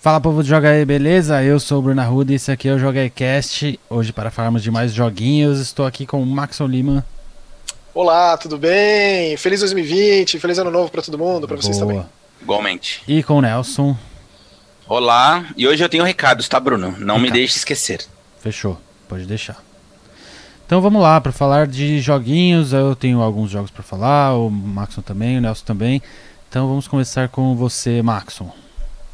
Fala 0.00 0.18
povo 0.18 0.42
de 0.42 0.48
Joga 0.48 0.70
aí, 0.70 0.82
beleza? 0.82 1.42
Eu 1.42 1.60
sou 1.60 1.78
o 1.78 1.82
Bruno 1.82 2.00
Arruda 2.00 2.32
e 2.32 2.36
esse 2.36 2.50
aqui 2.50 2.70
é 2.70 2.72
o 2.72 2.78
Joga 2.78 3.00
aí 3.00 3.10
Cast. 3.10 3.78
Hoje 3.90 4.14
para 4.14 4.30
falarmos 4.30 4.62
de 4.62 4.70
mais 4.70 4.94
joguinhos, 4.94 5.60
estou 5.60 5.84
aqui 5.84 6.06
com 6.06 6.22
o 6.22 6.24
Maxon 6.24 6.66
Lima. 6.66 7.04
Olá, 7.92 8.34
tudo 8.38 8.56
bem? 8.56 9.36
Feliz 9.36 9.60
2020, 9.60 10.38
feliz 10.38 10.58
ano 10.58 10.70
novo 10.70 10.90
para 10.90 11.02
todo 11.02 11.18
mundo, 11.18 11.46
para 11.46 11.58
vocês 11.58 11.76
também. 11.76 12.02
Igualmente. 12.40 13.02
E 13.06 13.22
com 13.22 13.34
o 13.34 13.42
Nelson. 13.42 13.94
Olá, 14.88 15.44
e 15.54 15.68
hoje 15.68 15.84
eu 15.84 15.88
tenho 15.90 16.02
recados, 16.02 16.48
tá, 16.48 16.58
Bruno? 16.58 16.94
Não 16.98 17.18
me 17.18 17.30
deixe 17.30 17.58
esquecer. 17.58 18.06
Fechou, 18.40 18.80
pode 19.06 19.26
deixar. 19.26 19.62
Então 20.64 20.80
vamos 20.80 21.02
lá, 21.02 21.20
para 21.20 21.30
falar 21.30 21.66
de 21.66 22.00
joguinhos, 22.00 22.72
eu 22.72 22.96
tenho 22.96 23.20
alguns 23.20 23.50
jogos 23.50 23.70
para 23.70 23.82
falar, 23.82 24.34
o 24.34 24.48
Maxon 24.48 25.02
também, 25.02 25.36
o 25.36 25.42
Nelson 25.42 25.66
também. 25.66 26.00
Então 26.48 26.66
vamos 26.66 26.88
começar 26.88 27.28
com 27.28 27.54
você, 27.54 28.00
Maxon. 28.00 28.50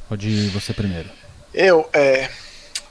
Pode 0.09 0.48
você 0.48 0.73
primeiro. 0.73 1.09
Eu, 1.52 1.88
é. 1.92 2.28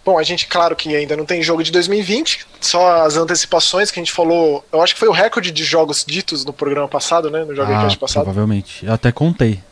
Bom, 0.03 0.19
a 0.19 0.23
gente, 0.23 0.45
claro 0.45 0.75
que 0.75 0.95
ainda 0.95 1.17
não 1.17 1.25
tem 1.25 1.41
jogo 1.41 1.63
de 1.63 1.71
2020, 1.71 2.45
só 2.61 3.01
as 3.01 3.17
antecipações 3.17 3.89
que 3.89 3.99
a 3.99 4.03
gente 4.03 4.11
falou. 4.11 4.63
Eu 4.71 4.81
acho 4.81 4.93
que 4.93 4.99
foi 4.99 5.09
o 5.09 5.11
recorde 5.11 5.49
de 5.51 5.63
jogos 5.63 6.05
ditos 6.05 6.45
no 6.45 6.53
programa 6.53 6.87
passado, 6.87 7.31
né? 7.31 7.43
No 7.43 7.55
Jogo 7.55 7.71
ah, 7.71 7.97
passado. 7.99 8.23
Provavelmente. 8.23 8.85
Eu 8.85 8.93
até 8.93 9.11
contei. 9.11 9.63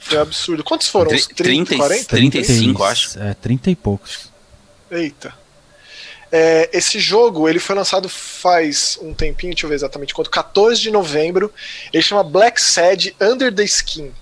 Foi 0.00 0.18
absurdo. 0.18 0.64
Quantos 0.64 0.88
foram? 0.88 1.12
Uns 1.12 1.26
30, 1.28 1.76
30 1.76 1.76
40? 1.76 2.04
35, 2.08 2.84
acho. 2.84 3.18
É, 3.20 3.32
30 3.34 3.70
e 3.70 3.76
poucos. 3.76 4.28
Eita. 4.90 5.32
É, 6.32 6.68
esse 6.72 6.98
jogo 6.98 7.48
ele 7.48 7.60
foi 7.60 7.76
lançado 7.76 8.08
faz 8.08 8.98
um 9.00 9.14
tempinho, 9.14 9.52
deixa 9.52 9.66
eu 9.66 9.70
ver 9.70 9.76
exatamente 9.76 10.12
quanto, 10.12 10.30
14 10.30 10.80
de 10.80 10.90
novembro. 10.90 11.52
Ele 11.92 12.02
chama 12.02 12.24
Black 12.24 12.60
Sad 12.60 13.14
Under 13.20 13.54
the 13.54 13.62
Skin. 13.62 14.12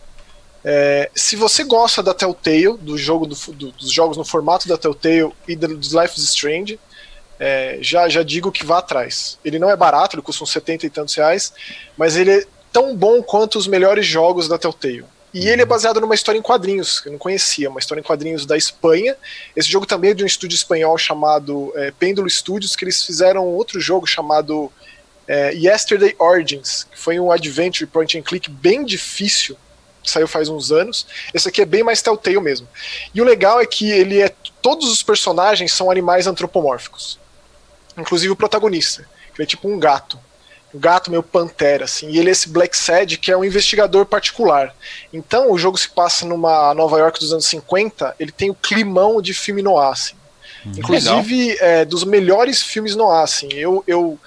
É, 0.64 1.10
se 1.14 1.34
você 1.34 1.64
gosta 1.64 2.02
da 2.02 2.14
Telltale, 2.14 2.76
do 2.78 2.96
jogo 2.96 3.26
do, 3.26 3.34
do, 3.52 3.72
dos 3.72 3.90
jogos 3.90 4.16
no 4.16 4.24
formato 4.24 4.68
da 4.68 4.78
Telltale 4.78 5.32
e 5.48 5.56
do, 5.56 5.76
dos 5.76 5.92
Life 5.92 6.18
is 6.18 6.24
Strange, 6.24 6.78
é, 7.38 7.78
já, 7.80 8.08
já 8.08 8.22
digo 8.22 8.52
que 8.52 8.64
vá 8.64 8.78
atrás. 8.78 9.38
Ele 9.44 9.58
não 9.58 9.68
é 9.68 9.76
barato, 9.76 10.14
ele 10.14 10.22
custa 10.22 10.44
uns 10.44 10.52
70 10.52 10.86
e 10.86 10.90
tantos 10.90 11.14
reais, 11.14 11.52
mas 11.96 12.16
ele 12.16 12.30
é 12.30 12.46
tão 12.72 12.96
bom 12.96 13.22
quanto 13.22 13.58
os 13.58 13.66
melhores 13.66 14.06
jogos 14.06 14.46
da 14.46 14.56
Telltale. 14.56 15.04
E 15.34 15.48
ele 15.48 15.62
é 15.62 15.64
baseado 15.64 15.98
numa 15.98 16.14
história 16.14 16.38
em 16.38 16.42
quadrinhos, 16.42 17.00
que 17.00 17.08
eu 17.08 17.12
não 17.12 17.18
conhecia, 17.18 17.70
uma 17.70 17.80
história 17.80 18.00
em 18.00 18.04
quadrinhos 18.04 18.44
da 18.44 18.56
Espanha. 18.56 19.16
Esse 19.56 19.70
jogo 19.70 19.86
também 19.86 20.10
é 20.10 20.14
de 20.14 20.22
um 20.22 20.26
estúdio 20.26 20.54
espanhol 20.54 20.96
chamado 20.98 21.72
é, 21.74 21.90
Pêndulo 21.90 22.28
Studios, 22.28 22.76
que 22.76 22.84
eles 22.84 23.02
fizeram 23.02 23.46
outro 23.46 23.80
jogo 23.80 24.06
chamado 24.06 24.70
é, 25.26 25.54
Yesterday 25.54 26.14
Origins, 26.18 26.84
que 26.84 26.98
foi 26.98 27.18
um 27.18 27.32
adventure 27.32 27.86
point 27.86 28.16
and 28.18 28.22
click 28.22 28.50
bem 28.50 28.84
difícil, 28.84 29.56
saiu 30.04 30.28
faz 30.28 30.48
uns 30.48 30.72
anos. 30.72 31.06
Esse 31.32 31.48
aqui 31.48 31.62
é 31.62 31.66
bem 31.66 31.82
mais 31.82 32.02
Telltale 32.02 32.40
mesmo. 32.40 32.68
E 33.14 33.20
o 33.20 33.24
legal 33.24 33.60
é 33.60 33.66
que 33.66 33.90
ele 33.90 34.20
é. 34.20 34.32
Todos 34.60 34.90
os 34.90 35.02
personagens 35.02 35.72
são 35.72 35.90
animais 35.90 36.26
antropomórficos. 36.26 37.18
Inclusive 37.96 38.32
o 38.32 38.36
protagonista, 38.36 39.08
que 39.34 39.42
é 39.42 39.46
tipo 39.46 39.68
um 39.68 39.78
gato 39.78 40.18
um 40.74 40.78
gato 40.78 41.10
meio 41.10 41.22
pantera, 41.22 41.84
assim, 41.84 42.08
e 42.08 42.18
ele 42.18 42.30
é 42.30 42.32
esse 42.32 42.48
Black 42.48 42.76
Sad, 42.76 43.18
que 43.18 43.30
é 43.30 43.36
um 43.36 43.44
investigador 43.44 44.06
particular. 44.06 44.74
Então, 45.12 45.52
o 45.52 45.58
jogo 45.58 45.76
se 45.76 45.88
passa 45.88 46.24
numa 46.24 46.72
Nova 46.72 46.98
York 46.98 47.20
dos 47.20 47.32
anos 47.32 47.44
50, 47.46 48.16
ele 48.18 48.32
tem 48.32 48.50
o 48.50 48.54
climão 48.54 49.20
de 49.20 49.34
filme 49.34 49.60
noir, 49.60 49.90
assim. 49.90 50.14
Hum, 50.64 50.72
Inclusive, 50.78 51.56
é, 51.60 51.84
dos 51.84 52.04
melhores 52.04 52.62
filmes 52.62 52.96
noir, 52.96 53.22
assim. 53.22 53.52
Eu, 53.52 53.84
eu, 53.86 54.18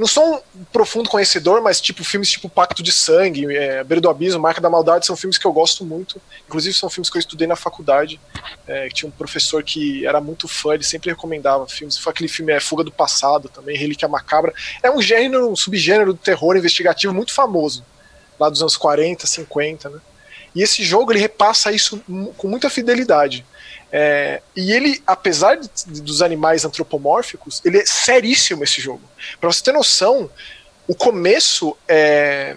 não 0.00 0.06
sou 0.06 0.42
um 0.56 0.64
profundo 0.72 1.10
conhecedor, 1.10 1.60
mas 1.60 1.78
tipo 1.78 2.02
filmes 2.02 2.30
tipo 2.30 2.48
Pacto 2.48 2.82
de 2.82 2.90
Sangue, 2.90 3.54
é, 3.54 3.84
Beira 3.84 4.00
do 4.00 4.08
Abismo, 4.08 4.40
Marca 4.40 4.58
da 4.58 4.70
Maldade 4.70 5.04
são 5.04 5.14
filmes 5.14 5.36
que 5.36 5.46
eu 5.46 5.52
gosto 5.52 5.84
muito. 5.84 6.18
Inclusive 6.48 6.74
são 6.74 6.88
filmes 6.88 7.10
que 7.10 7.18
eu 7.18 7.20
estudei 7.20 7.46
na 7.46 7.54
faculdade. 7.54 8.18
É, 8.66 8.88
tinha 8.88 9.06
um 9.06 9.12
professor 9.12 9.62
que 9.62 10.06
era 10.06 10.18
muito 10.18 10.48
fã, 10.48 10.72
ele 10.72 10.84
sempre 10.84 11.10
recomendava 11.10 11.68
filmes. 11.68 11.98
Foi 11.98 12.12
aquele 12.12 12.30
filme 12.30 12.50
é 12.50 12.58
Fuga 12.58 12.82
do 12.82 12.90
Passado 12.90 13.50
também, 13.50 13.76
Relíquia 13.76 14.08
Macabra. 14.08 14.54
É 14.82 14.90
um 14.90 15.02
gênero, 15.02 15.50
um 15.50 15.54
subgênero 15.54 16.14
do 16.14 16.18
terror 16.18 16.56
investigativo 16.56 17.12
muito 17.12 17.34
famoso, 17.34 17.84
lá 18.38 18.48
dos 18.48 18.62
anos 18.62 18.78
40, 18.78 19.26
50, 19.26 19.90
né? 19.90 20.00
E 20.54 20.62
esse 20.62 20.82
jogo 20.82 21.12
ele 21.12 21.20
repassa 21.20 21.70
isso 21.70 22.02
com 22.38 22.48
muita 22.48 22.70
fidelidade. 22.70 23.44
É, 23.92 24.40
e 24.54 24.72
ele, 24.72 25.02
apesar 25.06 25.56
de, 25.56 25.68
dos 26.00 26.22
animais 26.22 26.64
antropomórficos, 26.64 27.60
ele 27.64 27.78
é 27.78 27.86
seríssimo 27.86 28.62
esse 28.62 28.80
jogo. 28.80 29.02
Pra 29.40 29.50
você 29.50 29.62
ter 29.62 29.72
noção, 29.72 30.30
o 30.86 30.94
começo 30.94 31.76
é 31.88 32.56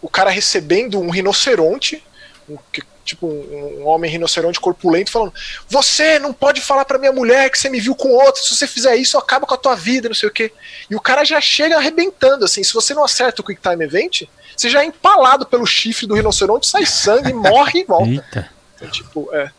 o 0.00 0.08
cara 0.08 0.30
recebendo 0.30 1.00
um 1.00 1.10
rinoceronte, 1.10 2.02
um, 2.48 2.56
tipo 3.04 3.26
um, 3.26 3.80
um, 3.80 3.86
homem 3.86 4.10
rinoceronte 4.10 4.60
corpulento, 4.60 5.10
falando: 5.10 5.32
Você 5.68 6.18
não 6.18 6.32
pode 6.32 6.60
falar 6.60 6.84
pra 6.84 6.98
minha 6.98 7.12
mulher 7.12 7.50
que 7.50 7.58
você 7.58 7.68
me 7.68 7.80
viu 7.80 7.94
com 7.94 8.10
outro, 8.10 8.42
se 8.42 8.54
você 8.54 8.66
fizer 8.66 8.96
isso, 8.96 9.18
acaba 9.18 9.46
com 9.46 9.54
a 9.54 9.58
tua 9.58 9.74
vida, 9.74 10.08
não 10.08 10.14
sei 10.14 10.28
o 10.28 10.32
quê. 10.32 10.52
E 10.88 10.94
o 10.94 11.00
cara 11.00 11.24
já 11.24 11.40
chega 11.40 11.76
arrebentando, 11.76 12.44
assim. 12.44 12.62
Se 12.62 12.72
você 12.72 12.94
não 12.94 13.04
acerta 13.04 13.42
o 13.42 13.44
Quick 13.44 13.60
Time 13.60 13.84
Event, 13.84 14.22
você 14.56 14.68
já 14.68 14.82
é 14.82 14.84
empalado 14.84 15.46
pelo 15.46 15.66
chifre 15.66 16.06
do 16.06 16.14
rinoceronte, 16.14 16.66
sai 16.66 16.86
sangue, 16.86 17.32
morre 17.34 17.80
e 17.80 17.84
volta. 17.84 18.10
Eita. 18.10 18.50
Então, 18.76 18.90
tipo, 18.90 19.28
é. 19.34 19.50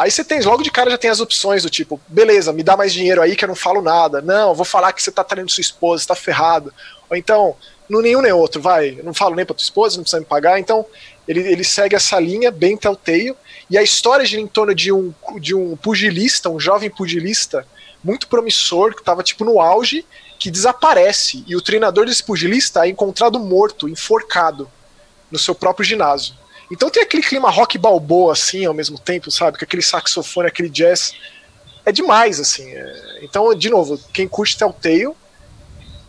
Aí 0.00 0.10
você 0.10 0.24
tem, 0.24 0.40
logo 0.40 0.62
de 0.62 0.70
cara 0.70 0.90
já 0.90 0.96
tem 0.96 1.10
as 1.10 1.20
opções 1.20 1.62
do 1.62 1.68
tipo, 1.68 2.00
beleza, 2.08 2.54
me 2.54 2.62
dá 2.62 2.74
mais 2.74 2.90
dinheiro 2.90 3.20
aí 3.20 3.36
que 3.36 3.44
eu 3.44 3.48
não 3.48 3.54
falo 3.54 3.82
nada. 3.82 4.22
Não, 4.22 4.54
vou 4.54 4.64
falar 4.64 4.94
que 4.94 5.02
você 5.02 5.12
tá 5.12 5.22
traindo 5.22 5.52
sua 5.52 5.60
esposa, 5.60 6.00
você 6.00 6.08
tá 6.08 6.14
ferrado. 6.14 6.72
Ou 7.10 7.14
então, 7.18 7.54
no 7.86 8.00
nenhum 8.00 8.22
nem 8.22 8.32
outro, 8.32 8.62
vai, 8.62 8.96
eu 8.98 9.04
não 9.04 9.12
falo 9.12 9.36
nem 9.36 9.44
pra 9.44 9.54
tua 9.54 9.62
esposa, 9.62 9.96
não 9.96 10.02
precisa 10.02 10.20
me 10.20 10.24
pagar. 10.24 10.58
Então, 10.58 10.86
ele, 11.28 11.40
ele 11.40 11.62
segue 11.62 11.94
essa 11.94 12.18
linha 12.18 12.50
bem 12.50 12.78
telltale. 12.78 13.36
E 13.68 13.76
a 13.76 13.82
história 13.82 14.24
gira 14.24 14.40
em 14.40 14.46
torno 14.46 14.74
de 14.74 14.90
um, 14.90 15.12
de 15.38 15.54
um 15.54 15.76
pugilista, 15.76 16.48
um 16.48 16.58
jovem 16.58 16.88
pugilista, 16.88 17.66
muito 18.02 18.26
promissor, 18.26 18.94
que 18.94 19.04
tava 19.04 19.22
tipo 19.22 19.44
no 19.44 19.60
auge, 19.60 20.06
que 20.38 20.50
desaparece. 20.50 21.44
E 21.46 21.54
o 21.54 21.60
treinador 21.60 22.06
desse 22.06 22.24
pugilista 22.24 22.86
é 22.86 22.88
encontrado 22.88 23.38
morto, 23.38 23.86
enforcado, 23.86 24.66
no 25.30 25.38
seu 25.38 25.54
próprio 25.54 25.84
ginásio. 25.84 26.39
Então 26.70 26.88
tem 26.88 27.02
aquele 27.02 27.22
clima 27.22 27.50
rock 27.50 27.76
balboa, 27.76 28.32
assim, 28.32 28.64
ao 28.64 28.74
mesmo 28.74 28.98
tempo, 28.98 29.30
sabe? 29.30 29.58
Com 29.58 29.64
aquele 29.64 29.82
saxofone, 29.82 30.48
aquele 30.48 30.68
jazz. 30.68 31.12
É 31.84 31.90
demais, 31.90 32.38
assim. 32.38 32.70
É... 32.70 33.18
Então, 33.22 33.52
de 33.54 33.68
novo, 33.68 33.98
quem 34.12 34.28
curte 34.28 34.56
Telltale. 34.56 35.14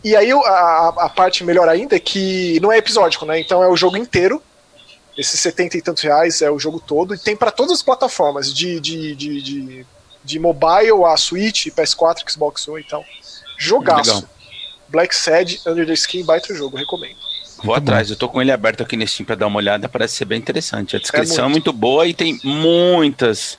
E 0.04 0.16
aí 0.16 0.32
a, 0.32 0.94
a 0.98 1.08
parte 1.08 1.44
melhor 1.44 1.68
ainda 1.68 1.94
é 1.94 2.00
que 2.00 2.58
não 2.60 2.72
é 2.72 2.78
episódico, 2.78 3.24
né? 3.24 3.38
Então 3.40 3.62
é 3.62 3.68
o 3.68 3.76
jogo 3.76 3.96
inteiro. 3.96 4.42
Esses 5.16 5.38
70 5.40 5.76
e 5.76 5.82
tantos 5.82 6.02
reais 6.02 6.40
é 6.42 6.50
o 6.50 6.58
jogo 6.58 6.80
todo. 6.80 7.14
E 7.14 7.18
tem 7.18 7.36
para 7.36 7.50
todas 7.50 7.72
as 7.72 7.82
plataformas, 7.82 8.52
de, 8.52 8.80
de, 8.80 9.14
de, 9.14 9.42
de, 9.42 9.86
de 10.24 10.38
mobile 10.38 11.04
a 11.06 11.16
Switch, 11.16 11.66
PS4, 11.66 12.28
Xbox 12.28 12.66
One 12.66 12.80
e 12.80 12.84
tal. 12.84 13.04
Jogaço. 13.58 14.14
Legal. 14.14 14.30
Black 14.88 15.14
Sad, 15.14 15.60
Under 15.66 15.86
the 15.86 15.94
Skin, 15.94 16.24
baita 16.24 16.54
jogo, 16.54 16.76
recomendo. 16.76 17.16
Vou 17.62 17.74
atrás, 17.74 18.10
eu 18.10 18.16
tô 18.16 18.28
com 18.28 18.40
ele 18.42 18.50
aberto 18.50 18.82
aqui 18.82 18.96
nesse 18.96 19.14
Steam 19.14 19.26
pra 19.26 19.36
dar 19.36 19.46
uma 19.46 19.58
olhada, 19.58 19.88
parece 19.88 20.16
ser 20.16 20.24
bem 20.24 20.38
interessante. 20.38 20.96
A 20.96 20.98
descrição 20.98 21.44
é 21.44 21.48
muito. 21.48 21.70
é 21.70 21.70
muito 21.70 21.72
boa 21.72 22.06
e 22.06 22.14
tem 22.14 22.38
muitas 22.42 23.58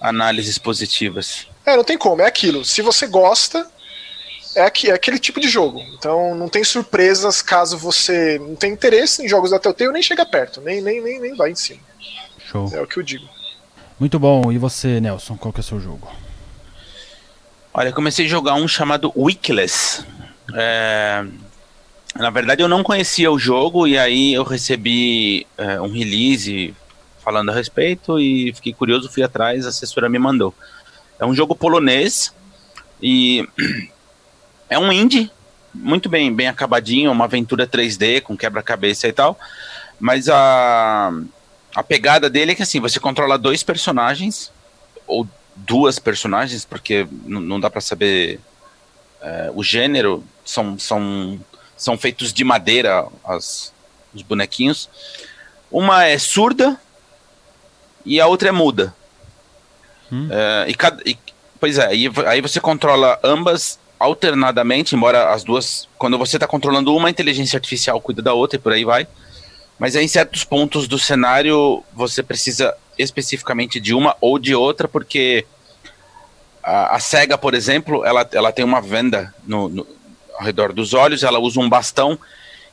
análises 0.00 0.58
positivas. 0.58 1.46
É, 1.64 1.76
não 1.76 1.84
tem 1.84 1.96
como, 1.96 2.22
é 2.22 2.26
aquilo. 2.26 2.64
Se 2.64 2.82
você 2.82 3.06
gosta, 3.06 3.66
é, 4.54 4.62
aqui, 4.62 4.90
é 4.90 4.94
aquele 4.94 5.18
tipo 5.18 5.40
de 5.40 5.48
jogo. 5.48 5.80
Então 5.96 6.34
não 6.34 6.48
tem 6.48 6.62
surpresas 6.62 7.40
caso 7.40 7.78
você 7.78 8.38
não 8.38 8.54
tenha 8.54 8.72
interesse 8.72 9.24
em 9.24 9.28
jogos 9.28 9.50
da 9.50 9.58
Telltale, 9.58 9.92
nem 9.92 10.02
chega 10.02 10.26
perto, 10.26 10.60
nem, 10.60 10.80
nem, 10.82 11.00
nem, 11.02 11.20
nem 11.20 11.34
vai 11.34 11.50
em 11.50 11.54
cima. 11.54 11.80
Show. 12.50 12.70
É 12.72 12.80
o 12.80 12.86
que 12.86 12.98
eu 12.98 13.02
digo. 13.02 13.26
Muito 13.98 14.18
bom. 14.18 14.52
E 14.52 14.58
você, 14.58 15.00
Nelson, 15.00 15.36
qual 15.36 15.52
que 15.52 15.60
é 15.60 15.62
o 15.62 15.64
seu 15.64 15.80
jogo? 15.80 16.10
Olha, 17.72 17.88
eu 17.88 17.94
comecei 17.94 18.26
a 18.26 18.28
jogar 18.28 18.54
um 18.54 18.68
chamado 18.68 19.12
Wickless. 19.16 20.04
É, 20.54 21.24
na 22.14 22.30
verdade, 22.30 22.62
eu 22.62 22.68
não 22.68 22.82
conhecia 22.82 23.30
o 23.30 23.38
jogo 23.38 23.86
e 23.86 23.98
aí 23.98 24.34
eu 24.34 24.42
recebi 24.42 25.46
é, 25.56 25.80
um 25.80 25.90
release 25.90 26.74
falando 27.24 27.50
a 27.50 27.54
respeito 27.54 28.18
e 28.18 28.52
fiquei 28.52 28.72
curioso, 28.72 29.10
fui 29.10 29.22
atrás, 29.22 29.64
a 29.64 29.70
assessora 29.70 30.08
me 30.08 30.18
mandou. 30.18 30.54
É 31.18 31.24
um 31.24 31.34
jogo 31.34 31.54
polonês 31.54 32.34
e 33.00 33.48
é 34.68 34.78
um 34.78 34.92
indie, 34.92 35.30
muito 35.72 36.08
bem, 36.08 36.32
bem 36.34 36.48
acabadinho, 36.48 37.10
uma 37.10 37.24
aventura 37.24 37.66
3D 37.66 38.20
com 38.20 38.36
quebra-cabeça 38.36 39.08
e 39.08 39.12
tal. 39.12 39.38
Mas 39.98 40.28
a, 40.28 41.12
a 41.74 41.82
pegada 41.82 42.28
dele 42.28 42.52
é 42.52 42.54
que 42.54 42.62
assim, 42.62 42.80
você 42.80 43.00
controla 43.00 43.38
dois 43.38 43.62
personagens, 43.62 44.52
ou 45.06 45.26
duas 45.56 45.98
personagens, 45.98 46.64
porque 46.64 47.06
não 47.24 47.58
dá 47.60 47.70
para 47.70 47.80
saber 47.80 48.40
é, 49.20 49.50
o 49.54 49.62
gênero, 49.62 50.24
são, 50.44 50.78
são 50.78 51.40
são 51.82 51.98
feitos 51.98 52.32
de 52.32 52.44
madeira 52.44 53.06
as, 53.24 53.72
os 54.14 54.22
bonequinhos. 54.22 54.88
Uma 55.70 56.04
é 56.04 56.18
surda 56.18 56.80
e 58.04 58.20
a 58.20 58.26
outra 58.26 58.50
é 58.50 58.52
muda. 58.52 58.94
Hum. 60.10 60.28
É, 60.30 60.66
e, 60.68 60.74
cada, 60.74 61.02
e, 61.04 61.18
pois 61.58 61.78
é, 61.78 61.94
e, 61.94 62.10
aí 62.26 62.40
você 62.40 62.60
controla 62.60 63.18
ambas 63.24 63.78
alternadamente, 63.98 64.94
embora 64.94 65.32
as 65.32 65.42
duas. 65.42 65.88
Quando 65.98 66.18
você 66.18 66.36
está 66.36 66.46
controlando 66.46 66.94
uma, 66.94 67.08
a 67.08 67.10
inteligência 67.10 67.56
artificial 67.56 68.00
cuida 68.00 68.22
da 68.22 68.32
outra 68.32 68.56
e 68.56 68.60
por 68.60 68.72
aí 68.72 68.84
vai. 68.84 69.06
Mas 69.78 69.96
em 69.96 70.06
certos 70.06 70.44
pontos 70.44 70.86
do 70.86 70.98
cenário, 70.98 71.82
você 71.92 72.22
precisa 72.22 72.72
especificamente 72.96 73.80
de 73.80 73.94
uma 73.94 74.16
ou 74.20 74.38
de 74.38 74.54
outra, 74.54 74.86
porque 74.86 75.44
a, 76.62 76.96
a 76.96 77.00
SEGA, 77.00 77.36
por 77.36 77.54
exemplo, 77.54 78.04
ela, 78.04 78.28
ela 78.32 78.52
tem 78.52 78.64
uma 78.64 78.80
venda 78.80 79.34
no, 79.44 79.68
no, 79.68 79.86
ao 80.34 80.44
redor 80.44 80.72
dos 80.72 80.94
olhos, 80.94 81.22
ela 81.22 81.38
usa 81.38 81.60
um 81.60 81.68
bastão, 81.68 82.18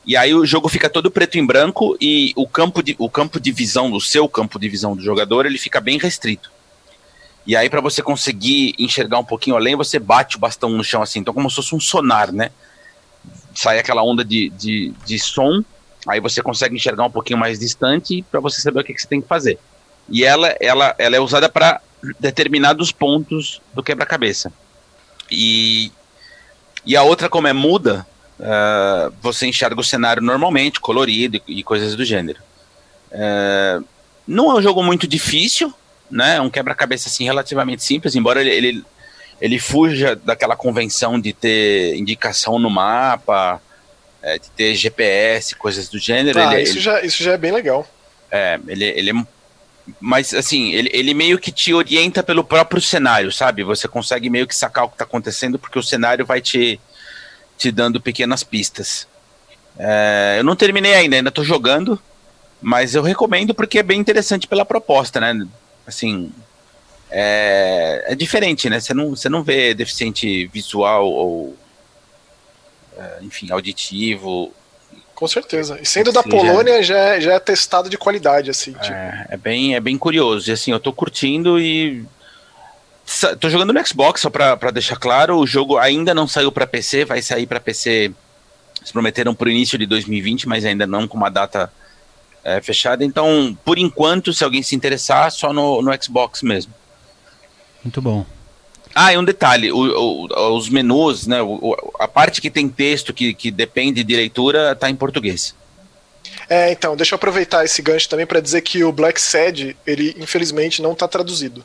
e 0.04 0.16
aí 0.16 0.34
o 0.34 0.46
jogo 0.46 0.68
fica 0.68 0.88
todo 0.88 1.10
preto 1.10 1.38
em 1.38 1.44
branco 1.44 1.96
e 2.00 2.32
o 2.34 2.48
campo 2.48 2.82
de, 2.82 2.96
o 2.98 3.08
campo 3.08 3.38
de 3.38 3.52
visão, 3.52 3.92
o 3.92 4.00
seu 4.00 4.28
campo 4.28 4.58
de 4.58 4.68
visão 4.68 4.96
do 4.96 5.02
jogador, 5.02 5.46
ele 5.46 5.58
fica 5.58 5.80
bem 5.80 5.98
restrito. 5.98 6.50
E 7.46 7.56
aí, 7.56 7.68
para 7.68 7.80
você 7.80 8.02
conseguir 8.02 8.74
enxergar 8.78 9.18
um 9.18 9.24
pouquinho 9.24 9.56
além, 9.56 9.76
você 9.76 9.98
bate 9.98 10.36
o 10.36 10.38
bastão 10.40 10.70
no 10.70 10.84
chão 10.84 11.02
assim, 11.02 11.20
então 11.20 11.34
como 11.34 11.48
se 11.50 11.56
fosse 11.56 11.74
um 11.74 11.80
sonar, 11.80 12.32
né? 12.32 12.50
Sai 13.54 13.78
aquela 13.78 14.02
onda 14.02 14.24
de, 14.24 14.50
de, 14.50 14.94
de 15.04 15.18
som, 15.18 15.62
aí 16.06 16.20
você 16.20 16.42
consegue 16.42 16.76
enxergar 16.76 17.04
um 17.04 17.10
pouquinho 17.10 17.38
mais 17.38 17.58
distante 17.58 18.24
para 18.30 18.40
você 18.40 18.60
saber 18.60 18.80
o 18.80 18.84
que, 18.84 18.94
que, 18.94 19.02
você 19.02 19.08
tem 19.08 19.20
que 19.20 19.28
fazer. 19.28 19.58
E 20.08 20.24
ela, 20.24 20.54
ela, 20.60 20.94
ela 20.98 21.16
é 21.16 21.20
usada 21.20 21.48
para 21.48 21.80
determinados 22.18 22.92
pontos 22.92 23.60
do 23.74 23.82
quebra-cabeça. 23.82 24.52
E, 25.30 25.92
e 26.84 26.96
a 26.96 27.02
outra, 27.02 27.28
como 27.28 27.46
é 27.46 27.52
muda, 27.52 28.06
uh, 28.38 29.12
você 29.20 29.46
enxerga 29.46 29.80
o 29.80 29.84
cenário 29.84 30.22
normalmente, 30.22 30.80
colorido 30.80 31.40
e, 31.46 31.60
e 31.60 31.62
coisas 31.62 31.94
do 31.94 32.04
gênero. 32.04 32.40
Uh, 33.12 33.84
não 34.26 34.50
é 34.50 34.54
um 34.54 34.62
jogo 34.62 34.82
muito 34.82 35.06
difícil, 35.06 35.72
né? 36.10 36.36
É 36.36 36.40
um 36.40 36.50
quebra-cabeça 36.50 37.08
assim 37.08 37.24
relativamente 37.24 37.84
simples, 37.84 38.14
embora 38.14 38.40
ele, 38.40 38.50
ele, 38.50 38.84
ele 39.40 39.58
fuja 39.58 40.16
daquela 40.16 40.56
convenção 40.56 41.20
de 41.20 41.32
ter 41.32 41.96
indicação 41.96 42.58
no 42.58 42.70
mapa, 42.70 43.60
é, 44.22 44.38
de 44.38 44.50
ter 44.50 44.74
GPS, 44.74 45.54
coisas 45.54 45.88
do 45.88 45.98
gênero. 45.98 46.38
Ah, 46.38 46.54
ele, 46.54 46.62
isso, 46.62 46.74
ele, 46.74 46.80
já, 46.80 47.02
isso 47.02 47.22
já 47.22 47.32
é 47.32 47.38
bem 47.38 47.52
legal. 47.52 47.86
É, 48.30 48.58
ele, 48.68 48.84
ele 48.84 49.10
é 49.10 49.26
mas 49.98 50.34
assim, 50.34 50.72
ele, 50.72 50.90
ele 50.92 51.14
meio 51.14 51.38
que 51.38 51.50
te 51.50 51.72
orienta 51.72 52.22
pelo 52.22 52.44
próprio 52.44 52.80
cenário, 52.80 53.32
sabe? 53.32 53.64
Você 53.64 53.88
consegue 53.88 54.28
meio 54.28 54.46
que 54.46 54.54
sacar 54.54 54.84
o 54.84 54.88
que 54.88 54.94
está 54.94 55.04
acontecendo, 55.04 55.58
porque 55.58 55.78
o 55.78 55.82
cenário 55.82 56.26
vai 56.26 56.40
te, 56.40 56.80
te 57.56 57.70
dando 57.70 58.00
pequenas 58.00 58.42
pistas. 58.42 59.08
É, 59.78 60.36
eu 60.38 60.44
não 60.44 60.54
terminei 60.54 60.94
ainda, 60.94 61.16
ainda 61.16 61.28
estou 61.30 61.44
jogando, 61.44 62.00
mas 62.60 62.94
eu 62.94 63.02
recomendo 63.02 63.54
porque 63.54 63.78
é 63.78 63.82
bem 63.82 63.98
interessante 64.00 64.46
pela 64.46 64.64
proposta, 64.64 65.20
né? 65.20 65.46
Assim, 65.86 66.32
é, 67.10 68.04
é 68.08 68.14
diferente, 68.14 68.68
né? 68.68 68.78
Você 68.80 68.94
não, 68.94 69.10
você 69.10 69.28
não 69.28 69.42
vê 69.42 69.74
deficiente 69.74 70.46
visual 70.48 71.06
ou, 71.08 71.56
é, 72.96 73.18
enfim, 73.22 73.50
auditivo 73.50 74.52
com 75.20 75.28
certeza. 75.28 75.78
E 75.82 75.84
sendo 75.84 76.10
da 76.10 76.22
Polônia, 76.22 76.82
já 76.82 76.96
é, 76.96 77.20
já 77.20 77.34
é 77.34 77.38
testado 77.38 77.90
de 77.90 77.98
qualidade, 77.98 78.48
assim. 78.48 78.74
É, 78.78 78.82
tipo. 78.82 78.96
é, 79.28 79.36
bem, 79.36 79.74
é 79.74 79.80
bem 79.80 79.98
curioso. 79.98 80.48
E 80.48 80.52
assim, 80.52 80.72
eu 80.72 80.80
tô 80.80 80.94
curtindo 80.94 81.60
e. 81.60 82.02
Tô 83.38 83.50
jogando 83.50 83.74
no 83.74 83.86
Xbox, 83.86 84.22
só 84.22 84.30
pra, 84.30 84.56
pra 84.56 84.70
deixar 84.70 84.96
claro. 84.96 85.36
O 85.36 85.46
jogo 85.46 85.76
ainda 85.76 86.14
não 86.14 86.26
saiu 86.26 86.50
para 86.50 86.66
PC, 86.66 87.04
vai 87.04 87.20
sair 87.20 87.46
para 87.46 87.60
PC. 87.60 88.14
Se 88.82 88.92
prometeram 88.94 89.34
pro 89.34 89.50
início 89.50 89.76
de 89.76 89.84
2020, 89.84 90.48
mas 90.48 90.64
ainda 90.64 90.86
não 90.86 91.06
com 91.06 91.18
uma 91.18 91.28
data 91.28 91.70
é, 92.42 92.62
fechada. 92.62 93.04
Então, 93.04 93.54
por 93.62 93.76
enquanto, 93.76 94.32
se 94.32 94.42
alguém 94.42 94.62
se 94.62 94.74
interessar, 94.74 95.30
só 95.30 95.52
no, 95.52 95.82
no 95.82 96.02
Xbox 96.02 96.42
mesmo. 96.42 96.72
Muito 97.84 98.00
bom. 98.00 98.24
Ah, 98.94 99.12
e 99.12 99.18
um 99.18 99.24
detalhe, 99.24 99.70
o, 99.70 99.78
o, 99.78 100.56
os 100.56 100.68
menus, 100.68 101.26
né, 101.26 101.40
o, 101.40 101.76
a 101.98 102.08
parte 102.08 102.40
que 102.40 102.50
tem 102.50 102.68
texto 102.68 103.14
que, 103.14 103.32
que 103.32 103.50
depende 103.50 104.02
de 104.02 104.16
leitura 104.16 104.72
está 104.72 104.90
em 104.90 104.96
português. 104.96 105.54
É, 106.48 106.72
então, 106.72 106.96
deixa 106.96 107.14
eu 107.14 107.16
aproveitar 107.16 107.64
esse 107.64 107.80
gancho 107.80 108.08
também 108.08 108.26
para 108.26 108.40
dizer 108.40 108.60
que 108.62 108.82
o 108.82 108.90
Black 108.90 109.20
Sad, 109.20 109.76
ele 109.86 110.16
infelizmente 110.18 110.82
não 110.82 110.92
está 110.92 111.06
traduzido. 111.06 111.64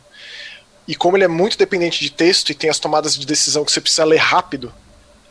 E 0.88 0.96
como 0.96 1.18
ele 1.18 1.24
é 1.24 1.28
muito 1.28 1.58
dependente 1.58 2.00
de 2.00 2.12
texto 2.12 2.52
e 2.52 2.56
tem 2.56 2.70
as 2.70 2.78
tomadas 2.78 3.18
de 3.18 3.26
decisão 3.26 3.66
que 3.66 3.72
você 3.72 3.82
precisa 3.82 4.06
ler 4.06 4.18
rápido. 4.18 4.72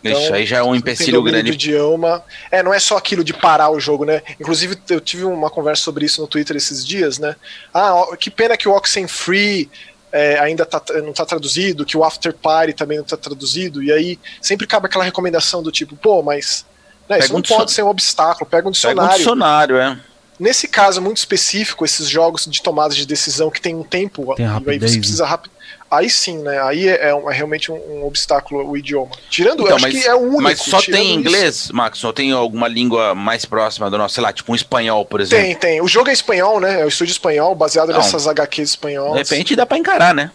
Isso 0.02 0.20
então, 0.20 0.34
aí 0.34 0.44
já 0.44 0.58
é 0.58 0.62
um 0.62 0.74
empecilho 0.74 1.22
grande. 1.22 1.52
Idioma. 1.52 2.22
É, 2.50 2.62
não 2.62 2.74
é 2.74 2.78
só 2.78 2.96
aquilo 2.96 3.24
de 3.24 3.32
parar 3.32 3.70
o 3.70 3.80
jogo, 3.80 4.04
né? 4.04 4.22
Inclusive, 4.38 4.76
eu 4.90 5.00
tive 5.00 5.24
uma 5.24 5.48
conversa 5.48 5.82
sobre 5.82 6.04
isso 6.04 6.20
no 6.20 6.26
Twitter 6.26 6.56
esses 6.56 6.84
dias, 6.84 7.18
né? 7.18 7.36
Ah, 7.72 8.04
que 8.18 8.30
pena 8.30 8.56
que 8.56 8.68
o 8.68 8.72
Oxenfree 8.72 9.70
é, 10.14 10.38
ainda 10.38 10.64
tá, 10.64 10.80
não 11.02 11.10
está 11.10 11.26
traduzido, 11.26 11.84
que 11.84 11.96
o 11.96 12.04
After 12.04 12.32
Party 12.32 12.72
também 12.72 12.98
não 12.98 13.04
está 13.04 13.16
traduzido, 13.16 13.82
e 13.82 13.90
aí 13.90 14.16
sempre 14.40 14.64
cabe 14.64 14.86
aquela 14.86 15.02
recomendação 15.02 15.60
do 15.60 15.72
tipo, 15.72 15.96
pô, 15.96 16.22
mas 16.22 16.64
né, 17.08 17.18
isso 17.18 17.32
um 17.32 17.38
não 17.38 17.42
pode 17.42 17.72
ser 17.72 17.82
um 17.82 17.88
obstáculo, 17.88 18.48
pega 18.48 18.68
um 18.68 18.70
dicionário. 18.70 19.02
Pega 19.02 19.14
um 19.14 19.18
dicionário, 19.18 19.76
é. 19.76 19.98
Nesse 20.38 20.68
caso 20.68 21.02
muito 21.02 21.16
específico, 21.16 21.84
esses 21.84 22.08
jogos 22.08 22.44
de 22.44 22.62
tomada 22.62 22.94
de 22.94 23.04
decisão 23.04 23.50
que 23.50 23.60
tem 23.60 23.74
um 23.74 23.82
tempo, 23.82 24.36
tem 24.36 24.46
aí 24.46 24.78
você 24.78 24.98
precisa 24.98 25.26
rápido 25.26 25.53
aí 25.96 26.10
sim, 26.10 26.38
né? 26.38 26.60
Aí 26.62 26.88
é, 26.88 26.94
é, 26.94 27.10
é 27.10 27.32
realmente 27.32 27.70
um, 27.70 27.76
um, 27.76 28.04
obstáculo 28.04 28.68
o 28.68 28.76
idioma. 28.76 29.10
Tirando, 29.28 29.62
então, 29.62 29.68
eu 29.68 29.76
acho 29.76 29.84
mas, 29.86 29.94
que 29.94 30.06
é 30.06 30.14
o 30.14 30.20
único. 30.20 30.42
Mas 30.42 30.60
só 30.60 30.80
tem 30.80 31.14
inglês, 31.14 31.56
isso. 31.56 31.76
Max? 31.76 32.02
Ou 32.04 32.12
tem 32.12 32.32
alguma 32.32 32.68
língua 32.68 33.14
mais 33.14 33.44
próxima 33.44 33.90
do 33.90 33.98
nosso, 33.98 34.14
sei 34.14 34.22
lá, 34.22 34.32
tipo 34.32 34.52
um 34.52 34.54
espanhol, 34.54 35.04
por 35.04 35.20
exemplo? 35.20 35.44
Tem, 35.44 35.54
tem. 35.54 35.80
O 35.80 35.88
jogo 35.88 36.10
é 36.10 36.12
espanhol, 36.12 36.60
né? 36.60 36.80
É 36.80 36.84
o 36.84 36.88
estúdio 36.88 37.12
espanhol, 37.12 37.54
baseado 37.54 37.90
Não. 37.90 37.98
nessas 37.98 38.26
HQs 38.26 38.70
espanholas. 38.70 39.28
De 39.28 39.34
repente 39.34 39.56
dá 39.56 39.66
pra 39.66 39.78
encarar, 39.78 40.14
né? 40.14 40.30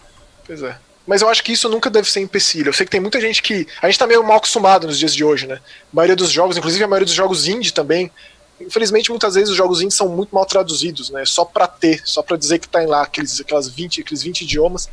Pois 0.46 0.62
é. 0.64 0.76
Mas 1.10 1.24
eu 1.24 1.30
acho 1.30 1.44
que 1.44 1.52
isso 1.52 1.68
nunca 1.68 1.90
deve 1.90 2.10
ser 2.10 2.20
empecilho. 2.20 2.70
Eu 2.70 2.74
sei 2.74 2.86
que 2.86 2.92
tem 2.92 3.02
muita 3.02 3.20
gente 3.20 3.42
que. 3.42 3.66
A 3.82 3.88
gente 3.88 3.98
tá 3.98 4.06
meio 4.06 4.24
mal 4.24 4.38
acostumado 4.38 4.86
nos 4.86 5.00
dias 5.00 5.14
de 5.14 5.24
hoje, 5.24 5.48
né? 5.48 5.56
A 5.56 5.60
maioria 5.92 6.16
dos 6.16 6.30
jogos, 6.30 6.56
inclusive 6.56 6.84
a 6.84 6.88
maioria 6.88 7.06
dos 7.06 7.16
jogos 7.16 7.48
indie 7.48 7.74
também. 7.74 8.12
Infelizmente, 8.62 9.10
muitas 9.10 9.36
vezes 9.36 9.50
os 9.50 9.56
jogos 9.56 9.82
indie 9.82 9.96
são 9.96 10.10
muito 10.10 10.36
mal 10.36 10.46
traduzidos, 10.46 11.10
né? 11.10 11.26
Só 11.26 11.46
pra 11.46 11.66
ter, 11.66 12.02
só 12.06 12.22
pra 12.22 12.38
dizer 12.38 12.60
que 12.60 12.68
tá 12.68 12.84
em 12.84 12.86
lá 12.86 13.02
aqueles, 13.02 13.40
aquelas 13.40 13.68
20, 13.68 14.02
aqueles 14.02 14.22
20 14.22 14.42
idiomas 14.42 14.88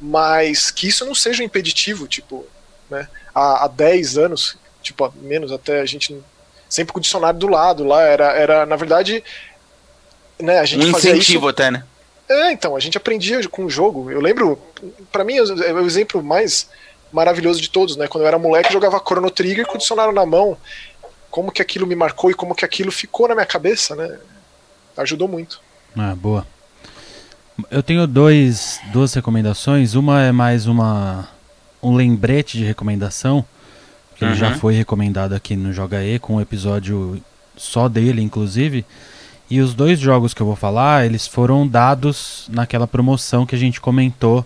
mas 0.00 0.70
que 0.70 0.88
isso 0.88 1.04
não 1.04 1.14
seja 1.14 1.44
impeditivo, 1.44 2.06
tipo, 2.06 2.46
né, 2.90 3.08
há, 3.34 3.64
há 3.64 3.68
10 3.68 4.18
anos, 4.18 4.56
tipo, 4.82 5.12
menos 5.20 5.52
até 5.52 5.80
a 5.80 5.86
gente 5.86 6.16
sempre 6.68 6.92
com 6.92 6.98
o 6.98 7.02
dicionário 7.02 7.38
do 7.38 7.46
lado 7.46 7.84
lá, 7.84 8.02
era, 8.02 8.32
era 8.32 8.66
na 8.66 8.76
verdade, 8.76 9.22
né, 10.40 10.58
a 10.58 10.64
gente 10.64 10.86
um 10.86 10.92
fazia 10.92 11.12
incentivo 11.12 11.46
isso... 11.46 11.48
até, 11.48 11.70
né? 11.70 11.84
É, 12.28 12.52
então, 12.52 12.74
a 12.74 12.80
gente 12.80 12.96
aprendia 12.96 13.46
com 13.48 13.66
o 13.66 13.70
jogo. 13.70 14.10
Eu 14.10 14.20
lembro, 14.20 14.58
para 15.12 15.24
mim, 15.24 15.36
é 15.36 15.72
o 15.72 15.86
exemplo 15.86 16.22
mais 16.22 16.68
maravilhoso 17.12 17.60
de 17.60 17.68
todos, 17.68 17.96
né? 17.96 18.08
Quando 18.08 18.22
eu 18.22 18.28
era 18.28 18.38
moleque, 18.38 18.68
eu 18.68 18.72
jogava 18.72 18.98
Chrono 18.98 19.30
Trigger 19.30 19.66
com 19.66 19.74
o 19.74 19.78
dicionário 19.78 20.12
na 20.12 20.24
mão. 20.24 20.56
Como 21.30 21.52
que 21.52 21.60
aquilo 21.60 21.86
me 21.86 21.94
marcou 21.94 22.30
e 22.30 22.34
como 22.34 22.54
que 22.54 22.64
aquilo 22.64 22.90
ficou 22.90 23.28
na 23.28 23.34
minha 23.34 23.46
cabeça, 23.46 23.94
né? 23.94 24.18
Ajudou 24.96 25.28
muito. 25.28 25.60
Ah, 25.96 26.14
boa. 26.14 26.46
Eu 27.70 27.82
tenho 27.82 28.06
dois, 28.06 28.80
duas 28.92 29.14
recomendações. 29.14 29.94
Uma 29.94 30.22
é 30.22 30.32
mais 30.32 30.66
uma 30.66 31.28
um 31.82 31.94
lembrete 31.94 32.56
de 32.56 32.64
recomendação, 32.64 33.44
que 34.16 34.24
uhum. 34.24 34.30
ele 34.30 34.38
já 34.38 34.48
uhum. 34.48 34.58
foi 34.58 34.74
recomendado 34.74 35.34
aqui 35.34 35.54
no 35.54 35.72
Joga 35.72 36.02
E, 36.02 36.18
com 36.18 36.36
um 36.36 36.40
episódio 36.40 37.22
só 37.56 37.88
dele, 37.88 38.22
inclusive. 38.22 38.84
E 39.50 39.60
os 39.60 39.74
dois 39.74 40.00
jogos 40.00 40.32
que 40.32 40.40
eu 40.40 40.46
vou 40.46 40.56
falar, 40.56 41.04
eles 41.04 41.26
foram 41.26 41.68
dados 41.68 42.48
naquela 42.50 42.86
promoção 42.86 43.44
que 43.44 43.54
a 43.54 43.58
gente 43.58 43.80
comentou 43.80 44.44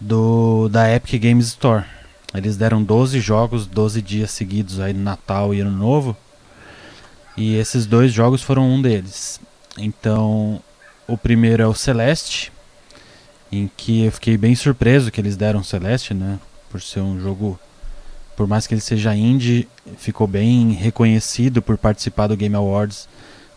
do 0.00 0.68
da 0.68 0.90
Epic 0.94 1.20
Games 1.20 1.48
Store. 1.48 1.84
Eles 2.32 2.56
deram 2.56 2.82
12 2.82 3.20
jogos, 3.20 3.66
12 3.66 4.00
dias 4.00 4.30
seguidos 4.30 4.80
aí 4.80 4.92
no 4.92 5.02
Natal 5.02 5.52
e 5.52 5.60
Ano 5.60 5.76
Novo. 5.76 6.16
E 7.36 7.56
esses 7.56 7.84
dois 7.84 8.12
jogos 8.12 8.42
foram 8.42 8.70
um 8.70 8.80
deles. 8.80 9.40
Então, 9.76 10.62
o 11.12 11.18
primeiro 11.18 11.62
é 11.62 11.66
o 11.66 11.74
Celeste, 11.74 12.50
em 13.50 13.70
que 13.76 14.06
eu 14.06 14.12
fiquei 14.12 14.38
bem 14.38 14.54
surpreso 14.54 15.10
que 15.10 15.20
eles 15.20 15.36
deram 15.36 15.62
Celeste, 15.62 16.14
né? 16.14 16.38
Por 16.70 16.80
ser 16.80 17.00
um 17.00 17.20
jogo, 17.20 17.60
por 18.34 18.46
mais 18.46 18.66
que 18.66 18.72
ele 18.72 18.80
seja 18.80 19.14
indie, 19.14 19.68
ficou 19.98 20.26
bem 20.26 20.72
reconhecido 20.72 21.60
por 21.60 21.76
participar 21.76 22.28
do 22.28 22.36
Game 22.36 22.56
Awards 22.56 23.06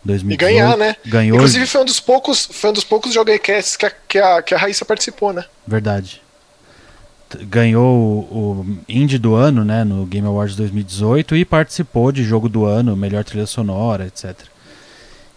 2018. 0.04 0.34
E 0.34 0.36
ganhar, 0.36 0.76
né? 0.76 0.96
Ganhou. 1.06 1.36
Inclusive 1.38 1.66
foi 1.66 1.80
um 1.80 1.86
dos 1.86 1.98
poucos, 1.98 2.46
foi 2.52 2.68
um 2.68 2.74
dos 2.74 2.84
poucos 2.84 3.14
jogacasts 3.14 3.74
que 3.74 3.86
a, 3.86 3.90
que 3.90 4.18
a, 4.18 4.42
que 4.42 4.54
a 4.54 4.58
Raíssa 4.58 4.84
participou, 4.84 5.32
né? 5.32 5.42
Verdade. 5.66 6.20
Ganhou 7.44 8.28
o, 8.30 8.66
o 8.66 8.78
Indie 8.86 9.18
do 9.18 9.34
ano, 9.34 9.64
né, 9.64 9.82
no 9.82 10.04
Game 10.04 10.26
Awards 10.26 10.56
2018 10.56 11.34
e 11.36 11.44
participou 11.46 12.12
de 12.12 12.22
jogo 12.22 12.50
do 12.50 12.66
ano, 12.66 12.94
melhor 12.94 13.24
trilha 13.24 13.46
sonora, 13.46 14.06
etc. 14.06 14.36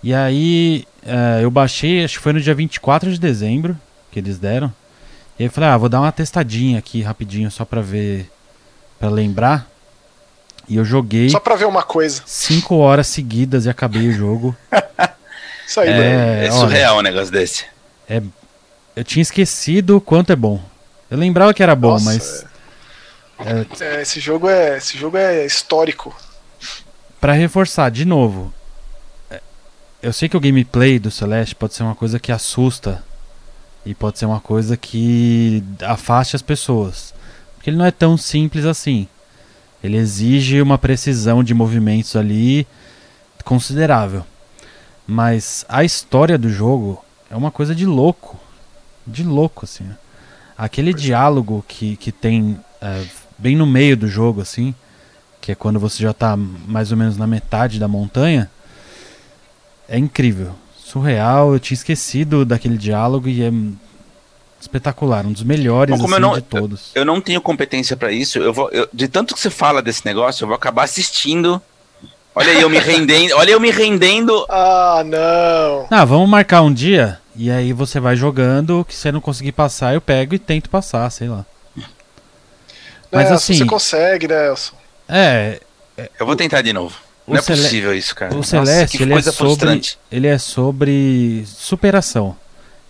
E 0.01 0.13
aí 0.13 0.85
uh, 1.03 1.41
eu 1.41 1.51
baixei, 1.51 2.03
acho 2.03 2.17
que 2.17 2.23
foi 2.23 2.33
no 2.33 2.41
dia 2.41 2.53
24 2.53 3.11
de 3.11 3.19
dezembro 3.19 3.77
que 4.11 4.19
eles 4.19 4.37
deram. 4.37 4.73
E 5.37 5.43
aí 5.43 5.47
eu 5.47 5.51
falei, 5.51 5.69
ah, 5.69 5.77
vou 5.77 5.89
dar 5.89 6.01
uma 6.01 6.11
testadinha 6.11 6.79
aqui 6.79 7.01
rapidinho 7.01 7.49
só 7.49 7.63
pra 7.63 7.81
ver, 7.81 8.29
pra 8.99 9.09
lembrar. 9.09 9.67
E 10.67 10.75
eu 10.75 10.85
joguei. 10.85 11.29
Só 11.29 11.39
pra 11.39 11.55
ver 11.55 11.65
uma 11.65 11.83
coisa. 11.83 12.21
Cinco 12.25 12.75
horas 12.75 13.07
seguidas 13.07 13.65
e 13.65 13.69
acabei 13.69 14.07
o 14.07 14.11
jogo. 14.11 14.55
Isso 15.67 15.79
aí, 15.79 15.89
é, 15.89 16.45
é 16.47 16.51
surreal 16.51 16.95
olha, 16.95 16.99
um 16.99 17.03
negócio 17.03 17.31
desse. 17.31 17.65
É, 18.07 18.21
eu 18.95 19.03
tinha 19.03 19.21
esquecido 19.21 19.97
o 19.97 20.01
quanto 20.01 20.31
é 20.31 20.35
bom. 20.35 20.61
Eu 21.09 21.17
lembrava 21.17 21.53
que 21.53 21.63
era 21.63 21.75
bom, 21.75 21.91
Nossa, 21.91 22.05
mas. 22.05 22.45
É... 23.39 23.65
É, 23.79 24.01
esse 24.01 24.19
jogo 24.19 24.49
é, 24.49 24.77
esse 24.77 24.97
jogo 24.97 25.17
é 25.17 25.45
histórico. 25.45 26.15
Para 27.19 27.33
reforçar 27.33 27.89
de 27.89 28.05
novo, 28.05 28.53
eu 30.01 30.13
sei 30.13 30.29
que 30.29 30.37
o 30.37 30.39
gameplay 30.39 30.99
do 30.99 31.11
Celeste 31.11 31.55
pode 31.55 31.73
ser 31.73 31.83
uma 31.83 31.95
coisa 31.95 32.19
que 32.19 32.31
assusta 32.31 33.03
E 33.85 33.93
pode 33.93 34.19
ser 34.19 34.25
uma 34.25 34.39
coisa 34.39 34.77
que 34.77 35.63
afaste 35.81 36.35
as 36.35 36.41
pessoas. 36.41 37.13
Porque 37.55 37.69
ele 37.69 37.77
não 37.77 37.85
é 37.85 37.91
tão 37.91 38.17
simples 38.17 38.65
assim. 38.65 39.07
Ele 39.83 39.97
exige 39.97 40.61
uma 40.61 40.77
precisão 40.77 41.43
de 41.43 41.53
movimentos 41.53 42.15
ali 42.15 42.67
considerável. 43.43 44.25
Mas 45.07 45.65
a 45.67 45.83
história 45.83 46.37
do 46.37 46.49
jogo 46.49 47.03
é 47.29 47.35
uma 47.35 47.51
coisa 47.51 47.73
de 47.73 47.85
louco. 47.85 48.39
De 49.07 49.23
louco, 49.23 49.65
assim. 49.65 49.89
Aquele 50.57 50.93
diálogo 50.93 51.63
que, 51.67 51.95
que 51.95 52.11
tem 52.11 52.59
é, 52.81 53.05
bem 53.37 53.55
no 53.55 53.65
meio 53.65 53.95
do 53.95 54.07
jogo, 54.07 54.41
assim, 54.41 54.75
que 55.41 55.51
é 55.51 55.55
quando 55.55 55.79
você 55.79 56.03
já 56.03 56.11
está 56.11 56.35
mais 56.37 56.91
ou 56.91 56.97
menos 56.97 57.17
na 57.17 57.25
metade 57.25 57.79
da 57.79 57.87
montanha, 57.87 58.49
é 59.89 59.97
incrível. 59.97 60.55
Surreal, 60.77 61.53
eu 61.53 61.59
tinha 61.59 61.75
esquecido 61.75 62.45
daquele 62.45 62.77
diálogo 62.77 63.27
e 63.27 63.43
é 63.43 63.51
espetacular, 64.59 65.25
um 65.25 65.31
dos 65.31 65.43
melhores 65.43 65.97
Bom, 65.97 66.05
assim, 66.05 66.19
não, 66.19 66.33
de 66.33 66.41
todos. 66.41 66.91
Eu, 66.93 67.01
eu 67.01 67.05
não 67.05 67.21
tenho 67.21 67.41
competência 67.41 67.95
para 67.95 68.11
isso. 68.11 68.39
Eu 68.39 68.53
vou, 68.53 68.69
eu, 68.71 68.87
de 68.91 69.07
tanto 69.07 69.33
que 69.33 69.39
você 69.39 69.49
fala 69.49 69.81
desse 69.81 70.05
negócio, 70.05 70.43
eu 70.43 70.47
vou 70.47 70.55
acabar 70.55 70.83
assistindo. 70.83 71.61
Olha 72.35 72.51
aí, 72.51 72.61
eu 72.61 72.69
me 72.69 72.79
rendendo. 72.79 73.35
olha 73.35 73.51
eu 73.51 73.59
me 73.59 73.71
rendendo. 73.71 74.45
Ah, 74.49 75.03
não. 75.05 75.87
Ah, 75.89 76.05
vamos 76.05 76.29
marcar 76.29 76.61
um 76.61 76.73
dia 76.73 77.19
e 77.35 77.49
aí 77.49 77.71
você 77.71 77.99
vai 77.99 78.15
jogando. 78.15 78.85
Que 78.85 78.95
você 78.95 79.11
não 79.11 79.21
conseguir 79.21 79.53
passar, 79.53 79.93
eu 79.93 80.01
pego 80.01 80.35
e 80.35 80.39
tento 80.39 80.69
passar, 80.69 81.09
sei 81.09 81.29
lá. 81.29 81.45
Mas 83.11 83.29
Nelson, 83.29 83.33
assim, 83.35 83.57
você 83.57 83.65
consegue, 83.65 84.27
Nelson. 84.27 84.75
É. 85.07 85.59
Eu 86.19 86.25
vou 86.25 86.35
tentar 86.35 86.61
de 86.61 86.73
novo. 86.73 86.95
Não 87.29 87.37
é 87.37 87.41
possível 87.41 87.95
isso, 87.95 88.15
cara. 88.15 88.33
O 88.33 88.37
Nossa, 88.37 88.49
Celeste, 88.49 89.01
ele 89.01 89.13
é, 89.13 89.21
sobre, 89.21 89.81
ele 90.11 90.27
é 90.27 90.37
sobre 90.37 91.43
superação. 91.45 92.35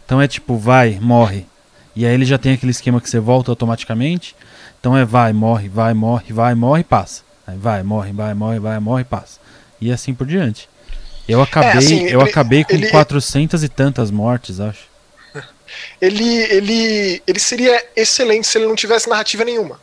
Então 0.06 0.22
é 0.22 0.28
tipo, 0.28 0.58
vai, 0.58 0.98
morre. 1.02 1.46
E 1.96 2.06
aí 2.06 2.14
ele 2.14 2.26
já 2.26 2.38
tem 2.38 2.54
aquele 2.54 2.72
esquema 2.72 3.02
que 3.02 3.10
você 3.10 3.20
volta 3.20 3.52
automaticamente. 3.52 4.36
Então 4.80 4.98
é 4.98 5.04
vai, 5.04 5.34
morre, 5.34 5.68
vai, 5.68 5.94
morre, 5.94 6.34
vai, 6.34 6.56
morre, 6.56 6.84
passa. 6.84 7.22
Aí 7.46 7.58
vai, 7.58 7.84
morre, 7.84 8.12
vai, 8.12 8.34
morre, 8.34 8.60
vai, 8.60 8.80
morre, 8.80 9.04
passa. 9.04 9.40
E 9.82 9.92
assim 9.92 10.14
por 10.14 10.26
diante. 10.26 10.70
Eu 11.28 11.42
acabei, 11.42 11.70
é, 11.70 11.78
assim, 11.78 12.04
eu 12.08 12.22
ele, 12.22 12.30
acabei 12.30 12.64
com 12.64 12.74
ele, 12.74 12.90
400 12.90 13.64
e 13.64 13.70
tantas 13.70 14.10
mortes, 14.10 14.60
acho. 14.60 14.90
Ele, 16.02 16.26
ele, 16.26 17.22
ele 17.28 17.40
seria 17.40 17.86
excelente 17.96 18.48
se 18.48 18.58
ele 18.58 18.66
não 18.66 18.76
tivesse 18.76 19.08
narrativa 19.08 19.46
nenhuma. 19.46 19.80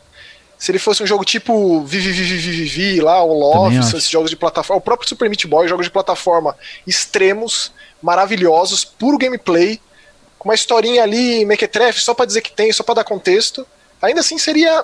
Se 0.57 0.71
ele 0.71 0.79
fosse 0.79 1.03
um 1.03 1.07
jogo 1.07 1.23
tipo 1.23 1.81
Vivi 1.81 2.11
Vivi 2.11 2.37
Vivi 2.37 2.63
Vivi 2.63 3.01
lá, 3.01 3.23
o 3.23 3.31
Love, 3.31 3.77
esses 3.77 4.09
jogos 4.09 4.29
de 4.29 4.35
plataforma, 4.35 4.79
o 4.79 4.83
próprio 4.83 5.07
Super 5.07 5.29
Meat 5.29 5.45
Boy, 5.45 5.67
jogos 5.67 5.85
de 5.85 5.91
plataforma 5.91 6.57
extremos, 6.85 7.71
maravilhosos, 8.01 8.83
puro 8.83 9.17
gameplay, 9.17 9.79
com 10.39 10.49
uma 10.49 10.55
historinha 10.55 11.03
ali, 11.03 11.45
mequetrefe, 11.45 12.01
só 12.01 12.13
para 12.13 12.25
dizer 12.25 12.41
que 12.41 12.51
tem, 12.51 12.71
só 12.71 12.83
para 12.83 12.95
dar 12.95 13.03
contexto. 13.03 13.67
Ainda 14.01 14.21
assim 14.21 14.37
seria 14.37 14.83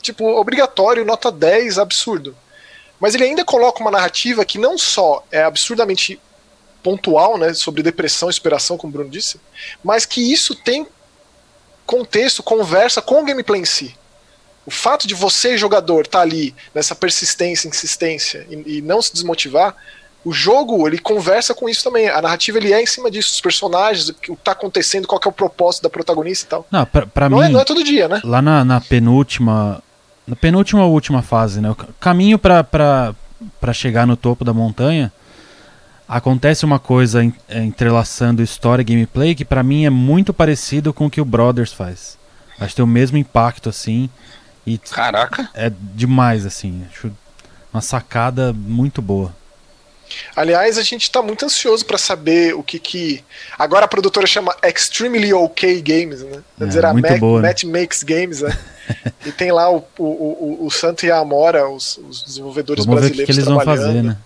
tipo 0.00 0.24
obrigatório, 0.24 1.04
nota 1.04 1.30
10, 1.30 1.78
absurdo. 1.78 2.36
Mas 2.98 3.14
ele 3.14 3.24
ainda 3.24 3.44
coloca 3.44 3.80
uma 3.80 3.90
narrativa 3.90 4.44
que 4.44 4.58
não 4.58 4.78
só 4.78 5.24
é 5.30 5.42
absurdamente 5.42 6.20
pontual, 6.82 7.38
né, 7.38 7.54
sobre 7.54 7.82
depressão 7.82 8.28
e 8.28 8.30
inspiração, 8.30 8.76
como 8.76 8.90
o 8.90 8.92
Bruno 8.92 9.10
disse, 9.10 9.40
mas 9.82 10.04
que 10.04 10.32
isso 10.32 10.54
tem 10.54 10.86
contexto, 11.86 12.42
conversa 12.42 13.00
com 13.00 13.22
o 13.22 13.24
gameplay 13.24 13.62
em 13.62 13.64
si. 13.64 13.96
O 14.66 14.70
fato 14.70 15.06
de 15.06 15.14
você, 15.14 15.56
jogador, 15.58 16.04
estar 16.04 16.18
tá 16.18 16.22
ali 16.22 16.54
nessa 16.74 16.94
persistência, 16.94 17.68
insistência 17.68 18.46
e, 18.50 18.78
e, 18.78 18.82
não 18.82 19.02
se 19.02 19.12
desmotivar, 19.12 19.74
o 20.24 20.32
jogo 20.32 20.86
ele 20.88 20.98
conversa 20.98 21.54
com 21.54 21.68
isso 21.68 21.84
também. 21.84 22.08
A 22.08 22.22
narrativa 22.22 22.56
ele 22.58 22.72
é 22.72 22.82
em 22.82 22.86
cima 22.86 23.10
disso, 23.10 23.32
os 23.32 23.40
personagens, 23.40 24.08
o 24.08 24.14
que 24.14 24.32
está 24.32 24.52
acontecendo, 24.52 25.06
qual 25.06 25.20
é 25.24 25.28
o 25.28 25.32
propósito 25.32 25.82
da 25.82 25.90
protagonista 25.90 26.46
e 26.46 26.48
tal. 26.48 26.66
Não, 26.70 26.86
pra, 26.86 27.06
pra 27.06 27.28
não 27.28 27.38
mim, 27.38 27.44
é, 27.44 27.48
não 27.50 27.60
é 27.60 27.64
todo 27.64 27.84
dia, 27.84 28.08
né? 28.08 28.20
Lá 28.24 28.40
na, 28.40 28.64
na 28.64 28.80
penúltima, 28.80 29.82
na 30.26 30.34
penúltima 30.34 30.84
ou 30.84 30.92
última 30.92 31.20
fase, 31.20 31.60
né? 31.60 31.70
O 31.70 31.74
caminho 32.00 32.38
para 32.38 33.14
chegar 33.74 34.06
no 34.06 34.16
topo 34.16 34.44
da 34.44 34.54
montanha 34.54 35.12
acontece 36.08 36.64
uma 36.64 36.78
coisa 36.78 37.24
é, 37.48 37.62
entrelaçando 37.62 38.42
história 38.42 38.82
e 38.82 38.84
gameplay 38.84 39.34
que 39.34 39.44
para 39.44 39.62
mim 39.62 39.84
é 39.84 39.90
muito 39.90 40.32
parecido 40.32 40.92
com 40.92 41.06
o 41.06 41.10
que 41.10 41.20
o 41.20 41.24
Brothers 41.24 41.72
faz. 41.72 42.18
Acho 42.58 42.70
que 42.70 42.76
tem 42.76 42.84
o 42.84 42.88
mesmo 42.88 43.16
impacto 43.16 43.68
assim. 43.68 44.08
E 44.66 44.78
Caraca! 44.78 45.48
É 45.54 45.70
demais, 45.70 46.46
assim. 46.46 46.86
Acho 46.90 47.10
uma 47.72 47.82
sacada 47.82 48.52
muito 48.52 49.02
boa. 49.02 49.34
Aliás, 50.36 50.78
a 50.78 50.82
gente 50.82 51.02
está 51.02 51.22
muito 51.22 51.44
ansioso 51.44 51.84
para 51.84 51.98
saber 51.98 52.54
o 52.54 52.62
que 52.62 52.78
que. 52.78 53.24
Agora 53.58 53.84
a 53.84 53.88
produtora 53.88 54.26
chama 54.26 54.54
Extremely 54.62 55.32
OK 55.32 55.82
Games, 55.82 56.22
né? 56.22 56.42
Quer 56.58 56.64
é, 56.64 56.66
dizer, 56.66 56.84
a 56.84 56.94
Mac, 56.94 57.18
boa, 57.18 57.40
Matt 57.40 57.64
né? 57.64 57.80
Makes 57.80 58.02
Games, 58.02 58.40
né? 58.42 58.56
e 59.24 59.32
tem 59.32 59.50
lá 59.50 59.70
o, 59.70 59.84
o, 59.98 60.04
o, 60.04 60.66
o 60.66 60.70
Santo 60.70 61.06
e 61.06 61.10
a 61.10 61.18
Amora, 61.18 61.68
os, 61.68 61.98
os 61.98 62.22
desenvolvedores 62.22 62.84
Vamos 62.84 63.00
brasileiros. 63.00 63.16
Ver 63.16 63.22
o 63.22 63.26
que, 63.26 63.32
que 63.32 63.38
eles 63.38 63.48
vão 63.48 63.64
fazer, 63.64 64.02
né? 64.02 64.16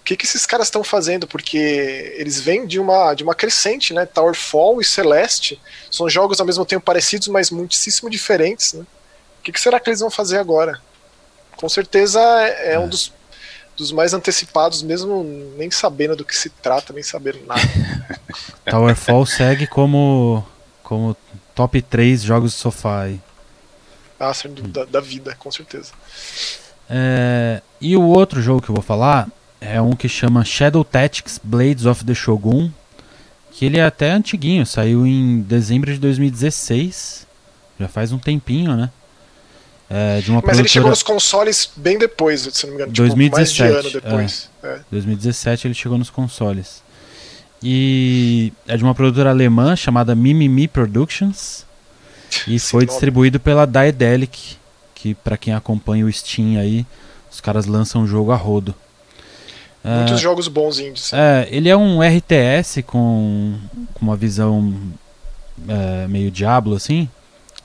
O 0.00 0.04
que, 0.04 0.16
que 0.16 0.24
esses 0.24 0.46
caras 0.46 0.66
estão 0.66 0.82
fazendo? 0.82 1.26
Porque 1.26 2.14
eles 2.16 2.40
vêm 2.40 2.66
de 2.66 2.80
uma, 2.80 3.14
de 3.14 3.22
uma 3.22 3.34
crescente, 3.34 3.94
né? 3.94 4.06
Towerfall 4.06 4.80
e 4.80 4.84
Celeste 4.84 5.60
são 5.90 6.08
jogos 6.08 6.40
ao 6.40 6.46
mesmo 6.46 6.64
tempo 6.64 6.84
parecidos, 6.84 7.28
mas 7.28 7.50
muitíssimo 7.50 8.10
diferentes, 8.10 8.72
né? 8.72 8.84
O 9.40 9.42
que, 9.42 9.52
que, 9.52 9.60
será 9.60 9.80
que 9.80 9.88
eles 9.88 10.00
vão 10.00 10.10
fazer 10.10 10.36
agora? 10.36 10.78
Com 11.56 11.66
certeza 11.66 12.20
é, 12.20 12.74
é, 12.74 12.78
um 12.78 12.86
dos, 12.86 13.10
dos 13.74 13.90
mais 13.90 14.12
antecipados, 14.12 14.82
mesmo 14.82 15.24
nem 15.56 15.70
sabendo 15.70 16.14
do 16.14 16.26
que 16.26 16.36
se 16.36 16.50
trata, 16.50 16.92
nem 16.92 17.02
sabendo 17.02 17.40
nada. 17.46 17.62
Towerfall 18.70 19.24
segue 19.24 19.66
como, 19.66 20.46
como 20.82 21.16
top 21.54 21.80
3 21.80 22.20
jogos 22.20 22.52
de 22.52 22.58
sofá 22.58 23.04
aí. 23.04 23.18
Ah, 24.18 24.32
da, 24.68 24.84
da 24.84 25.00
vida, 25.00 25.34
com 25.38 25.50
certeza. 25.50 25.92
É, 26.88 27.62
e 27.80 27.96
o 27.96 28.02
outro 28.02 28.42
jogo 28.42 28.60
que 28.60 28.70
eu 28.70 28.74
vou 28.74 28.84
falar 28.84 29.26
é 29.58 29.80
um 29.80 29.92
que 29.92 30.08
chama 30.08 30.44
Shadow 30.44 30.84
Tactics 30.84 31.40
Blades 31.42 31.86
of 31.86 32.04
the 32.04 32.12
Shogun. 32.12 32.70
Que 33.52 33.64
ele 33.64 33.78
é 33.78 33.84
até 33.84 34.10
antiguinho, 34.10 34.66
saiu 34.66 35.06
em 35.06 35.40
dezembro 35.40 35.90
de 35.90 35.98
2016. 35.98 37.26
Já 37.78 37.88
faz 37.88 38.12
um 38.12 38.18
tempinho, 38.18 38.76
né? 38.76 38.90
É, 39.92 40.20
de 40.20 40.30
uma 40.30 40.36
Mas 40.36 40.42
produtora... 40.42 40.60
ele 40.60 40.68
chegou 40.68 40.90
nos 40.90 41.02
consoles 41.02 41.68
bem 41.74 41.98
depois, 41.98 42.42
se 42.42 42.64
não 42.64 42.70
me 42.70 42.76
engano. 42.76 42.92
2017, 42.92 43.52
tipo, 43.52 43.72
mais 43.72 43.82
de 43.82 43.88
ano 43.88 44.00
depois. 44.00 44.50
É. 44.62 44.68
É. 44.68 44.80
2017 44.88 45.66
ele 45.66 45.74
chegou 45.74 45.98
nos 45.98 46.08
consoles. 46.10 46.80
E 47.60 48.52
é 48.68 48.76
de 48.76 48.84
uma 48.84 48.94
produtora 48.94 49.30
alemã 49.30 49.74
chamada 49.74 50.14
Mimimi 50.14 50.68
Productions. 50.68 51.66
E 52.46 52.60
foi 52.60 52.86
distribuído 52.86 53.40
pela 53.40 53.66
Daedalic, 53.66 54.56
que 54.94 55.14
para 55.14 55.36
quem 55.36 55.52
acompanha 55.52 56.06
o 56.06 56.12
Steam 56.12 56.60
aí, 56.60 56.86
os 57.28 57.40
caras 57.40 57.66
lançam 57.66 58.04
o 58.04 58.06
jogo 58.06 58.30
a 58.30 58.36
rodo. 58.36 58.72
Muitos 59.82 60.14
é, 60.14 60.16
jogos 60.18 60.46
bons 60.46 60.78
indies. 60.78 61.12
É, 61.12 61.48
ele 61.50 61.68
é 61.68 61.76
um 61.76 62.00
RTS 62.00 62.82
com, 62.86 63.58
com 63.94 64.06
uma 64.06 64.16
visão 64.16 64.72
é, 65.68 66.06
meio 66.06 66.30
Diablo 66.30 66.76
assim, 66.76 67.08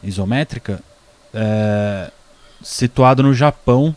isométrica 0.04 0.82
é, 1.36 2.10
situado 2.66 3.22
no 3.22 3.34
Japão 3.34 3.96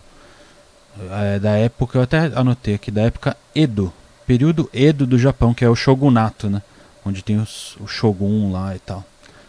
é, 1.10 1.38
da 1.38 1.52
época, 1.52 1.98
eu 1.98 2.02
até 2.02 2.18
anotei 2.34 2.74
aqui, 2.74 2.90
da 2.90 3.02
época 3.02 3.36
Edo, 3.54 3.92
período 4.26 4.68
Edo 4.74 5.06
do 5.06 5.18
Japão, 5.18 5.54
que 5.54 5.64
é 5.64 5.68
o 5.68 5.74
shogunato, 5.74 6.50
né? 6.50 6.60
Onde 7.04 7.22
tem 7.22 7.38
os, 7.38 7.76
o 7.80 7.86
shogun 7.86 8.52
lá 8.52 8.76
e 8.76 8.78
tal. 8.78 9.04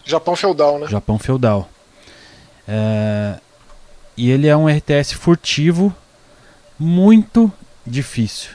Japão 0.06 0.36
feudal, 0.36 0.80
né? 0.80 0.88
Japão 0.88 1.20
feudal. 1.20 1.70
É, 2.68 3.40
e 4.16 4.30
ele 4.30 4.48
é 4.48 4.56
um 4.56 4.68
RTS 4.68 5.14
furtivo 5.14 5.94
muito 6.78 7.52
difícil. 7.86 8.52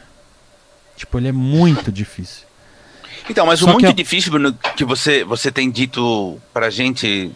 Tipo, 0.96 1.18
ele 1.18 1.28
é 1.28 1.32
muito 1.32 1.90
difícil. 1.92 2.44
Então, 3.28 3.46
mas 3.46 3.60
Só 3.60 3.66
o 3.66 3.72
muito 3.72 3.92
difícil, 3.92 4.30
Bruno, 4.30 4.56
que 4.76 4.84
você, 4.84 5.24
você 5.24 5.50
tem 5.50 5.70
dito 5.70 6.38
pra 6.52 6.70
gente 6.70 7.32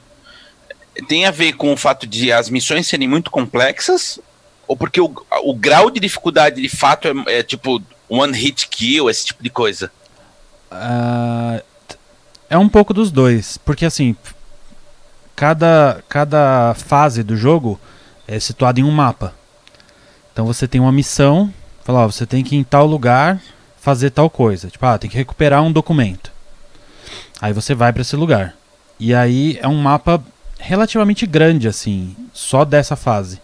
tem 1.06 1.26
a 1.26 1.30
ver 1.30 1.52
com 1.52 1.72
o 1.72 1.76
fato 1.76 2.06
de 2.06 2.32
as 2.32 2.50
missões 2.50 2.86
serem 2.86 3.08
muito 3.08 3.30
complexas? 3.30 4.18
Ou 4.66 4.76
porque 4.76 5.00
o, 5.00 5.12
o 5.44 5.54
grau 5.54 5.90
de 5.90 6.00
dificuldade 6.00 6.60
de 6.60 6.68
fato 6.68 7.08
é, 7.08 7.38
é 7.38 7.42
tipo 7.42 7.82
one 8.08 8.36
hit 8.36 8.68
kill, 8.68 9.08
esse 9.08 9.26
tipo 9.26 9.42
de 9.42 9.50
coisa? 9.50 9.90
Uh, 10.70 11.62
é 12.50 12.58
um 12.58 12.68
pouco 12.68 12.92
dos 12.92 13.10
dois. 13.10 13.58
Porque 13.58 13.84
assim, 13.84 14.16
cada, 15.34 16.02
cada 16.08 16.74
fase 16.74 17.22
do 17.22 17.36
jogo 17.36 17.80
é 18.26 18.38
situada 18.40 18.80
em 18.80 18.84
um 18.84 18.90
mapa. 18.90 19.34
Então 20.32 20.44
você 20.44 20.68
tem 20.68 20.80
uma 20.80 20.92
missão, 20.92 21.52
fala, 21.84 22.00
ó, 22.00 22.06
você 22.06 22.26
tem 22.26 22.44
que 22.44 22.54
ir 22.54 22.58
em 22.58 22.64
tal 22.64 22.86
lugar 22.86 23.40
fazer 23.80 24.10
tal 24.10 24.28
coisa. 24.28 24.68
Tipo, 24.68 24.86
ah, 24.86 24.98
tem 24.98 25.08
que 25.08 25.16
recuperar 25.16 25.62
um 25.62 25.72
documento. 25.72 26.32
Aí 27.40 27.52
você 27.52 27.74
vai 27.74 27.92
para 27.92 28.02
esse 28.02 28.16
lugar. 28.16 28.54
E 29.00 29.14
aí 29.14 29.58
é 29.62 29.68
um 29.68 29.76
mapa 29.76 30.22
relativamente 30.58 31.26
grande, 31.26 31.68
assim, 31.68 32.14
só 32.32 32.64
dessa 32.64 32.96
fase. 32.96 33.40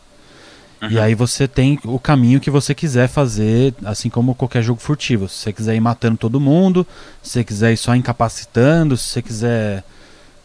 Uhum. 0.82 0.90
E 0.90 0.98
aí 1.00 1.14
você 1.14 1.48
tem 1.48 1.78
o 1.84 1.98
caminho 1.98 2.40
que 2.40 2.50
você 2.50 2.74
quiser 2.74 3.08
fazer, 3.08 3.74
assim 3.84 4.10
como 4.10 4.34
qualquer 4.34 4.62
jogo 4.62 4.80
furtivo. 4.80 5.28
Se 5.28 5.36
você 5.36 5.52
quiser 5.52 5.74
ir 5.74 5.80
matando 5.80 6.18
todo 6.18 6.40
mundo, 6.40 6.86
se 7.22 7.30
você 7.30 7.44
quiser 7.44 7.72
ir 7.72 7.76
só 7.76 7.94
incapacitando, 7.94 8.96
se 8.96 9.08
você 9.08 9.22
quiser 9.22 9.84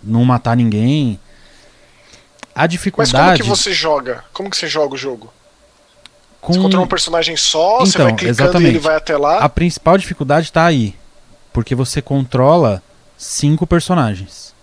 não 0.03 0.23
matar 0.23 0.55
ninguém. 0.55 1.19
A 2.55 2.61
Mas 2.61 2.69
dificuldade. 2.69 3.41
como 3.43 3.53
que 3.55 3.61
você 3.61 3.73
joga? 3.73 4.23
Como 4.31 4.49
que 4.49 4.57
você 4.57 4.67
joga 4.67 4.93
o 4.95 4.97
jogo? 4.97 5.33
com... 6.41 6.53
Você 6.53 6.59
controla 6.59 6.85
um 6.85 6.89
personagem 6.89 7.35
só, 7.35 7.79
você 7.79 7.97
Então, 7.97 8.05
vai 8.05 8.15
clicando 8.15 8.41
exatamente. 8.41 8.65
e 8.65 8.71
ele 8.71 8.79
vai 8.79 8.95
até 8.95 9.17
lá. 9.17 9.39
A 9.39 9.49
principal 9.49 9.97
dificuldade 9.97 10.51
tá 10.51 10.65
aí. 10.65 10.95
Porque 11.51 11.75
você 11.75 12.01
controla 12.01 12.81
cinco 13.17 13.67
personagens. 13.67 14.53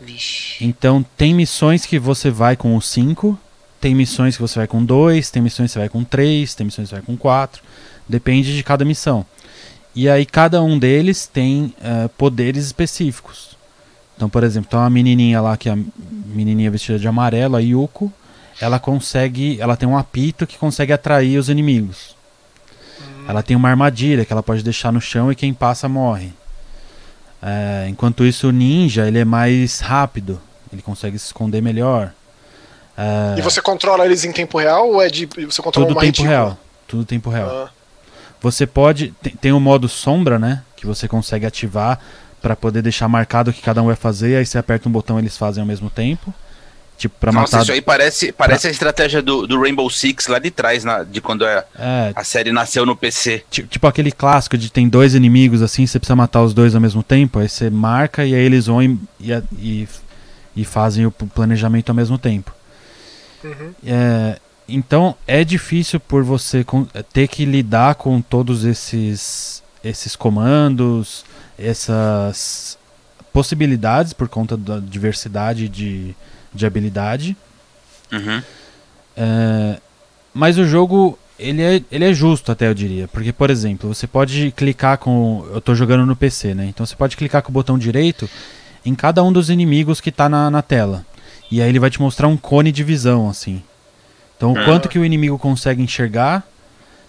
Vixe. 0.00 0.64
Então 0.64 1.04
tem 1.16 1.34
missões 1.34 1.84
que 1.84 1.98
você 1.98 2.30
vai 2.30 2.56
com 2.56 2.76
os 2.76 2.88
cinco, 2.88 3.38
tem 3.80 3.94
missões 3.94 4.36
que 4.36 4.42
você 4.42 4.58
vai 4.58 4.66
com 4.66 4.84
dois, 4.84 5.30
tem 5.30 5.42
missões 5.42 5.70
que 5.70 5.72
você 5.74 5.78
vai 5.78 5.88
com 5.88 6.04
três, 6.04 6.54
tem 6.54 6.66
missões 6.66 6.88
que 6.88 6.94
você 6.94 7.00
vai 7.00 7.04
com 7.04 7.16
quatro. 7.16 7.62
Depende 8.08 8.56
de 8.56 8.62
cada 8.62 8.84
missão. 8.84 9.24
E 9.94 10.08
aí 10.08 10.24
cada 10.24 10.62
um 10.62 10.78
deles 10.78 11.26
tem 11.26 11.74
eh, 11.82 12.08
poderes 12.16 12.64
específicos. 12.66 13.56
Então, 14.16 14.28
por 14.28 14.44
exemplo, 14.44 14.70
tem 14.70 14.78
uma 14.78 14.90
menininha 14.90 15.40
lá 15.40 15.56
que 15.56 15.68
é 15.68 15.72
a 15.72 15.78
menininha 16.26 16.70
vestida 16.70 16.98
de 16.98 17.08
amarelo, 17.08 17.56
a 17.56 17.60
Yuko. 17.60 18.12
Ela 18.60 18.78
consegue, 18.78 19.58
ela 19.60 19.76
tem 19.76 19.88
um 19.88 19.96
apito 19.96 20.46
que 20.46 20.58
consegue 20.58 20.92
atrair 20.92 21.38
os 21.38 21.48
inimigos. 21.48 22.14
Ela 23.26 23.42
tem 23.42 23.56
uma 23.56 23.70
armadilha 23.70 24.24
que 24.24 24.32
ela 24.32 24.42
pode 24.42 24.62
deixar 24.62 24.92
no 24.92 25.00
chão 25.00 25.32
e 25.32 25.36
quem 25.36 25.54
passa 25.54 25.88
morre. 25.88 26.32
É, 27.42 27.86
enquanto 27.88 28.24
isso, 28.24 28.48
o 28.48 28.52
ninja 28.52 29.06
ele 29.06 29.18
é 29.18 29.24
mais 29.24 29.80
rápido, 29.80 30.40
ele 30.72 30.82
consegue 30.82 31.18
se 31.18 31.26
esconder 31.26 31.62
melhor. 31.62 32.12
É, 32.96 33.38
E 33.38 33.42
você 33.42 33.62
controla 33.62 34.04
eles 34.04 34.24
em 34.24 34.32
tempo 34.32 34.58
real 34.58 34.88
ou 34.88 35.02
é 35.02 35.08
de. 35.08 35.26
Você 35.26 35.62
controla 35.62 35.86
tudo 35.88 35.96
uma 35.96 36.00
tempo 36.00 36.22
real, 36.22 36.58
tudo 36.86 37.04
tempo 37.04 37.30
real. 37.30 37.48
Ah, 37.48 37.70
Você 38.40 38.66
pode 38.66 39.14
tem, 39.22 39.34
tem 39.34 39.52
o 39.52 39.60
modo 39.60 39.88
sombra, 39.88 40.38
né, 40.38 40.62
que 40.76 40.86
você 40.86 41.08
consegue 41.08 41.46
ativar 41.46 41.98
para 42.42 42.54
poder 42.56 42.82
deixar 42.82 43.08
marcado 43.08 43.50
o 43.50 43.54
que 43.54 43.62
cada 43.62 43.82
um 43.82 43.86
vai 43.86 43.96
fazer. 43.96 44.36
Aí 44.36 44.44
você 44.44 44.58
aperta 44.58 44.88
um 44.88 44.92
botão, 44.92 45.18
eles 45.18 45.36
fazem 45.36 45.60
ao 45.62 45.66
mesmo 45.66 45.88
tempo. 45.88 46.32
Tipo 47.00 47.16
para 47.18 47.32
Nossa, 47.32 47.56
matar. 47.56 47.62
isso 47.62 47.72
aí 47.72 47.80
parece, 47.80 48.30
parece 48.30 48.68
a 48.68 48.70
estratégia 48.70 49.22
do, 49.22 49.46
do 49.46 49.58
Rainbow 49.58 49.88
Six 49.88 50.26
lá 50.26 50.38
de 50.38 50.50
trás, 50.50 50.84
na- 50.84 51.02
de 51.02 51.18
quando 51.22 51.46
a, 51.46 51.64
É, 51.78 52.12
a 52.14 52.22
série 52.22 52.52
nasceu 52.52 52.84
no 52.84 52.94
PC. 52.94 53.42
Ti- 53.50 53.62
Tipo 53.62 53.86
aquele 53.86 54.12
clássico 54.12 54.58
de 54.58 54.70
tem 54.70 54.86
dois 54.86 55.14
inimigos 55.14 55.62
assim, 55.62 55.86
você 55.86 55.98
precisa 55.98 56.14
matar 56.14 56.42
os 56.42 56.52
dois 56.52 56.74
ao 56.74 56.80
mesmo 56.80 57.02
tempo, 57.02 57.38
aí 57.38 57.48
você 57.48 57.70
marca 57.70 58.26
e 58.26 58.34
aí 58.34 58.42
eles 58.42 58.66
vão 58.66 58.82
e, 58.82 58.98
e, 59.18 59.32
e, 59.58 59.88
e 60.56 60.64
fazem 60.66 61.06
o 61.06 61.10
planejamento 61.10 61.88
ao 61.88 61.94
mesmo 61.94 62.18
tempo. 62.18 62.52
uhum. 63.42 63.72
É, 63.86 64.38
então 64.68 65.16
é 65.26 65.42
difícil 65.42 65.98
por 65.98 66.22
você 66.22 66.64
ter 67.14 67.28
que 67.28 67.46
lidar 67.46 67.94
com 67.94 68.20
todos 68.20 68.64
esses, 68.66 69.62
esses 69.82 70.14
comandos, 70.14 71.24
essas 71.58 72.78
possibilidades 73.32 74.12
por 74.12 74.28
conta 74.28 74.54
da 74.56 74.78
diversidade 74.78 75.68
de, 75.68 76.14
de 76.52 76.66
habilidade. 76.66 77.36
Uhum. 78.12 78.42
É, 79.16 79.78
mas 80.32 80.58
o 80.58 80.64
jogo 80.64 81.18
ele 81.38 81.62
é, 81.62 81.82
ele 81.90 82.04
é 82.04 82.12
justo 82.12 82.52
até 82.52 82.68
eu 82.68 82.74
diria, 82.74 83.08
porque 83.08 83.32
por 83.32 83.50
exemplo 83.50 83.92
você 83.94 84.06
pode 84.06 84.52
clicar 84.56 84.98
com 84.98 85.46
eu 85.52 85.60
tô 85.60 85.74
jogando 85.74 86.04
no 86.06 86.14
PC, 86.16 86.54
né? 86.54 86.66
Então 86.66 86.84
você 86.84 86.94
pode 86.96 87.16
clicar 87.16 87.42
com 87.42 87.50
o 87.50 87.52
botão 87.52 87.78
direito 87.78 88.28
em 88.84 88.94
cada 88.94 89.22
um 89.22 89.32
dos 89.32 89.50
inimigos 89.50 90.00
que 90.00 90.10
tá 90.12 90.28
na, 90.28 90.50
na 90.50 90.62
tela 90.62 91.04
e 91.50 91.60
aí 91.60 91.68
ele 91.68 91.78
vai 91.78 91.90
te 91.90 92.00
mostrar 92.00 92.28
um 92.28 92.36
cone 92.36 92.70
de 92.72 92.82
visão 92.84 93.28
assim. 93.28 93.62
Então 94.36 94.52
o 94.52 94.58
Ah. 94.58 94.64
quanto 94.64 94.88
que 94.88 94.98
o 94.98 95.04
inimigo 95.04 95.38
consegue 95.38 95.82
enxergar 95.82 96.46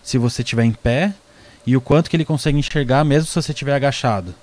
se 0.03 0.17
você 0.17 0.41
estiver 0.41 0.63
em 0.63 0.71
pé 0.73 1.13
e 1.65 1.77
o 1.77 1.81
quanto 1.81 2.09
que 2.09 2.15
ele 2.15 2.25
consegue 2.25 2.57
enxergar 2.57 3.03
mesmo 3.03 3.27
se 3.27 3.35
você 3.35 3.51
estiver 3.51 3.73
agachado. 3.75 4.33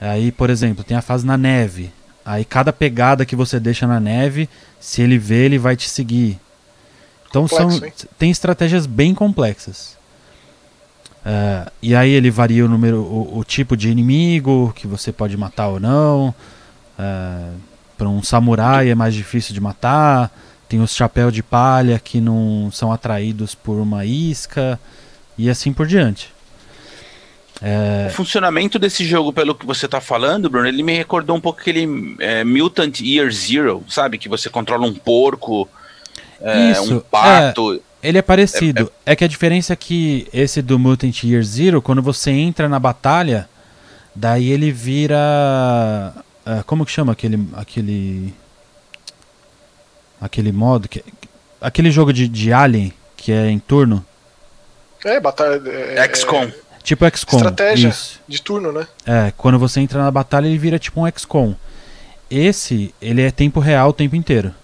Aí, 0.00 0.32
por 0.32 0.50
exemplo, 0.50 0.82
tem 0.84 0.96
a 0.96 1.00
fase 1.02 1.24
na 1.24 1.36
neve. 1.36 1.92
Aí 2.24 2.44
cada 2.44 2.72
pegada 2.72 3.26
que 3.26 3.36
você 3.36 3.60
deixa 3.60 3.86
na 3.86 4.00
neve, 4.00 4.48
se 4.80 5.02
ele 5.02 5.18
vê, 5.18 5.44
ele 5.44 5.58
vai 5.58 5.76
te 5.76 5.88
seguir. 5.88 6.38
Então 7.28 7.46
Complexo, 7.46 7.78
são 7.78 7.86
hein? 7.86 7.92
tem 8.18 8.30
estratégias 8.30 8.86
bem 8.86 9.14
complexas. 9.14 9.96
É, 11.24 11.70
e 11.80 11.94
aí 11.94 12.10
ele 12.10 12.30
varia 12.30 12.64
o 12.64 12.68
número, 12.68 13.00
o, 13.00 13.38
o 13.38 13.44
tipo 13.44 13.76
de 13.76 13.88
inimigo 13.88 14.72
que 14.76 14.86
você 14.86 15.10
pode 15.12 15.36
matar 15.36 15.68
ou 15.68 15.80
não. 15.80 16.34
Para 17.96 18.08
um 18.08 18.22
samurai 18.22 18.90
é 18.90 18.94
mais 18.94 19.14
difícil 19.14 19.54
de 19.54 19.60
matar. 19.60 20.30
Tem 20.68 20.80
os 20.80 20.94
chapéus 20.94 21.32
de 21.32 21.42
palha 21.42 21.98
que 21.98 22.20
não 22.20 22.70
são 22.72 22.92
atraídos 22.92 23.54
por 23.54 23.78
uma 23.78 24.04
isca 24.04 24.78
e 25.38 25.48
assim 25.48 25.72
por 25.72 25.86
diante. 25.86 26.33
É, 27.62 28.08
O 28.08 28.10
funcionamento 28.10 28.78
desse 28.78 29.04
jogo, 29.04 29.32
pelo 29.32 29.54
que 29.54 29.64
você 29.64 29.86
tá 29.86 30.00
falando, 30.00 30.50
Bruno, 30.50 30.66
ele 30.66 30.82
me 30.82 30.96
recordou 30.96 31.36
um 31.36 31.40
pouco 31.40 31.60
aquele 31.60 32.16
é, 32.18 32.44
Mutant 32.44 33.00
Year 33.00 33.30
Zero, 33.30 33.84
sabe? 33.88 34.18
Que 34.18 34.28
você 34.28 34.50
controla 34.50 34.86
um 34.86 34.94
porco, 34.94 35.68
é, 36.40 36.72
Isso, 36.72 36.96
um 36.96 37.00
pato. 37.00 37.80
Ele 38.02 38.18
é 38.18 38.22
parecido. 38.22 38.92
É, 39.06 39.16
que 39.16 39.24
a 39.24 39.28
diferença 39.28 39.72
é 39.72 39.76
que 39.76 40.28
esse 40.32 40.60
do 40.60 40.78
Mutant 40.78 41.24
Year 41.24 41.42
Zero, 41.42 41.80
quando 41.80 42.02
você 42.02 42.30
entra 42.30 42.68
na 42.68 42.78
batalha, 42.78 43.48
daí 44.14 44.50
ele 44.50 44.70
vira. 44.70 46.12
como 46.66 46.84
que 46.84 46.92
chama 46.92 47.12
aquele. 47.12 47.48
aquele. 47.54 48.34
aquele 50.20 50.52
modo? 50.52 50.86
Que, 50.86 51.02
aquele 51.60 51.90
jogo 51.90 52.12
de, 52.12 52.28
de 52.28 52.52
Alien 52.52 52.92
que 53.16 53.32
é 53.32 53.48
em 53.48 53.58
turno? 53.58 54.04
É, 55.02 55.18
batalha. 55.18 55.62
É, 55.66 56.14
XCOM. 56.14 56.50
Tipo 56.84 57.04
XCOM. 57.10 57.38
Estratégia. 57.38 57.88
Isso. 57.88 58.20
De 58.28 58.40
turno, 58.40 58.70
né? 58.70 58.86
É, 59.06 59.32
quando 59.36 59.58
você 59.58 59.80
entra 59.80 60.00
na 60.02 60.10
batalha 60.10 60.46
ele 60.46 60.58
vira 60.58 60.78
tipo 60.78 61.00
um 61.04 61.10
XCOM. 61.10 61.54
Esse, 62.30 62.94
ele 63.00 63.22
é 63.22 63.30
tempo 63.30 63.58
real 63.58 63.88
o 63.88 63.92
tempo 63.92 64.14
inteiro. 64.14 64.54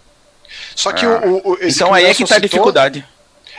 Só 0.77 0.93
que 0.93 1.05
Ah. 1.07 1.21
o, 1.25 1.53
o- 1.53 1.55
esse 1.61 1.77
Então 1.79 1.89
que 1.89 1.93
o 1.93 1.97
aí 1.97 2.05
é 2.07 2.15
que 2.15 2.25
tá 2.27 2.37
a 2.37 2.39
dificuldade. 2.39 3.05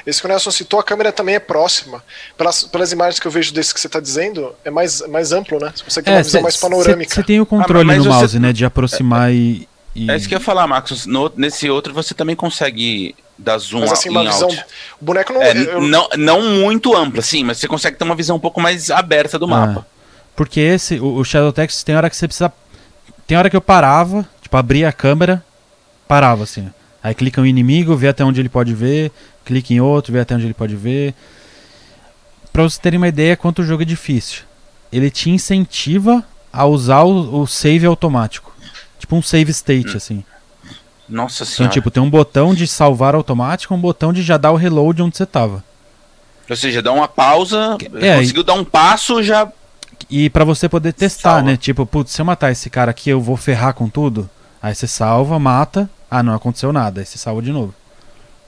Esse 0.05 0.19
que 0.19 0.25
o 0.25 0.29
Nelson 0.29 0.49
citou, 0.51 0.79
a 0.79 0.83
câmera 0.83 1.11
também 1.11 1.35
é 1.35 1.39
próxima. 1.39 2.03
Pelas, 2.37 2.63
pelas 2.63 2.91
imagens 2.91 3.19
que 3.19 3.27
eu 3.27 3.31
vejo 3.31 3.53
desse 3.53 3.73
que 3.73 3.79
você 3.79 3.87
está 3.87 3.99
dizendo, 3.99 4.53
é 4.65 4.71
mais, 4.71 4.99
mais 5.07 5.31
amplo, 5.31 5.59
né? 5.59 5.71
Você 5.75 5.83
consegue 5.83 6.05
ter 6.05 6.11
uma 6.11 6.23
visão 6.23 6.41
mais 6.41 6.57
panorâmica. 6.57 7.13
Você 7.13 7.23
tem 7.23 7.39
o 7.39 7.45
controle 7.45 7.83
Ah, 7.83 7.85
mas 7.85 7.97
no 7.97 8.03
você- 8.05 8.09
mouse, 8.09 8.39
né? 8.39 8.51
De 8.53 8.65
aproximar 8.65 9.31
e, 9.31 9.67
e- 9.95 10.09
É 10.09 10.15
isso 10.15 10.27
que 10.27 10.33
eu 10.33 10.39
ia 10.39 10.43
falar, 10.43 10.65
Marcos. 10.67 11.05
No- 11.05 11.31
nesse 11.37 11.69
outro 11.69 11.93
você 11.93 12.13
também 12.15 12.35
consegue 12.35 13.15
dar 13.43 13.57
zoom 13.57 13.81
Mas 13.81 13.91
assim, 13.93 14.09
em 14.09 14.11
uma 14.11 14.23
visão. 14.23 14.47
out. 14.49 14.65
O 15.01 15.05
boneco 15.05 15.33
não. 15.33 15.41
É, 15.41 15.51
eu- 15.57 15.81
não, 15.81 16.07
não 16.17 16.41
muito 16.43 16.95
ampla, 16.95 17.21
sim, 17.21 17.43
mas 17.43 17.57
você 17.57 17.67
consegue 17.67 17.97
ter 17.97 18.03
uma 18.03 18.15
visão 18.15 18.35
um 18.35 18.39
pouco 18.39 18.61
mais 18.61 18.89
aberta 18.91 19.37
do 19.39 19.47
mapa. 19.47 19.85
Porque 20.35 20.59
esse, 20.59 20.99
o, 20.99 21.15
o 21.15 21.23
Shadow 21.25 21.51
Tactics 21.51 21.83
tem 21.83 21.95
hora 21.95 22.09
que 22.09 22.15
você 22.15 22.27
precisa. 22.27 22.51
Tem 23.27 23.37
hora 23.37 23.49
que 23.49 23.55
eu 23.55 23.61
parava, 23.61 24.27
tipo, 24.41 24.55
abria 24.57 24.89
a 24.89 24.93
câmera, 24.93 25.43
parava 26.07 26.43
assim. 26.43 26.69
Aí 27.03 27.13
clica 27.15 27.41
um 27.41 27.45
inimigo, 27.45 27.95
vê 27.95 28.07
até 28.09 28.23
onde 28.23 28.39
ele 28.39 28.49
pode 28.49 28.73
ver, 28.73 29.11
clica 29.43 29.73
em 29.73 29.81
outro, 29.81 30.13
vê 30.13 30.19
até 30.19 30.35
onde 30.35 30.45
ele 30.45 30.53
pode 30.53 30.75
ver. 30.75 31.13
Pra 32.53 32.63
vocês 32.63 32.77
terem 32.77 32.97
uma 32.97 33.07
ideia 33.07 33.35
quanto 33.37 33.61
o 33.61 33.65
jogo 33.65 33.81
é 33.83 33.85
difícil. 33.85 34.41
Ele 34.91 35.09
te 35.09 35.29
incentiva 35.29 36.23
a 36.51 36.65
usar 36.65 37.03
o, 37.03 37.41
o 37.41 37.47
save 37.47 37.85
automático. 37.85 38.53
Tipo 38.99 39.15
um 39.15 39.21
save 39.21 39.51
state, 39.51 39.93
Hum. 39.93 39.97
assim. 39.97 40.23
Nossa 41.11 41.43
Então, 41.43 41.55
senhora. 41.55 41.73
tipo, 41.73 41.91
tem 41.91 42.01
um 42.01 42.09
botão 42.09 42.53
de 42.55 42.65
salvar 42.65 43.13
automático, 43.15 43.73
um 43.73 43.79
botão 43.79 44.13
de 44.13 44.21
já 44.23 44.37
dar 44.37 44.51
o 44.51 44.55
reload 44.55 45.01
onde 45.01 45.17
você 45.17 45.25
tava. 45.25 45.63
Ou 46.49 46.55
seja, 46.55 46.81
dá 46.81 46.91
uma 46.91 47.07
pausa, 47.07 47.77
É, 47.99 48.17
conseguiu 48.17 48.43
dar 48.43 48.53
um 48.53 48.63
passo, 48.63 49.21
já. 49.21 49.47
E 50.09 50.29
pra 50.29 50.43
você 50.43 50.67
poder 50.69 50.93
testar, 50.93 51.33
Salva. 51.35 51.41
né? 51.43 51.57
Tipo, 51.57 51.85
putz, 51.85 52.11
se 52.11 52.21
eu 52.21 52.25
matar 52.25 52.51
esse 52.51 52.69
cara 52.69 52.91
aqui, 52.91 53.09
eu 53.09 53.21
vou 53.21 53.37
ferrar 53.37 53.73
com 53.73 53.87
tudo. 53.89 54.29
Aí 54.61 54.73
você 54.73 54.87
salva, 54.87 55.37
mata. 55.37 55.89
Ah, 56.09 56.23
não 56.23 56.33
aconteceu 56.33 56.71
nada. 56.73 57.01
Aí 57.01 57.05
você 57.05 57.17
salva 57.17 57.41
de 57.41 57.51
novo. 57.51 57.73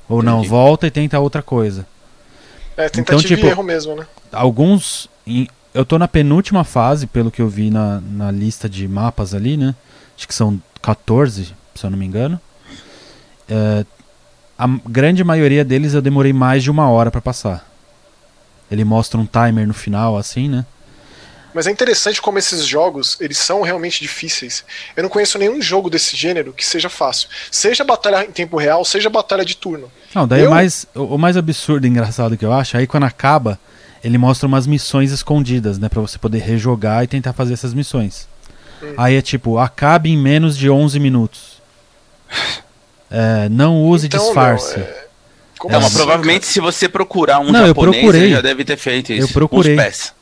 Ou 0.09 0.21
não, 0.23 0.37
Entendi. 0.39 0.49
volta 0.49 0.87
e 0.87 0.91
tenta 0.91 1.19
outra 1.19 1.41
coisa. 1.41 1.85
É 2.75 2.89
tentativa 2.89 3.01
Então, 3.01 3.19
tipo, 3.21 3.45
e 3.45 3.49
erro 3.49 3.63
mesmo, 3.63 3.95
né? 3.95 4.05
Alguns. 4.31 5.07
em- 5.27 5.47
eu 5.73 5.85
tô 5.85 5.97
na 5.97 6.07
penúltima 6.07 6.63
fase, 6.63 7.07
pelo 7.07 7.31
que 7.31 7.41
eu 7.41 7.47
vi 7.47 7.69
na, 7.71 7.99
na 8.01 8.29
lista 8.31 8.67
de 8.69 8.87
mapas 8.87 9.33
ali, 9.33 9.55
né? 9.57 9.73
Acho 10.17 10.27
que 10.27 10.33
são 10.35 10.61
14, 10.81 11.53
se 11.73 11.85
eu 11.85 11.89
não 11.89 11.97
me 11.97 12.05
engano. 12.05 12.39
É, 13.53 13.85
a 14.57 14.67
grande 14.87 15.23
maioria 15.23 15.63
deles 15.63 15.93
eu 15.93 16.01
demorei 16.01 16.33
mais 16.33 16.63
de 16.63 16.71
uma 16.71 16.89
hora 16.89 17.11
pra 17.11 17.21
passar. 17.21 17.69
Ele 18.71 18.83
mostra 18.83 19.19
um 19.19 19.27
timer 19.27 19.67
no 19.67 19.73
final, 19.75 20.17
assim, 20.17 20.49
né? 20.49 20.65
Mas 21.53 21.67
é 21.67 21.71
interessante 21.71 22.19
como 22.19 22.39
esses 22.39 22.65
jogos, 22.65 23.15
eles 23.21 23.37
são 23.37 23.61
realmente 23.61 24.01
difíceis. 24.01 24.65
Eu 24.97 25.03
não 25.03 25.09
conheço 25.09 25.37
nenhum 25.37 25.61
jogo 25.61 25.87
desse 25.87 26.15
gênero 26.17 26.51
que 26.51 26.65
seja 26.65 26.89
fácil. 26.89 27.29
Seja 27.51 27.83
batalha 27.83 28.25
em 28.25 28.31
tempo 28.31 28.57
real, 28.57 28.83
seja 28.83 29.07
batalha 29.07 29.45
de 29.45 29.55
turno. 29.55 29.91
Não, 30.15 30.27
daí 30.27 30.41
Eu- 30.41 30.47
o, 30.47 30.49
mais, 30.51 30.87
o, 30.95 31.17
mais 31.17 31.37
absurdo 31.37 31.85
e 31.85 31.89
engraçado 31.91 32.35
que 32.35 32.43
eu 32.43 32.51
acho, 32.51 32.75
aí 32.75 32.87
quando 32.87 33.03
acaba, 33.03 33.59
ele 34.03 34.17
mostra 34.17 34.47
umas 34.47 34.65
missões 34.65 35.11
escondidas, 35.11 35.77
né? 35.77 35.89
Pra 35.89 36.01
você 36.01 36.17
poder 36.17 36.39
rejogar 36.39 37.03
e 37.03 37.07
tentar 37.07 37.33
fazer 37.33 37.53
essas 37.53 37.75
missões. 37.75 38.27
Hum. 38.81 38.95
Aí 38.97 39.15
é 39.15 39.21
tipo, 39.21 39.59
acabe 39.59 40.09
em 40.09 40.17
menos 40.17 40.57
de 40.57 40.71
11 40.71 40.99
minutos. 40.99 41.61
É, 43.15 43.47
não 43.49 43.83
use 43.83 44.07
Então, 44.07 44.19
disfarce. 44.19 44.77
meu, 44.79 44.87
é- 44.87 45.03
Como 45.59 45.71
Não, 45.71 45.79
mas 45.79 45.87
assim, 45.91 45.97
provavelmente 45.97 46.45
se 46.47 46.59
você 46.59 46.89
procurar 46.89 47.39
um 47.39 47.51
Não, 47.51 47.61
eu 47.61 47.67
japonês, 47.67 47.95
procurei. 48.01 48.21
ele 48.23 48.31
já 48.31 48.41
deve 48.41 48.65
ter 48.65 48.75
feito 48.75 49.13
isso. 49.13 49.27
Eu 49.29 49.33
procurei. 49.33 49.77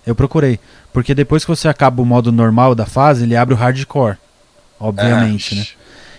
Eu 0.06 0.14
procurei. 0.14 0.60
Porque 0.94 1.16
depois 1.16 1.44
que 1.46 1.50
você 1.50 1.68
acaba 1.70 2.02
o 2.02 2.06
modo 2.06 2.32
normal 2.32 2.76
da 2.76 2.86
fase, 2.86 3.24
ele 3.24 3.36
abre 3.36 3.56
o 3.56 3.58
hardcore. 3.58 4.18
obviamente, 4.80 5.56
né? 5.56 5.66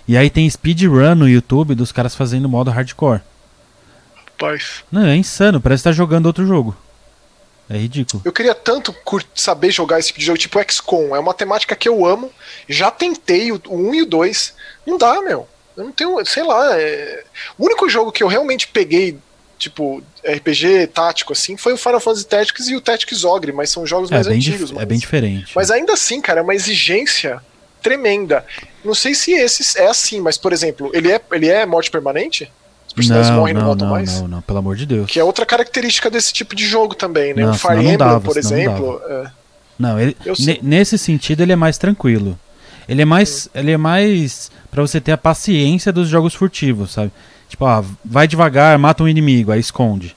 E 0.08 0.16
aí 0.16 0.30
tem 0.30 0.48
speedrun 0.48 1.14
no 1.14 1.28
YouTube 1.28 1.74
dos 1.74 1.92
caras 1.92 2.14
fazendo 2.16 2.48
modo 2.48 2.70
hardcore. 2.70 3.20
Rapaz. 4.14 4.82
Não, 4.90 5.04
é 5.06 5.14
insano, 5.16 5.60
parece 5.60 5.82
que 5.82 5.88
tá 5.88 5.92
jogando 5.92 6.26
outro 6.26 6.46
jogo. 6.46 6.76
É 7.70 7.76
ridículo. 7.76 8.22
Eu 8.24 8.32
queria 8.32 8.54
tanto 8.54 8.94
saber 9.34 9.70
jogar 9.70 9.98
esse 9.98 10.08
tipo 10.08 10.20
de 10.20 10.26
jogo, 10.26 10.38
tipo 10.38 10.58
XCOM. 10.70 11.14
É 11.14 11.18
uma 11.18 11.32
temática 11.32 11.74
que 11.76 11.88
eu 11.88 12.04
amo. 12.04 12.30
Já 12.68 12.90
tentei 12.90 13.50
o 13.52 13.60
1 13.70 13.94
e 13.94 14.02
o 14.02 14.06
2. 14.06 14.52
Não 14.86 14.98
dá, 14.98 15.20
meu. 15.22 15.48
Eu 15.76 15.84
não 15.84 15.92
tenho, 15.92 16.24
sei 16.26 16.42
lá. 16.42 16.78
é- 16.78 17.24
O 17.58 17.64
único 17.64 17.88
jogo 17.88 18.12
que 18.12 18.22
eu 18.22 18.28
realmente 18.28 18.68
peguei, 18.68 19.16
tipo, 19.58 20.02
RPG 20.24 20.88
tático, 20.88 21.32
assim, 21.32 21.56
foi 21.56 21.72
o 21.72 21.76
Final 21.76 22.00
Fantasy 22.00 22.26
Tactics 22.26 22.68
e 22.68 22.76
o 22.76 22.80
Tactics 22.80 23.24
Ogre, 23.24 23.52
mas 23.52 23.70
são 23.70 23.86
jogos 23.86 24.10
É 24.10 24.14
mais 24.14 24.26
antigos. 24.26 24.70
é 24.70 24.74
mas- 24.74 24.84
bem 24.84 24.98
diferente. 24.98 25.52
Mas 25.54 25.70
ainda 25.70 25.92
assim, 25.94 26.20
cara, 26.20 26.40
é 26.40 26.42
uma 26.42 26.54
exigência 26.54 27.40
tremenda. 27.82 28.44
Não 28.84 28.94
sei 28.94 29.14
se 29.14 29.32
esse 29.32 29.78
é 29.78 29.86
assim, 29.88 30.20
mas, 30.20 30.36
por 30.38 30.52
exemplo, 30.52 30.90
ele 30.94 31.10
é, 31.10 31.20
ele 31.32 31.48
é 31.48 31.64
morte 31.66 31.90
permanente? 31.90 32.50
Os 32.86 32.92
personagens 32.92 33.30
não, 33.30 33.38
morrem 33.38 33.54
não 33.54 33.60
não, 33.62 33.68
voltam 33.68 33.86
não, 33.88 33.94
mais? 33.94 34.20
não, 34.20 34.28
não, 34.28 34.42
pelo 34.42 34.58
amor 34.58 34.76
de 34.76 34.84
Deus. 34.84 35.10
Que 35.10 35.18
é 35.18 35.24
outra 35.24 35.46
característica 35.46 36.10
desse 36.10 36.32
tipo 36.32 36.54
de 36.54 36.66
jogo 36.66 36.94
também, 36.94 37.32
né? 37.32 37.42
Não, 37.42 37.52
o 37.52 37.54
Fire 37.54 37.78
Emblem, 37.78 37.96
dava, 37.96 38.20
por 38.20 38.36
exemplo. 38.36 39.00
é. 39.08 39.30
Não, 39.78 39.98
ele, 39.98 40.14
nesse 40.62 40.98
sentido 40.98 41.42
ele 41.42 41.52
é 41.52 41.56
mais 41.56 41.78
tranquilo. 41.78 42.38
Ele 42.88 43.02
é 43.02 43.04
mais, 43.04 43.48
ele 43.54 43.70
é 43.70 43.76
mais 43.76 44.50
para 44.70 44.82
você 44.82 45.00
ter 45.00 45.12
a 45.12 45.18
paciência 45.18 45.92
dos 45.92 46.08
jogos 46.08 46.34
furtivos, 46.34 46.92
sabe? 46.92 47.12
Tipo, 47.48 47.66
ah, 47.66 47.84
vai 48.04 48.26
devagar, 48.26 48.78
mata 48.78 49.02
um 49.02 49.08
inimigo, 49.08 49.52
aí 49.52 49.60
esconde. 49.60 50.16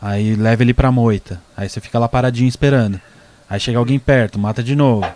Aí 0.00 0.34
leva 0.34 0.62
ele 0.62 0.74
pra 0.74 0.92
moita. 0.92 1.40
Aí 1.56 1.68
você 1.68 1.80
fica 1.80 1.98
lá 1.98 2.08
paradinho 2.08 2.48
esperando. 2.48 3.00
Aí 3.48 3.60
chega 3.60 3.78
alguém 3.78 3.98
perto, 3.98 4.38
mata 4.38 4.62
de 4.62 4.74
novo. 4.74 5.06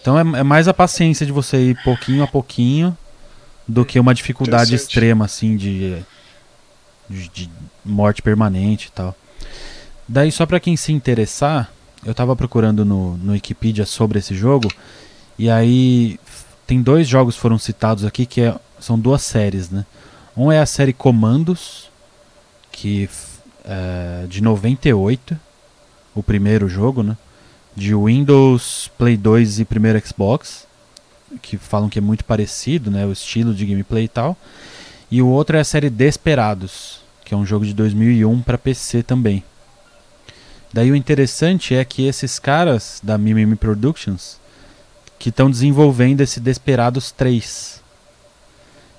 Então 0.00 0.18
é, 0.18 0.40
é 0.40 0.42
mais 0.42 0.68
a 0.68 0.74
paciência 0.74 1.26
de 1.26 1.32
você 1.32 1.70
ir 1.70 1.82
pouquinho 1.82 2.22
a 2.22 2.26
pouquinho 2.26 2.96
do 3.66 3.84
que 3.84 3.98
uma 3.98 4.14
dificuldade 4.14 4.74
extrema 4.74 5.24
assim 5.24 5.56
de, 5.56 5.96
de, 7.08 7.28
de 7.28 7.50
morte 7.84 8.22
permanente 8.22 8.88
e 8.88 8.90
tal. 8.92 9.14
Daí 10.08 10.30
só 10.30 10.46
pra 10.46 10.60
quem 10.60 10.76
se 10.76 10.92
interessar, 10.92 11.70
eu 12.04 12.14
tava 12.14 12.36
procurando 12.36 12.84
no, 12.84 13.16
no 13.16 13.32
Wikipedia 13.32 13.84
sobre 13.84 14.20
esse 14.20 14.34
jogo 14.34 14.68
e 15.38 15.50
aí 15.50 16.18
tem 16.66 16.82
dois 16.82 17.06
jogos 17.06 17.36
foram 17.36 17.58
citados 17.58 18.04
aqui 18.04 18.26
que 18.26 18.40
é- 18.40 18.56
são 18.80 18.98
duas 18.98 19.22
séries, 19.22 19.70
né? 19.70 19.84
Um 20.36 20.50
é 20.50 20.60
a 20.60 20.66
série 20.66 20.92
Comandos, 20.92 21.88
que 22.70 23.08
é 23.64 24.26
de 24.28 24.42
98, 24.42 25.38
o 26.14 26.22
primeiro 26.22 26.68
jogo, 26.68 27.02
né? 27.02 27.16
De 27.74 27.94
Windows, 27.94 28.90
Play 28.98 29.16
2 29.16 29.60
e 29.60 29.64
primeiro 29.64 30.00
Xbox, 30.06 30.66
que 31.42 31.56
falam 31.56 31.88
que 31.88 31.98
é 31.98 32.02
muito 32.02 32.24
parecido, 32.24 32.90
né? 32.90 33.04
O 33.06 33.12
estilo 33.12 33.54
de 33.54 33.66
gameplay 33.66 34.04
e 34.04 34.08
tal. 34.08 34.36
E 35.10 35.22
o 35.22 35.28
outro 35.28 35.56
é 35.56 35.60
a 35.60 35.64
série 35.64 35.88
Desperados, 35.90 37.00
que 37.24 37.32
é 37.34 37.36
um 37.36 37.46
jogo 37.46 37.64
de 37.64 37.74
2001 37.74 38.42
para 38.42 38.58
PC 38.58 39.02
também. 39.02 39.42
Daí 40.72 40.90
o 40.90 40.96
interessante 40.96 41.74
é 41.74 41.84
que 41.84 42.06
esses 42.06 42.38
caras 42.38 43.00
da 43.02 43.16
Mimimi 43.16 43.56
Productions 43.56 44.38
que 45.18 45.28
estão 45.30 45.50
desenvolvendo 45.50 46.20
esse 46.20 46.38
Desperados 46.40 47.10
3. 47.12 47.82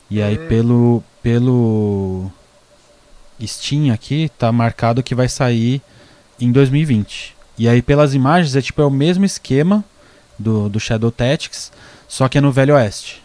E 0.10 0.22
aí 0.22 0.38
Hum. 0.38 0.48
pelo 0.48 1.04
pelo 1.22 2.32
Steam 3.46 3.94
aqui 3.94 4.32
tá 4.38 4.52
marcado 4.52 5.04
que 5.04 5.14
vai 5.14 5.28
sair 5.28 5.82
em 6.40 6.52
2020. 6.52 7.36
E 7.58 7.68
aí 7.68 7.82
pelas 7.82 8.14
imagens 8.14 8.56
é 8.56 8.62
tipo 8.62 8.82
é 8.82 8.86
o 8.86 8.90
mesmo 8.92 9.26
esquema 9.26 9.84
do, 10.40 10.70
do 10.70 10.80
Shadow 10.80 11.12
Tactics, 11.12 11.72
só 12.08 12.28
que 12.30 12.38
é 12.38 12.42
no 12.42 12.52
Velho 12.52 12.76
Oeste. 12.76 13.22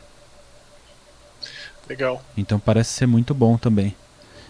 Legal. 1.89 2.23
Então 2.37 2.59
parece 2.59 2.91
ser 2.91 3.07
muito 3.07 3.35
bom 3.35 3.57
também. 3.57 3.95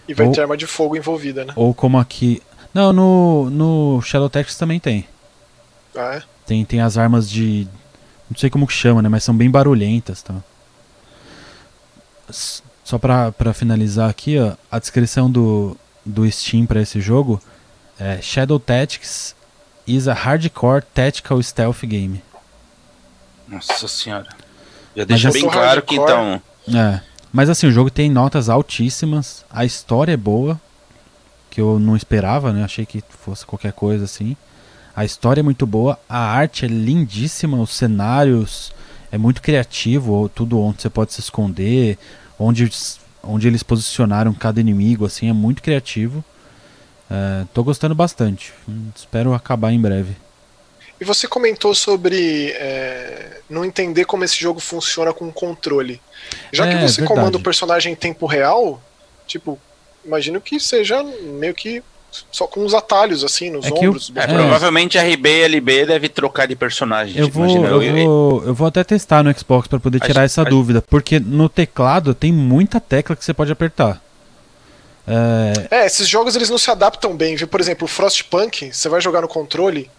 E 0.07 0.13
vai 0.13 0.27
Ou- 0.27 0.33
ter 0.33 0.41
arma 0.41 0.57
de 0.57 0.67
fogo 0.67 0.95
envolvida, 0.95 1.45
né? 1.45 1.53
Ou 1.55 1.73
como 1.73 1.97
aqui. 1.99 2.41
Não, 2.73 2.91
no, 2.91 3.49
no 3.49 4.01
Shadow 4.01 4.29
Tactics 4.29 4.57
também 4.57 4.79
tem. 4.79 5.07
Ah, 5.95 6.15
é? 6.15 6.23
Tem, 6.45 6.65
tem 6.65 6.81
as 6.81 6.97
armas 6.97 7.29
de. 7.29 7.67
Não 8.33 8.39
sei 8.39 8.49
como 8.49 8.65
que 8.65 8.73
chama, 8.73 8.99
né? 8.99 9.09
Mas 9.09 9.23
são 9.23 9.37
bem 9.37 9.47
barulhentas. 9.47 10.23
Tá? 10.23 10.33
Só 12.83 12.97
pra, 12.97 13.31
pra 13.31 13.53
finalizar 13.53 14.09
aqui, 14.09 14.39
ó, 14.39 14.53
a 14.71 14.79
descrição 14.79 15.29
do, 15.29 15.77
do 16.03 16.29
Steam 16.31 16.65
pra 16.65 16.81
esse 16.81 16.99
jogo 16.99 17.39
é 17.99 18.19
Shadow 18.23 18.59
Tactics 18.59 19.35
is 19.85 20.07
a 20.07 20.15
hardcore 20.15 20.83
tactical 20.95 21.41
stealth 21.43 21.83
game. 21.83 22.23
Nossa 23.47 23.87
senhora. 23.87 24.29
Já 24.95 25.03
deixa 25.03 25.27
eu 25.27 25.33
bem 25.33 25.41
sou 25.43 25.51
claro 25.51 25.83
que 25.83 25.95
hardcore. 25.95 26.41
então. 26.65 26.81
É. 26.81 27.01
Mas 27.31 27.51
assim, 27.51 27.67
o 27.67 27.71
jogo 27.71 27.91
tem 27.91 28.09
notas 28.09 28.49
altíssimas, 28.49 29.45
a 29.47 29.63
história 29.63 30.13
é 30.13 30.17
boa, 30.17 30.59
que 31.51 31.61
eu 31.61 31.77
não 31.77 31.95
esperava, 31.95 32.51
né? 32.51 32.63
Achei 32.63 32.83
que 32.83 33.03
fosse 33.09 33.45
qualquer 33.45 33.73
coisa 33.73 34.05
assim. 34.05 34.35
A 34.95 35.03
história 35.03 35.41
é 35.41 35.43
muito 35.43 35.65
boa, 35.65 35.99
a 36.07 36.19
arte 36.19 36.65
é 36.65 36.67
lindíssima, 36.67 37.59
os 37.59 37.71
cenários 37.71 38.71
é 39.11 39.17
muito 39.17 39.41
criativo, 39.41 40.29
tudo 40.33 40.59
onde 40.59 40.81
você 40.81 40.89
pode 40.89 41.13
se 41.13 41.19
esconder, 41.19 41.97
onde, 42.37 42.69
onde 43.23 43.47
eles 43.47 43.63
posicionaram 43.63 44.33
cada 44.33 44.59
inimigo, 44.61 45.05
assim, 45.05 45.29
é 45.29 45.33
muito 45.33 45.63
criativo. 45.63 46.23
É, 47.09 47.45
tô 47.53 47.63
gostando 47.63 47.93
bastante. 47.95 48.53
Espero 48.95 49.33
acabar 49.33 49.71
em 49.71 49.79
breve. 49.81 50.15
E 51.01 51.05
você 51.05 51.27
comentou 51.27 51.73
sobre 51.75 52.51
é, 52.51 53.41
não 53.49 53.65
entender 53.65 54.05
como 54.05 54.23
esse 54.23 54.39
jogo 54.39 54.59
funciona 54.59 55.11
com 55.11 55.31
controle. 55.31 55.99
Já 56.51 56.65
que 56.67 56.75
É, 56.75 56.87
você 56.87 57.01
verdade. 57.01 57.07
comanda 57.07 57.37
o 57.37 57.41
personagem 57.41 57.93
em 57.93 57.95
tempo 57.95 58.25
real, 58.25 58.81
tipo, 59.27 59.59
imagino 60.05 60.39
que 60.39 60.59
seja 60.59 61.03
meio 61.03 61.53
que 61.53 61.83
só 62.31 62.45
com 62.47 62.65
os 62.65 62.73
atalhos, 62.73 63.23
assim, 63.23 63.49
nos 63.49 63.65
É 63.65 63.71
que 63.71 63.83
eu- 63.85 63.89
ombros. 63.89 64.11
É, 64.15 64.23
É. 64.23 64.27
provavelmente 64.27 64.97
RB 64.97 65.29
e 65.29 65.41
LB 65.43 65.85
deve 65.85 66.09
trocar 66.09 66.47
de 66.47 66.55
personagem. 66.55 67.17
Eu 67.17 67.25
tipo, 67.25 67.39
vou, 67.39 67.47
imagina, 67.47 67.67
eu, 67.69 67.81
eu- 67.81 68.05
vou, 68.05 68.43
eu 68.45 68.53
vou 68.53 68.67
até 68.67 68.83
testar 68.83 69.23
no 69.23 69.37
Xbox 69.37 69.67
pra 69.67 69.79
poder 69.79 69.99
tirar 69.99 70.23
essa 70.23 70.41
acho- 70.41 70.49
dúvida, 70.49 70.81
porque 70.81 71.19
no 71.19 71.49
teclado 71.49 72.13
tem 72.13 72.31
muita 72.31 72.79
tecla 72.79 73.15
que 73.15 73.23
você 73.25 73.33
pode 73.33 73.51
apertar. 73.51 74.01
É, 75.05 75.67
É, 75.81 75.85
esses 75.85 76.07
jogos 76.07 76.35
eles 76.35 76.49
não 76.49 76.57
se 76.57 76.71
adaptam 76.71 77.15
bem, 77.15 77.35
viu? 77.35 77.47
Por 77.47 77.59
exemplo, 77.59 77.85
o 77.85 77.87
Frostpunk, 77.89 78.71
você 78.71 78.87
vai 78.87 79.01
jogar 79.01 79.21
no 79.21 79.27
controle, 79.27 79.89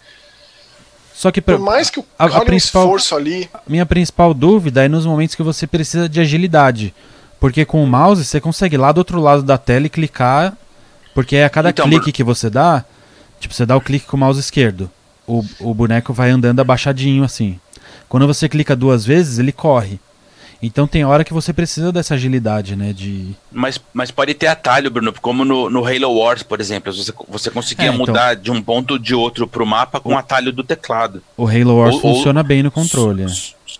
só 1.14 1.30
que 1.30 1.40
pra- 1.42 1.56
por 1.58 1.62
mais 1.64 1.90
que 1.90 2.00
o 2.00 2.04
a- 2.18 2.24
a 2.24 2.40
principal- 2.44 2.84
esforço 2.84 3.14
ali, 3.14 3.48
minha 3.66 3.84
principal 3.84 4.32
dúvida 4.32 4.84
é 4.84 4.88
nos 4.88 5.04
momentos 5.04 5.34
que 5.34 5.42
você 5.42 5.66
precisa 5.66 6.08
de 6.08 6.20
agilidade, 6.20 6.94
porque 7.38 7.64
com 7.66 7.84
o 7.84 7.86
mouse 7.86 8.24
você 8.24 8.40
consegue 8.40 8.76
ir 8.76 8.78
lá 8.78 8.92
do 8.92 8.98
outro 8.98 9.20
lado 9.20 9.42
da 9.42 9.58
tela 9.58 9.86
e 9.86 9.90
clicar, 9.90 10.56
porque 11.14 11.36
a 11.38 11.48
cada 11.50 11.70
Então, 11.70 11.88
clique 11.88 12.12
que 12.12 12.24
você 12.24 12.50
dá, 12.50 12.84
tipo 13.40 13.54
você 13.54 13.64
dá 13.64 13.76
o 13.76 13.80
clique 13.80 14.06
com 14.06 14.16
o 14.16 14.20
mouse 14.20 14.40
esquerdo, 14.40 14.90
o, 15.26 15.44
o 15.60 15.72
boneco 15.74 16.12
vai 16.12 16.30
andando 16.30 16.60
abaixadinho 16.60 17.24
assim. 17.24 17.58
Quando 18.08 18.26
você 18.26 18.48
clica 18.48 18.76
duas 18.76 19.04
vezes 19.04 19.38
ele 19.38 19.52
corre. 19.52 19.98
Então 20.62 20.86
tem 20.86 21.04
hora 21.04 21.24
que 21.24 21.32
você 21.34 21.52
precisa 21.52 21.92
dessa 21.92 22.14
agilidade, 22.14 22.74
né? 22.74 22.92
De 22.94 23.34
Mas, 23.52 23.78
mas 23.92 24.10
pode 24.10 24.32
ter 24.32 24.46
atalho, 24.46 24.90
Bruno, 24.90 25.12
como 25.20 25.44
no, 25.44 25.68
no 25.68 25.84
Halo 25.84 26.10
Wars, 26.18 26.42
por 26.42 26.58
exemplo. 26.58 26.90
Você, 26.90 27.12
você 27.28 27.50
conseguia 27.50 27.86
É, 27.86 27.88
então. 27.88 27.98
mudar 28.06 28.34
de 28.34 28.50
um 28.50 28.62
ponto 28.62 28.98
de 28.98 29.14
outro 29.14 29.46
pro 29.46 29.66
mapa 29.66 30.00
com 30.00 30.14
o 30.14 30.18
atalho 30.18 30.52
do 30.52 30.64
teclado. 30.64 31.22
O 31.36 31.46
Halo 31.46 31.76
Wars 31.76 31.96
Ou- 31.96 32.06
ou- 32.06 32.14
funciona 32.14 32.42
bem 32.42 32.62
no 32.62 32.70
controle. 32.70 33.24
é. 33.24 33.26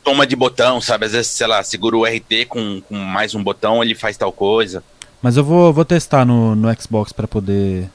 Toma 0.02 0.26
de 0.26 0.36
botão, 0.36 0.78
sabe? 0.82 1.06
Às 1.06 1.12
vezes, 1.12 1.28
sei 1.28 1.46
lá, 1.46 1.62
segura 1.62 1.96
o 1.96 2.04
RT 2.04 2.44
com, 2.48 2.82
com 2.82 2.98
mais 2.98 3.34
um 3.34 3.42
botão, 3.42 3.82
ele 3.82 3.94
faz 3.94 4.18
tal 4.18 4.30
coisa. 4.32 4.84
Mas 5.24 5.38
eu 5.38 5.42
vou, 5.42 5.72
vou 5.72 5.86
testar 5.86 6.26
no, 6.26 6.54
no 6.54 6.68
Xbox 6.78 7.10
pra 7.10 7.26
poder. 7.26 7.88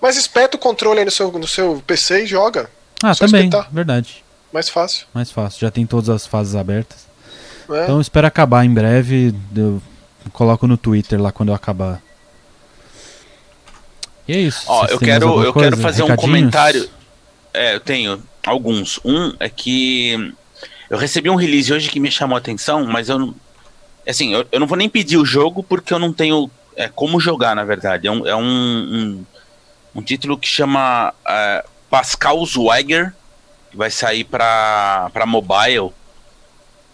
mas 0.00 0.16
espeta 0.16 0.56
o 0.56 0.58
controle 0.58 1.00
aí 1.00 1.04
no 1.04 1.10
seu, 1.10 1.30
no 1.30 1.46
seu 1.46 1.82
PC 1.86 2.22
e 2.22 2.26
joga. 2.26 2.70
Ah, 3.02 3.12
Só 3.12 3.26
também, 3.26 3.44
espetar. 3.44 3.68
verdade. 3.70 4.24
Mais 4.50 4.70
fácil. 4.70 5.06
Mais 5.12 5.30
fácil. 5.30 5.60
Já 5.60 5.70
tem 5.70 5.84
todas 5.84 6.08
as 6.08 6.26
fases 6.26 6.54
abertas. 6.54 7.06
né? 7.68 7.82
Então 7.84 8.00
espero 8.00 8.26
acabar 8.26 8.64
em 8.64 8.72
breve. 8.72 9.34
Eu 9.54 9.82
coloco 10.32 10.66
no 10.66 10.78
Twitter 10.78 11.20
lá 11.20 11.30
quando 11.30 11.50
eu 11.50 11.54
acabar. 11.54 12.00
E 14.26 14.32
é 14.32 14.38
isso. 14.40 14.64
Ó, 14.66 14.86
eu 14.86 14.98
quero, 14.98 15.44
eu 15.44 15.52
quero 15.52 15.76
fazer 15.76 16.02
um 16.04 16.06
Recadinhos? 16.06 16.26
comentário. 16.40 16.88
É, 17.52 17.74
eu 17.74 17.80
tenho 17.80 18.22
alguns. 18.46 18.98
Um 19.04 19.34
é 19.38 19.50
que 19.50 20.32
eu 20.88 20.96
recebi 20.96 21.28
um 21.28 21.34
release 21.36 21.70
hoje 21.70 21.90
que 21.90 22.00
me 22.00 22.10
chamou 22.10 22.34
a 22.36 22.38
atenção, 22.38 22.86
mas 22.86 23.10
eu 23.10 23.18
não. 23.18 23.34
Assim, 24.08 24.32
eu, 24.32 24.46
eu 24.50 24.58
não 24.58 24.66
vou 24.66 24.78
nem 24.78 24.88
pedir 24.88 25.18
o 25.18 25.24
jogo 25.26 25.62
porque 25.62 25.92
eu 25.92 25.98
não 25.98 26.14
tenho 26.14 26.50
é, 26.76 26.88
como 26.88 27.20
jogar, 27.20 27.54
na 27.54 27.64
verdade. 27.64 28.06
É 28.06 28.10
um, 28.10 28.26
é 28.26 28.36
um, 28.36 28.42
um, 28.42 29.26
um 29.96 30.02
título 30.02 30.38
que 30.38 30.48
chama 30.48 31.14
é, 31.26 31.64
Pascal 31.90 32.44
Zweiger, 32.44 33.12
que 33.70 33.76
vai 33.76 33.90
sair 33.90 34.24
para 34.24 35.10
mobile. 35.26 35.90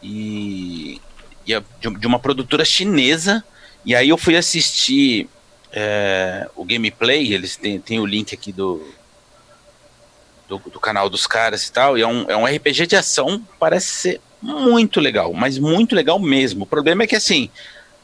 E, 0.03 1.01
e 1.47 1.55
é 1.55 1.63
de, 1.81 1.91
de 1.99 2.07
uma 2.07 2.19
produtora 2.19 2.65
chinesa. 2.65 3.43
E 3.85 3.95
aí 3.95 4.09
eu 4.09 4.19
fui 4.19 4.37
assistir 4.37 5.29
é, 5.73 6.49
o 6.57 6.65
gameplay, 6.65 7.33
eles 7.33 7.57
têm, 7.57 7.81
têm 7.81 8.01
o 8.01 8.07
link 8.07 8.35
aqui 8.35 8.53
do, 8.53 8.83
do, 10.49 10.59
do 10.59 10.81
canal 10.81 11.09
dos 11.09 11.27
caras 11.27 11.67
e 11.67 11.73
tal, 11.73 11.99
e 11.99 12.03
é 12.03 12.07
um, 12.07 12.31
é 12.31 12.37
um 12.37 12.45
RPG 12.45 12.87
de 12.87 12.97
ação, 12.97 13.45
parece 13.59 13.87
ser 13.87 14.21
muito 14.41 15.01
legal, 15.01 15.33
mas 15.33 15.59
muito 15.59 15.95
legal 15.95 16.19
mesmo. 16.19 16.65
O 16.65 16.67
problema 16.67 17.03
é 17.03 17.07
que 17.07 17.17
assim, 17.17 17.51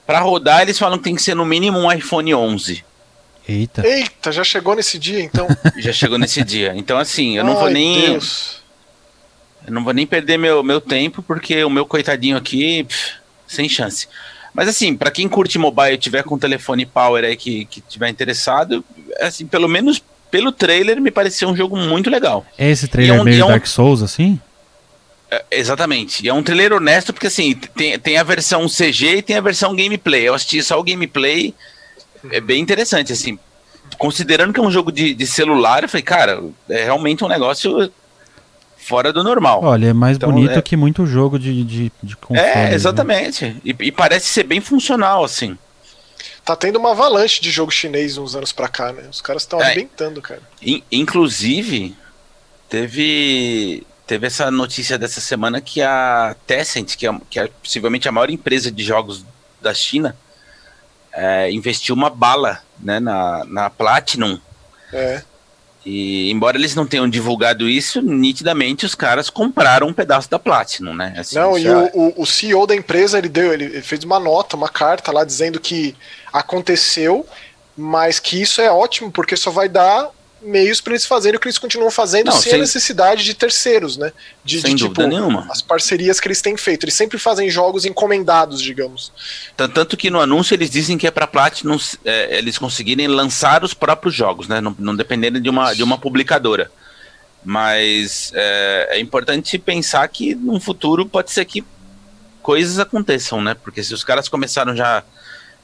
para 0.07 0.21
rodar 0.21 0.63
eles 0.63 0.79
falam 0.79 0.99
que 0.99 1.05
tem 1.05 1.15
que 1.15 1.23
ser 1.23 1.35
no 1.35 1.45
mínimo 1.45 1.79
um 1.79 1.91
iPhone 1.91 2.35
11. 2.35 2.85
Eita. 3.47 3.87
Eita, 3.87 4.33
já 4.33 4.43
chegou 4.43 4.75
nesse 4.75 4.99
dia 4.99 5.21
então. 5.21 5.47
já 5.77 5.93
chegou 5.93 6.19
nesse 6.19 6.43
dia. 6.43 6.73
Então 6.77 6.99
assim, 6.99 7.37
eu 7.37 7.45
não 7.45 7.55
Ai, 7.55 7.59
vou 7.61 7.71
nem 7.71 8.11
Deus. 8.11 8.63
Eu 9.67 9.73
não 9.73 9.85
vou 9.85 9.95
nem 9.95 10.07
perder 10.07 10.39
meu, 10.39 10.63
meu 10.63 10.81
tempo 10.81 11.23
porque 11.23 11.63
o 11.65 11.71
meu 11.71 11.87
coitadinho 11.87 12.37
aqui 12.37 12.85
pff, 12.85 13.13
sem 13.47 13.69
chance. 13.69 14.09
Mas 14.53 14.69
assim, 14.69 14.97
para 14.97 15.11
quem 15.11 15.29
curte 15.29 15.59
mobile 15.59 15.95
e 15.95 15.99
tiver 15.99 16.23
com 16.23 16.39
telefone 16.39 16.87
power 16.87 17.25
aí 17.25 17.37
que, 17.37 17.65
que 17.65 17.81
tiver 17.81 18.09
interessado, 18.09 18.85
assim, 19.21 19.47
pelo 19.47 19.69
menos 19.69 20.03
pelo 20.31 20.53
trailer 20.53 21.01
me 21.01 21.11
pareceu 21.11 21.49
um 21.49 21.57
jogo 21.57 21.77
muito 21.77 22.11
legal. 22.11 22.47
É 22.59 22.71
esse 22.71 22.89
trailer 22.89 23.17
é 23.17 23.21
um, 23.21 23.25
meio 23.25 23.43
é 23.43 23.45
um... 23.45 23.49
Dark 23.49 23.67
Souls 23.67 24.03
assim? 24.03 24.41
É, 25.35 25.45
exatamente. 25.51 26.25
E 26.25 26.29
é 26.29 26.35
um 26.35 26.43
trailer 26.43 26.73
honesto 26.73 27.13
porque 27.13 27.27
assim, 27.27 27.55
tem, 27.55 27.99
tem 27.99 28.17
a 28.17 28.23
versão 28.23 28.67
CG 28.67 29.17
e 29.17 29.23
tem 29.23 29.37
a 29.37 29.41
versão 29.41 29.75
gameplay. 29.75 30.29
Eu 30.29 30.35
assisti 30.35 30.63
só 30.63 30.79
o 30.79 30.85
gameplay, 30.85 31.55
é 32.31 32.41
bem 32.41 32.61
interessante 32.61 33.13
assim. 33.13 33.39
Considerando 33.99 34.53
que 34.53 34.61
é 34.61 34.63
um 34.63 34.71
jogo 34.71 34.91
de, 34.91 35.15
de 35.15 35.27
celular, 35.27 35.83
eu 35.83 35.89
falei, 35.89 36.03
cara, 36.03 36.43
é 36.69 36.85
realmente 36.85 37.25
um 37.25 37.29
negócio 37.29 37.91
fora 38.77 39.13
do 39.13 39.25
normal. 39.25 39.63
Olha, 39.63 39.89
é 39.89 39.93
mais 39.93 40.17
então, 40.17 40.31
bonito 40.31 40.59
é... 40.59 40.63
que 40.63 40.77
muito 40.77 41.07
jogo 41.07 41.39
de, 41.39 41.65
de, 41.65 41.93
de 42.03 42.17
console. 42.17 42.49
É, 42.49 42.75
exatamente. 42.75 43.47
Né? 43.47 43.57
E, 43.65 43.77
e, 43.81 43.93
parece 43.93 44.27
ser 44.27 44.45
bem 44.45 44.61
funcional, 44.61 45.25
assim. 45.25 45.57
Tá 46.45 46.55
tendo 46.55 46.79
uma 46.79 46.91
avalanche 46.91 47.41
de 47.41 47.51
jogo 47.51 47.71
chinês 47.71 48.19
uns 48.19 48.35
anos 48.35 48.53
pra 48.53 48.69
cá, 48.69 48.93
né? 48.93 49.05
Os 49.11 49.23
caras 49.23 49.43
estão 49.43 49.61
é, 49.61 49.65
arrebentando, 49.65 50.21
cara. 50.21 50.43
In, 50.61 50.83
inclusive, 50.93 51.97
teve, 52.69 53.87
teve 54.07 54.27
essa 54.27 54.51
notícia 54.51 54.99
dessa 54.99 55.21
semana 55.21 55.61
que 55.61 55.83
a 55.83 56.37
Tencent, 56.47 56.97
que 56.97 57.07
é, 57.07 57.15
que 57.31 57.41
é 57.41 57.49
possivelmente 57.63 58.09
a 58.09 58.13
maior 58.13 58.31
empresa 58.31 58.71
de 58.71 58.83
jogos 58.83 59.25
da 59.61 59.73
China, 59.73 60.17
é, 61.13 61.51
investiu 61.51 61.95
uma 61.95 62.11
bala 62.11 62.61
né, 62.79 63.01
na, 63.01 63.45
na 63.45 63.71
Platinum. 63.71 64.39
É. 64.93 65.23
E 65.87 66.31
embora 66.31 66.57
eles 66.57 66.75
não 66.75 66.87
tenham 66.87 67.09
divulgado 67.09 67.69
isso, 67.69 68.01
nitidamente 68.01 68.87
os 68.87 68.95
caras 68.95 69.29
compraram 69.29 69.89
um 69.89 69.93
pedaço 69.93 70.31
da 70.31 70.39
Platinum, 70.39 70.95
né? 70.95 71.15
Assim, 71.19 71.37
não, 71.37 71.59
já... 71.59 71.69
e 71.69 71.91
o, 71.93 72.15
o, 72.17 72.27
CEO 72.27 72.67
da 72.67 72.75
empresa 72.75 73.19
ele 73.19 73.29
deu, 73.29 73.53
ele 73.53 73.83
fez 73.83 74.03
uma 74.03 74.19
nota, 74.19 74.57
uma 74.57 74.69
carta 74.69 75.13
lá 75.13 75.25
dizendo 75.25 75.61
que 75.61 75.95
aconteceu, 76.33 77.27
mas 77.77 78.19
que 78.19 78.41
isso 78.41 78.63
é 78.63 78.71
ótimo 78.71 79.11
porque 79.11 79.37
só 79.37 79.51
vai 79.51 79.69
dar 79.69 80.11
meios 80.45 80.81
para 80.81 80.93
eles 80.93 81.07
fazerem 81.07 81.37
o 81.37 81.41
que 81.41 81.49
eles 81.49 81.59
continuam 81.59 81.91
fazendo 81.91 82.27
não, 82.27 82.33
sem, 82.33 82.51
sem, 82.51 82.55
a 82.55 82.59
necessidade 82.59 83.25
de 83.25 83.35
terceiros, 83.35 83.97
né? 83.97 84.13
De, 84.45 84.61
sem 84.61 84.75
de, 84.75 84.85
dúvida 84.85 85.05
tipo, 85.05 85.15
nenhuma. 85.15 85.47
As 85.51 85.63
parcerias 85.63 86.21
que 86.21 86.29
eles 86.29 86.43
têm 86.43 86.57
feito. 86.57 86.85
Eles 86.85 86.95
sempre 86.95 87.19
fazem 87.19 87.49
jogos 87.51 87.85
encomendados, 87.85 88.61
digamos. 88.61 89.13
Tanto 89.57 89.97
que 89.97 90.11
no 90.11 90.21
anúncio 90.21 90.55
eles 90.55 90.71
dizem 90.71 90.99
que 90.99 91.07
é 91.07 91.11
para 91.11 91.27
Platinum 91.27 91.79
é, 92.05 92.39
eles 92.39 92.59
conseguirem 92.59 93.07
lançar 93.09 93.65
os 93.65 93.75
próprios 93.75 94.15
jogos, 94.15 94.47
né? 94.47 94.61
Não, 94.61 94.75
não 94.79 94.95
dependerem 94.95 95.41
de 95.41 95.49
uma, 95.49 95.75
de 95.75 95.83
uma 95.83 95.99
publicadora. 95.99 96.71
Mas 97.45 98.33
é, 98.35 98.89
é 98.93 99.01
importante 99.01 99.59
pensar 99.59 100.07
que 100.09 100.35
no 100.35 100.61
futuro 100.61 101.07
pode 101.07 101.31
ser 101.31 101.45
que 101.45 101.65
coisas 102.43 102.79
aconteçam, 102.79 103.43
né? 103.43 103.55
Porque 103.55 103.83
se 103.83 103.95
os 103.95 104.05
caras 104.05 104.29
começaram 104.29 104.77
já 104.77 105.03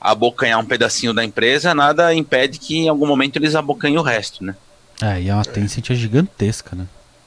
a 0.00 0.10
abocanhar 0.10 0.58
um 0.58 0.64
pedacinho 0.64 1.12
da 1.12 1.22
empresa, 1.22 1.74
nada 1.74 2.14
impede 2.14 2.58
que 2.58 2.78
em 2.78 2.88
algum 2.88 3.06
momento 3.06 3.36
eles 3.36 3.54
abocanhem 3.54 3.98
o 3.98 4.02
resto, 4.02 4.42
né? 4.42 4.56
É, 5.02 5.20
e 5.20 5.30
a 5.30 5.42
Tencent 5.42 5.90
é 5.90 5.94
gigantesca, 5.94 6.76
né? 6.76 6.86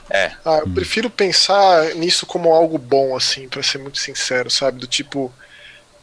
É. 0.09 0.31
Ah, 0.45 0.59
eu 0.59 0.67
hum. 0.67 0.73
prefiro 0.73 1.09
pensar 1.09 1.95
nisso 1.95 2.25
como 2.25 2.53
algo 2.53 2.77
bom, 2.77 3.15
assim, 3.15 3.47
para 3.47 3.63
ser 3.63 3.79
muito 3.79 3.97
sincero, 3.97 4.49
sabe? 4.49 4.79
Do 4.79 4.87
tipo. 4.87 5.31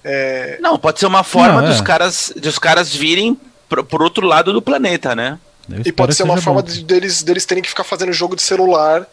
É... 0.02 0.58
Não, 0.60 0.78
pode 0.78 0.98
ser 0.98 1.06
uma 1.06 1.22
forma 1.22 1.60
Não, 1.60 1.68
é. 1.68 1.70
dos 1.70 1.80
caras 1.80 2.32
dos 2.34 2.58
caras 2.58 2.94
virem 2.94 3.38
pro, 3.68 3.84
pro 3.84 4.02
outro 4.02 4.26
lado 4.26 4.52
do 4.52 4.62
planeta, 4.62 5.14
né? 5.14 5.38
E 5.84 5.92
pode 5.92 6.14
ser 6.14 6.24
uma 6.24 6.38
forma 6.38 6.62
de, 6.62 6.82
deles, 6.82 7.22
deles 7.22 7.44
terem 7.44 7.62
que 7.62 7.68
ficar 7.68 7.84
fazendo 7.84 8.12
jogo 8.12 8.34
de 8.34 8.42
celular 8.42 9.06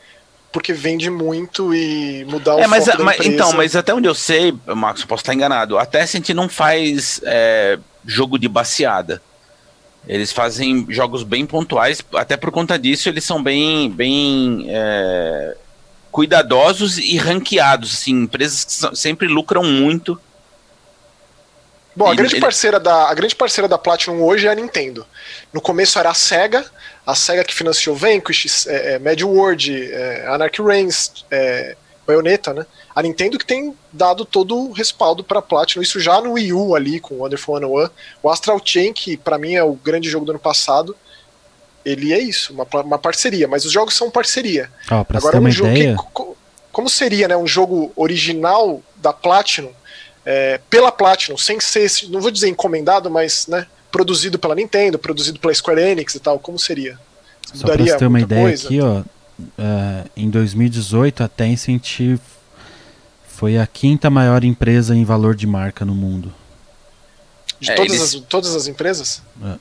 porque 0.52 0.74
vende 0.74 1.10
muito 1.10 1.76
e 1.76 2.26
mudar 2.26 2.56
o 2.56 2.60
é, 2.60 2.68
mas, 2.68 2.88
mas 2.98 3.26
Então, 3.26 3.54
mas 3.54 3.76
até 3.76 3.94
onde 3.94 4.08
eu 4.08 4.16
sei, 4.16 4.56
Marcos, 4.66 5.06
posso 5.06 5.22
estar 5.22 5.34
enganado, 5.34 5.78
a 5.78 5.86
Tencent 5.86 6.30
não 6.30 6.50
faz 6.50 7.22
é, 7.24 7.78
jogo 8.06 8.40
de 8.40 8.48
baseada. 8.48 9.22
Eles 10.08 10.32
fazem 10.32 10.86
jogos 10.90 11.24
bem 11.24 11.46
pontuais, 11.46 12.02
até 12.14 12.38
por 12.38 12.50
conta 12.50 12.80
disso 12.80 13.10
eles 13.10 13.26
são 13.26 13.44
bem, 13.44 13.90
bem 13.92 14.66
é, 14.70 15.56
cuidadosos 16.12 16.98
e 16.98 17.18
ranqueados, 17.18 17.94
assim, 17.94 18.12
empresas 18.24 18.64
que 18.64 18.96
sempre 18.96 19.28
lucram 19.28 19.64
muito. 19.64 20.20
Bom, 21.94 22.10
a 22.10 22.16
grande, 22.16 22.40
parceira 22.40 22.80
da, 22.80 23.10
a 23.10 23.14
grande 23.14 23.36
parceira 23.36 23.68
da 23.68 23.78
Platinum 23.78 24.24
hoje 24.24 24.48
é 24.48 24.52
a 24.52 24.56
Nintendo. 24.56 25.06
No 25.52 25.60
começo 25.60 25.98
era 25.98 26.12
a 26.12 26.14
SEGA, 26.14 26.64
a 27.06 27.16
SEGA 27.16 27.44
que 27.44 27.54
financiou 27.54 27.96
Vanquish, 27.96 28.68
é, 28.68 28.94
é, 28.94 29.00
Mad 29.00 29.20
World, 29.22 29.92
é, 29.92 30.28
Anarchy 30.28 30.62
Reigns, 30.62 31.26
é, 31.32 31.76
Bayonetta, 32.08 32.54
né? 32.54 32.66
A 32.96 33.02
Nintendo 33.02 33.38
que 33.38 33.46
tem 33.46 33.76
dado 33.92 34.24
todo 34.24 34.56
o 34.56 34.72
respaldo 34.72 35.24
para 35.24 35.42
Platinum, 35.42 35.84
isso 35.84 36.00
já 36.00 36.22
no 36.22 36.34
Wii 36.34 36.54
U 36.54 36.74
ali 36.74 37.02
com 37.02 37.16
o 37.16 37.18
Wonderful 37.20 37.60
101. 37.60 37.90
O 38.24 38.30
Astral 38.30 38.62
Chain, 38.64 38.94
que 38.94 39.18
para 39.18 39.38
mim 39.38 39.56
é 39.56 39.64
o 39.64 39.74
grande 39.74 40.10
jogo 40.10 40.26
do 40.26 40.32
ano 40.32 40.40
passado, 40.40 40.96
ele 41.84 42.14
é 42.14 42.20
isso, 42.20 42.54
uma, 42.54 42.66
uma 42.82 42.98
parceria, 42.98 43.48
mas 43.48 43.66
os 43.66 43.72
jogos 43.72 43.94
são 43.94 44.10
parceria. 44.10 44.70
Oh, 44.90 45.06
Agora 45.16 45.40
um 45.40 45.52
jogo 45.52 45.72
ideia... 45.72 45.96
que, 45.96 46.24
como 46.72 46.90
seria, 46.90 47.28
né, 47.28 47.36
um 47.36 47.48
jogo 47.48 47.92
original 47.96 48.82
da 48.96 49.12
Platinum, 49.12 49.72
é, 50.26 50.60
pela 50.70 50.92
Platinum, 50.92 51.38
sem 51.38 51.60
ser, 51.60 51.90
não 52.10 52.20
vou 52.22 52.32
dizer 52.32 52.50
encomendado, 52.50 53.10
mas, 53.10 53.48
né, 53.48 53.68
produzido 53.92 54.38
pela 54.38 54.56
Nintendo, 54.56 55.00
produzido 55.00 55.40
pela 55.40 55.54
Square 55.54 55.82
Enix 55.82 56.16
e 56.16 56.20
tal, 56.20 56.40
como 56.40 56.60
seria? 56.60 57.00
Só 57.54 57.68
pra 57.68 57.78
você 57.78 57.98
ter 57.98 58.08
uma 58.08 58.20
ideia 58.20 58.44
coisa? 58.44 58.66
aqui, 58.66 58.82
ó, 58.82 59.04
uh, 59.40 60.10
em 60.16 60.30
2018 60.30 61.24
a 61.24 61.28
Tencent 61.28 62.20
foi 63.28 63.58
a 63.58 63.68
quinta 63.68 64.10
maior 64.10 64.44
empresa 64.44 64.96
em 64.96 65.04
valor 65.04 65.36
de 65.36 65.46
marca 65.46 65.86
no 65.86 65.94
mundo. 65.94 66.34
De 67.60 67.72
é, 67.72 67.76
todas, 67.76 67.94
eles... 67.94 68.16
as, 68.16 68.22
todas 68.22 68.56
as 68.56 68.68
empresas? 68.68 69.22
É. 69.44 69.56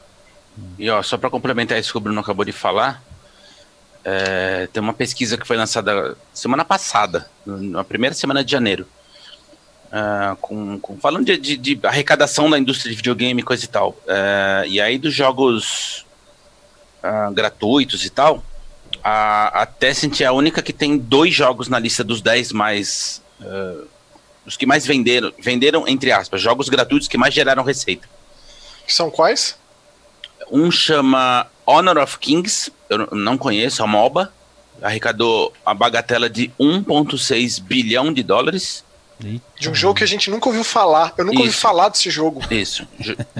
E 0.78 0.90
ó, 0.90 1.02
só 1.02 1.16
para 1.18 1.30
complementar 1.30 1.78
isso 1.78 1.92
que 1.92 1.98
o 1.98 2.00
Bruno 2.00 2.20
acabou 2.20 2.44
de 2.44 2.52
falar, 2.52 3.02
é, 4.04 4.68
tem 4.72 4.82
uma 4.82 4.94
pesquisa 4.94 5.36
que 5.36 5.46
foi 5.46 5.56
lançada 5.56 6.16
semana 6.32 6.64
passada, 6.64 7.28
na 7.44 7.82
primeira 7.82 8.14
semana 8.14 8.44
de 8.44 8.52
janeiro, 8.52 8.86
uh, 9.86 10.36
com, 10.36 10.78
com, 10.78 10.96
falando 10.98 11.24
de, 11.24 11.36
de, 11.36 11.56
de, 11.56 11.80
arrecadação 11.82 12.48
da 12.48 12.58
indústria 12.58 12.90
de 12.90 12.96
videogame 12.96 13.42
e 13.42 13.44
coisa 13.44 13.64
e 13.64 13.68
tal. 13.68 13.90
Uh, 13.90 14.66
e 14.68 14.80
aí 14.80 14.96
dos 14.96 15.12
jogos 15.12 16.06
uh, 17.02 17.32
gratuitos 17.32 18.04
e 18.04 18.10
tal, 18.10 18.44
a, 19.02 19.62
a 19.62 19.66
Tencent 19.66 20.20
é 20.20 20.24
a 20.24 20.32
única 20.32 20.62
que 20.62 20.72
tem 20.72 20.96
dois 20.98 21.34
jogos 21.34 21.68
na 21.68 21.78
lista 21.78 22.02
dos 22.02 22.20
10 22.20 22.52
mais 22.52 23.22
uh, 23.40 23.86
os 24.46 24.56
que 24.56 24.64
mais 24.64 24.86
venderam, 24.86 25.32
venderam 25.38 25.88
entre 25.88 26.12
aspas, 26.12 26.40
jogos 26.40 26.68
gratuitos 26.68 27.08
que 27.08 27.18
mais 27.18 27.34
geraram 27.34 27.64
receita. 27.64 28.08
São 28.86 29.10
quais? 29.10 29.56
Um 30.50 30.70
chama 30.70 31.48
Honor 31.66 31.98
of 31.98 32.18
Kings, 32.18 32.70
eu 32.88 33.08
não 33.10 33.36
conheço, 33.36 33.82
a 33.82 33.86
MOBA, 33.86 34.32
arrecadou 34.80 35.52
a 35.64 35.74
bagatela 35.74 36.30
de 36.30 36.52
1.6 36.60 37.60
bilhão 37.60 38.12
de 38.12 38.22
dólares. 38.22 38.84
De 39.58 39.68
um 39.68 39.74
jogo 39.74 39.94
que 39.94 40.04
a 40.04 40.06
gente 40.06 40.30
nunca 40.30 40.48
ouviu 40.48 40.62
falar. 40.62 41.14
Eu 41.16 41.24
nunca 41.24 41.38
Isso. 41.38 41.46
ouvi 41.46 41.56
falar 41.56 41.88
desse 41.88 42.10
jogo. 42.10 42.42
Isso. 42.50 42.86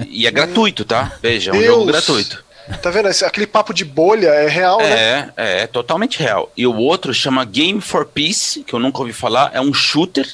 E 0.09 0.25
é 0.25 0.31
gratuito, 0.31 0.83
tá? 0.83 1.17
Veja, 1.21 1.51
é 1.51 1.53
um 1.53 1.63
jogo 1.63 1.85
gratuito. 1.85 2.43
Tá 2.81 2.89
vendo? 2.89 3.07
Aquele 3.07 3.47
papo 3.47 3.73
de 3.73 3.85
bolha 3.85 4.27
é 4.27 4.47
real, 4.47 4.81
é, 4.81 4.89
né? 4.89 5.33
É, 5.37 5.61
é 5.61 5.67
totalmente 5.67 6.19
real. 6.19 6.51
E 6.55 6.67
o 6.67 6.75
outro 6.75 7.13
chama 7.13 7.45
Game 7.45 7.79
for 7.79 8.05
Peace, 8.05 8.63
que 8.63 8.73
eu 8.73 8.79
nunca 8.79 8.99
ouvi 8.99 9.13
falar, 9.13 9.51
é 9.53 9.61
um 9.61 9.73
shooter 9.73 10.27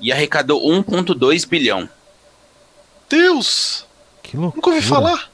e 0.00 0.12
arrecadou 0.12 0.60
1,2 0.62 1.46
bilhão. 1.46 1.88
Deus! 3.08 3.86
Que 4.22 4.36
loucura. 4.36 4.56
Nunca 4.56 4.70
ouvi 4.70 4.82
falar. 4.82 5.30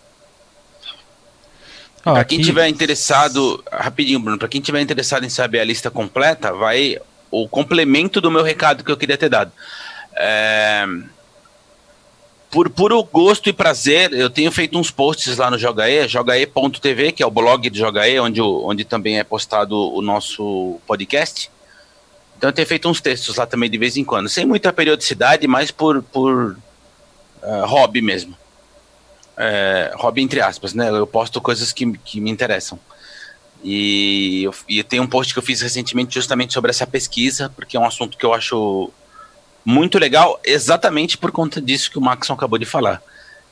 Ah, 2.05 2.15
pra 2.15 2.25
quem 2.25 2.39
aqui... 2.39 2.47
tiver 2.47 2.69
interessado, 2.69 3.63
rapidinho, 3.71 4.21
Bruno, 4.21 4.39
pra 4.39 4.49
quem 4.49 4.61
tiver 4.61 4.81
interessado 4.81 5.25
em 5.25 5.31
saber 5.31 5.61
a 5.61 5.65
lista 5.65 5.91
completa, 5.91 6.53
vai 6.53 6.99
o 7.31 7.49
complemento 7.49 8.21
do 8.21 8.31
meu 8.31 8.43
recado 8.43 8.85
que 8.85 8.91
eu 8.91 8.97
queria 8.97 9.17
ter 9.17 9.29
dado. 9.29 9.53
É, 10.15 10.85
por 12.53 12.69
puro 12.69 13.03
gosto 13.03 13.49
e 13.49 13.53
prazer, 13.53 14.13
eu 14.13 14.29
tenho 14.29 14.53
feito 14.53 14.79
uns 14.79 14.91
posts 14.91 15.39
lá 15.39 15.51
no 15.51 15.59
Jogae, 15.59 16.07
jogae.tv, 16.07 17.13
que 17.13 17.23
é 17.23 17.27
o 17.27 17.31
blog 17.31 17.71
do 17.71 17.79
Jogae, 17.79 18.21
onde, 18.21 18.43
onde 18.43 18.85
também 18.85 19.19
é 19.19 19.25
postado 19.25 19.75
o 19.75 20.03
nosso 20.03 20.79
podcast. 20.87 21.51
Então 22.37 22.51
eu 22.51 22.53
tenho 22.53 22.69
feito 22.69 22.87
uns 22.91 23.01
textos 23.01 23.37
lá 23.37 23.47
também 23.47 23.71
de 23.71 23.79
vez 23.79 23.97
em 23.97 24.05
quando, 24.05 24.29
sem 24.29 24.45
muita 24.45 24.71
periodicidade, 24.71 25.47
mas 25.49 25.71
por, 25.71 26.03
por 26.03 26.59
uh, 27.43 27.65
hobby 27.65 28.03
mesmo. 28.03 28.37
É, 29.35 29.91
hobby 29.95 30.21
entre 30.21 30.43
aspas, 30.43 30.75
né? 30.75 30.91
Eu 30.91 31.07
posto 31.07 31.41
coisas 31.41 31.73
que, 31.73 31.91
que 32.05 32.21
me 32.21 32.31
interessam. 32.31 32.79
E, 33.65 34.47
e 34.69 34.83
tem 34.83 35.01
um 35.01 35.07
post 35.07 35.33
que 35.33 35.39
eu 35.39 35.43
fiz 35.43 35.63
recentemente 35.63 36.15
justamente 36.15 36.53
sobre 36.53 36.71
essa 36.71 36.87
pesquisa, 36.87 37.51
porque 37.57 37.79
é 37.79 37.81
um 37.81 37.87
assunto 37.87 38.19
que 38.19 38.27
eu 38.27 38.35
acho 38.35 38.93
muito 39.65 39.99
legal, 39.99 40.41
exatamente 40.45 41.17
por 41.17 41.31
conta 41.31 41.61
disso 41.61 41.91
que 41.91 41.99
o 41.99 42.03
Maxon 42.03 42.35
acabou 42.35 42.59
de 42.59 42.67
falar. 42.67 43.03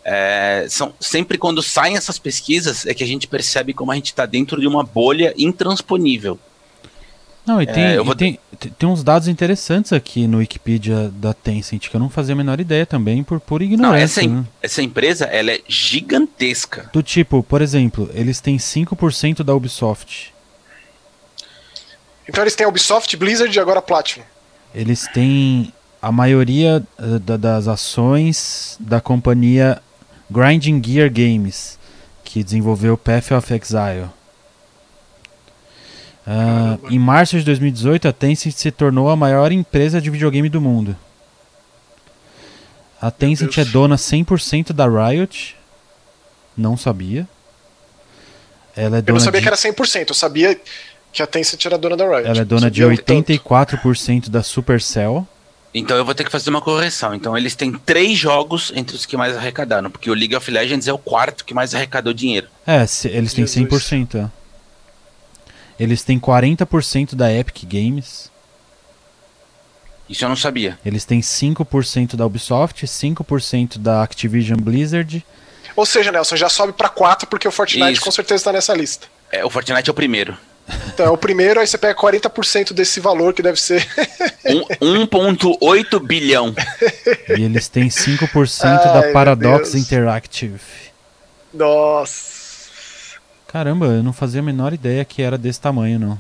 É, 0.05 0.67
são, 0.69 0.95
sempre 0.99 1.37
quando 1.37 1.63
saem 1.63 1.97
essas 1.97 2.19
pesquisas 2.19 2.87
é 2.87 2.95
que 2.95 3.05
a 3.05 3.07
gente 3.07 3.27
percebe 3.27 3.75
como 3.75 3.93
a 3.93 3.95
gente 3.95 4.07
está 4.07 4.25
dentro 4.25 4.61
de 4.61 4.67
uma 4.67 4.83
bolha 4.83 5.35
intransponível. 5.37 6.39
Não, 7.47 7.61
e, 7.61 7.67
tem, 7.67 7.85
é, 7.85 7.97
vou... 7.97 8.13
e 8.13 8.17
tem, 8.17 8.39
tem 8.79 8.89
uns 8.89 9.03
dados 9.03 9.27
interessantes 9.27 9.93
aqui 9.93 10.27
no 10.27 10.39
Wikipedia 10.39 11.11
da 11.15 11.33
Tencent 11.33 11.89
que 11.89 11.95
eu 11.97 12.01
não 12.01 12.09
fazia 12.09 12.35
a 12.35 12.37
menor 12.37 12.61
ideia 12.61 12.87
também 12.87 13.23
por 13.23 13.41
pura 13.41 13.65
ignorância. 13.65 14.23
Não, 14.23 14.35
essa, 14.35 14.43
né? 14.43 14.47
essa 14.63 14.83
empresa 14.83 15.25
ela 15.25 15.51
é 15.51 15.61
gigantesca. 15.67 16.89
Do 16.93 17.03
tipo, 17.03 17.43
por 17.43 17.63
exemplo, 17.63 18.11
eles 18.15 18.41
têm 18.41 18.57
5% 18.57 19.43
da 19.43 19.55
Ubisoft. 19.55 20.33
Então 22.29 22.45
eles 22.45 22.55
têm 22.55 22.65
a 22.65 22.69
Ubisoft, 22.69 23.17
Blizzard 23.17 23.55
e 23.57 23.61
agora 23.61 23.83
Platinum. 23.83 24.25
Eles 24.73 25.09
têm 25.09 25.73
a 26.01 26.11
maioria 26.11 26.83
uh, 26.99 27.19
da, 27.19 27.37
das 27.37 27.69
ações 27.69 28.77
da 28.81 29.01
companhia 29.01 29.83
Grinding 30.31 30.83
Gear 30.85 31.11
Games, 31.11 31.79
que 32.25 32.43
desenvolveu 32.43 32.97
Path 32.97 33.33
of 33.33 33.53
Exile. 33.53 34.09
Uh, 36.27 36.91
em 36.91 36.99
março 36.99 37.39
de 37.39 37.45
2018, 37.45 38.09
a 38.09 38.13
Tencent 38.13 38.55
se 38.55 38.71
tornou 38.71 39.09
a 39.09 39.17
maior 39.17 39.51
empresa 39.51 40.01
de 40.01 40.11
videogame 40.11 40.49
do 40.49 40.61
mundo. 40.61 40.97
A 43.01 43.11
Tencent 43.11 43.57
é 43.59 43.65
dona 43.65 43.97
100% 43.97 44.73
da 44.73 44.87
Riot. 44.87 45.57
Não 46.57 46.77
sabia. 46.77 47.27
Ela 48.77 48.99
é 48.99 49.03
dona 49.03 49.05
eu 49.09 49.15
não 49.15 49.21
sabia 49.21 49.41
de... 49.41 49.45
que 49.45 49.49
era 49.49 49.57
100%, 49.57 50.11
eu 50.11 50.15
sabia 50.15 50.61
que 51.13 51.23
a 51.23 51.27
Tencent 51.27 51.65
era 51.65 51.79
dona 51.79 51.97
da 51.97 52.05
Riot. 52.05 52.29
Ela 52.29 52.41
é 52.43 52.45
dona 52.45 52.71
de 52.71 52.83
84% 52.83 54.29
da 54.29 54.43
Supercell. 54.43 55.27
Então 55.73 55.97
eu 55.97 56.05
vou 56.05 56.15
ter 56.15 56.25
que 56.25 56.33
fazer 56.33 56.51
uma 56.51 56.61
correção. 56.61 57.15
Então 57.15 57.37
eles 57.37 57.55
têm 57.55 57.73
três 57.73 58.19
jogos 58.19 58.73
entre 58.75 58.97
os 58.97 59.07
que 59.07 59.17
mais 59.17 59.37
arrecadaram, 59.37 59.91
porque 59.91 60.11
o 60.11 60.15
League 60.15 60.35
of 60.35 60.51
Legends 60.51 60.89
é 60.89 60.93
o 60.93 60.99
quarto 60.99 61.45
que 61.45 61.55
mais 61.55 61.75
arrecadou 61.75 62.13
dinheiro. 62.13 62.49
É, 62.67 62.85
se, 62.87 63.09
eles 63.09 63.33
têm 63.33 63.47
Jesus. 63.47 63.71
100%. 63.71 64.27
É. 64.27 64.31
Eles 65.79 66.03
têm 66.03 66.19
40% 66.19 67.15
da 67.15 67.33
Epic 67.33 67.65
Games. 67.65 68.31
Isso 70.09 70.25
eu 70.25 70.29
não 70.29 70.37
sabia. 70.37 70.79
Eles 70.85 71.05
têm 71.05 71.21
5% 71.21 72.17
da 72.17 72.27
Ubisoft, 72.27 72.85
5% 72.85 73.79
da 73.79 74.03
Activision 74.03 74.59
Blizzard. 74.59 75.25
Ou 75.77 75.87
seja, 75.87 76.11
Nelson, 76.11 76.37
já 76.37 76.49
sobe 76.49 76.73
para 76.73 76.89
4 76.89 77.29
porque 77.29 77.47
o 77.47 77.53
Fortnite 77.53 77.93
Isso. 77.93 78.03
com 78.03 78.11
certeza 78.11 78.41
está 78.41 78.53
nessa 78.53 78.75
lista. 78.75 79.07
É, 79.31 79.45
o 79.45 79.49
Fortnite 79.49 79.89
é 79.89 79.93
o 79.93 79.95
primeiro. 79.95 80.37
Então, 80.93 81.07
é 81.07 81.11
o 81.11 81.17
primeiro, 81.17 81.61
aí 81.61 81.67
você 81.67 81.79
pega 81.79 81.99
40% 81.99 82.73
desse 82.73 83.01
valor 83.01 83.33
que 83.33 83.43
deve 83.43 83.61
ser. 83.61 83.87
1,8 84.81 86.07
bilhão. 86.07 86.55
E 87.29 87.43
eles 87.43 87.69
têm 87.69 87.89
5% 87.89 88.63
Ai, 88.65 88.93
da 88.93 89.13
Paradox 89.13 89.75
Interactive. 89.75 90.61
Nossa. 91.53 92.31
Caramba, 93.47 93.87
eu 93.87 94.03
não 94.03 94.13
fazia 94.13 94.41
a 94.41 94.45
menor 94.45 94.73
ideia 94.73 95.05
que 95.05 95.23
era 95.23 95.37
desse 95.37 95.61
tamanho, 95.61 95.99
não. 95.99 96.19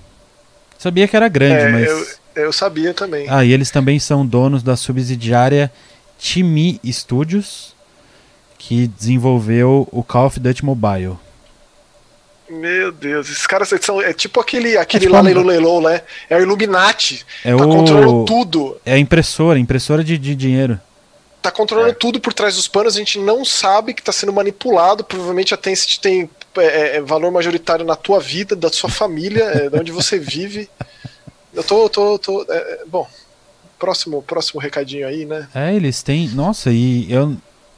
Sabia 0.78 1.06
que 1.06 1.14
era 1.14 1.28
grande, 1.28 1.62
é, 1.62 1.68
mas. 1.70 2.18
Eu, 2.34 2.44
eu 2.44 2.52
sabia 2.52 2.94
também. 2.94 3.26
Ah, 3.28 3.44
e 3.44 3.52
eles 3.52 3.70
também 3.70 3.98
são 3.98 4.26
donos 4.26 4.62
da 4.62 4.76
subsidiária 4.76 5.70
Timi 6.18 6.80
Studios, 6.86 7.74
que 8.58 8.86
desenvolveu 8.88 9.88
o 9.92 10.02
Call 10.02 10.26
of 10.26 10.40
Duty 10.40 10.64
Mobile. 10.64 11.16
Meu 12.50 12.90
Deus, 12.90 13.30
esses 13.30 13.46
caras 13.46 13.72
são. 13.80 14.02
É 14.02 14.12
tipo 14.12 14.40
aquele, 14.40 14.76
aquele 14.76 15.04
é 15.04 15.06
tipo 15.06 15.12
lá 15.14 15.20
Leilão 15.20 15.44
Leilão, 15.44 15.80
né? 15.80 16.02
É 16.28 16.36
o 16.36 16.40
Illuminati. 16.40 17.24
É 17.44 17.54
tá 17.54 17.64
o... 17.64 17.68
controlando 17.68 18.24
tudo. 18.24 18.76
É 18.84 18.94
a 18.94 18.98
impressora, 18.98 19.58
impressora 19.58 20.02
de, 20.02 20.18
de 20.18 20.34
dinheiro. 20.34 20.80
Tá 21.40 21.50
controlando 21.50 21.92
é. 21.92 21.94
tudo 21.94 22.20
por 22.20 22.34
trás 22.34 22.56
dos 22.56 22.68
panos, 22.68 22.96
a 22.96 22.98
gente 22.98 23.18
não 23.18 23.44
sabe 23.44 23.94
que 23.94 24.02
tá 24.02 24.12
sendo 24.12 24.32
manipulado. 24.32 25.04
Provavelmente 25.04 25.54
a 25.54 25.56
Tencent 25.56 25.98
tem 25.98 26.28
é, 26.56 26.62
é, 26.64 26.96
é, 26.96 27.00
valor 27.00 27.30
majoritário 27.30 27.84
na 27.84 27.94
tua 27.94 28.18
vida, 28.18 28.56
da 28.56 28.68
sua 28.68 28.90
família, 28.90 29.44
é, 29.44 29.70
de 29.70 29.78
onde 29.78 29.92
você 29.92 30.18
vive. 30.18 30.68
Eu 31.54 31.62
tô. 31.62 31.88
tô, 31.88 32.18
tô 32.18 32.46
bom, 32.88 33.08
próximo, 33.78 34.22
próximo 34.22 34.60
recadinho 34.60 35.06
aí, 35.06 35.24
né? 35.24 35.48
É, 35.54 35.74
eles 35.74 36.02
têm. 36.02 36.28
Nossa, 36.28 36.70
e 36.72 37.08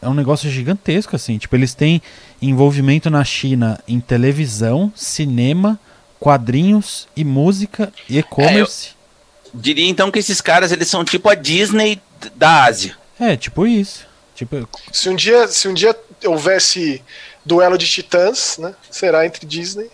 é 0.03 0.09
um 0.09 0.15
negócio 0.15 0.51
gigantesco, 0.51 1.15
assim. 1.15 1.39
Tipo, 1.39 1.55
eles 1.55 1.75
têm 1.75 2.03
envolvimento 2.49 3.09
na 3.09 3.25
China 3.25 3.79
em 3.87 4.01
televisão, 4.01 4.93
cinema, 4.97 5.79
quadrinhos 6.19 7.09
e 7.17 7.25
música 7.25 7.93
e 8.09 8.19
e-commerce. 8.19 8.91
É, 8.91 9.49
diria 9.55 9.89
então 9.89 10.11
que 10.11 10.19
esses 10.19 10.41
caras 10.41 10.73
eles 10.73 10.89
são 10.89 11.05
tipo 11.05 11.29
a 11.29 11.35
Disney 11.35 12.01
da 12.35 12.65
Ásia. 12.65 12.97
É, 13.19 13.37
tipo 13.37 13.67
isso. 13.67 14.07
Tipo... 14.35 14.69
Se 14.93 15.09
um 15.09 15.15
dia, 15.15 15.47
se 15.49 15.69
um 15.69 15.75
dia 15.75 15.97
houvesse 16.25 17.03
duelo 17.45 17.77
de 17.77 17.87
titãs, 17.87 18.59
né? 18.59 18.75
Será 18.91 19.27
entre 19.27 19.47
Disney. 19.47 19.91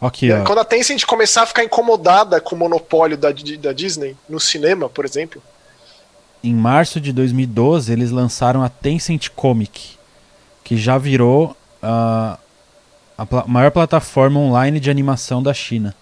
Aqui, 0.00 0.30
ó. 0.30 0.44
Quando 0.44 0.58
a 0.58 0.64
Tencent 0.64 1.04
começar 1.04 1.42
a 1.42 1.46
ficar 1.46 1.64
incomodada 1.64 2.40
com 2.40 2.54
o 2.54 2.58
monopólio 2.58 3.16
da, 3.16 3.30
da 3.30 3.72
Disney 3.72 4.16
no 4.28 4.38
cinema, 4.38 4.88
por 4.88 5.04
exemplo. 5.04 5.42
Em 6.42 6.54
março 6.54 7.00
de 7.00 7.12
2012, 7.12 7.90
eles 7.90 8.10
lançaram 8.10 8.62
a 8.62 8.68
Tencent 8.68 9.28
Comic, 9.30 9.96
que 10.62 10.76
já 10.76 10.98
virou 10.98 11.56
a 11.84 13.26
pl 13.26 13.44
maior 13.46 13.70
plataforma 13.70 14.40
online 14.40 14.80
de 14.80 14.90
animação 14.90 15.42
da 15.42 15.54
China. 15.54 15.94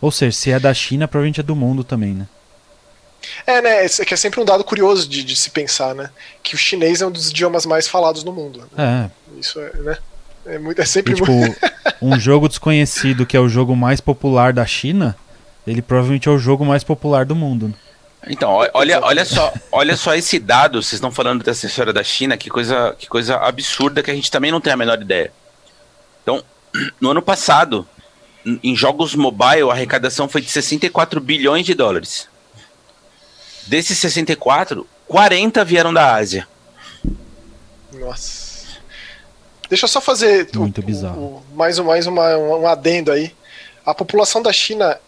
Ou 0.00 0.10
seja, 0.10 0.36
se 0.36 0.50
é 0.50 0.60
da 0.60 0.72
China, 0.72 1.08
provavelmente 1.08 1.40
é 1.40 1.42
do 1.42 1.56
mundo 1.56 1.82
também, 1.82 2.14
né? 2.14 2.26
É, 3.46 3.60
né? 3.60 3.84
Esse 3.84 4.04
que 4.04 4.14
é 4.14 4.16
sempre 4.16 4.40
um 4.40 4.44
dado 4.44 4.62
curioso 4.62 5.08
de, 5.08 5.24
de, 5.24 5.34
se 5.34 5.50
pensar, 5.50 5.94
né? 5.94 6.10
Que 6.42 6.54
o 6.54 6.58
chinês 6.58 7.02
é 7.02 7.06
um 7.06 7.10
dos 7.10 7.30
idiomas 7.30 7.66
mais 7.66 7.88
falados 7.88 8.22
no 8.22 8.32
mundo. 8.32 8.68
Né? 8.72 9.10
É. 9.34 9.40
Isso 9.40 9.58
é, 9.60 9.72
né? 9.78 9.98
É, 10.46 10.58
muito, 10.58 10.80
é 10.80 10.84
sempre 10.84 11.12
e, 11.12 11.16
tipo, 11.16 11.32
muito... 11.32 11.58
um 12.00 12.18
jogo 12.20 12.48
desconhecido 12.48 13.26
que 13.26 13.36
é 13.36 13.40
o 13.40 13.48
jogo 13.48 13.74
mais 13.74 14.00
popular 14.00 14.52
da 14.52 14.64
China, 14.64 15.16
ele 15.66 15.82
provavelmente 15.82 16.28
é 16.28 16.30
o 16.30 16.38
jogo 16.38 16.64
mais 16.64 16.84
popular 16.84 17.24
do 17.24 17.34
mundo. 17.34 17.74
Então, 18.28 18.50
olha, 18.74 19.00
olha 19.02 19.24
só, 19.24 19.52
olha 19.70 19.96
só 19.96 20.14
esse 20.14 20.38
dado, 20.38 20.82
vocês 20.82 20.94
estão 20.94 21.12
falando 21.12 21.44
dessa 21.44 21.66
história 21.66 21.92
da 21.92 22.02
China, 22.02 22.36
que 22.36 22.50
coisa, 22.50 22.94
que 22.98 23.06
coisa 23.06 23.36
absurda 23.36 24.02
que 24.02 24.10
a 24.10 24.14
gente 24.14 24.30
também 24.30 24.50
não 24.50 24.60
tem 24.60 24.72
a 24.72 24.76
menor 24.76 25.00
ideia. 25.00 25.32
Então, 26.22 26.42
no 27.00 27.10
ano 27.10 27.22
passado, 27.22 27.86
em 28.44 28.74
jogos 28.74 29.14
mobile, 29.14 29.70
a 29.70 29.72
arrecadação 29.72 30.28
foi 30.28 30.40
de 30.40 30.50
64 30.50 31.20
bilhões 31.20 31.64
de 31.64 31.74
dólares. 31.74 32.28
Desses 33.66 33.98
64, 33.98 34.86
40 35.06 35.64
vieram 35.64 35.94
da 35.94 36.14
Ásia. 36.14 36.48
Nossa. 37.92 38.56
Deixa 39.68 39.84
eu 39.84 39.88
só 39.88 40.00
fazer 40.00 40.48
Muito 40.54 40.80
o, 40.80 40.84
bizarro. 40.84 41.20
O, 41.20 41.42
mais, 41.56 41.78
mais 41.78 42.06
uma, 42.06 42.36
um 42.36 42.66
adendo 42.66 43.10
aí. 43.10 43.34
A 43.84 43.94
população 43.94 44.42
da 44.42 44.52
China 44.52 44.98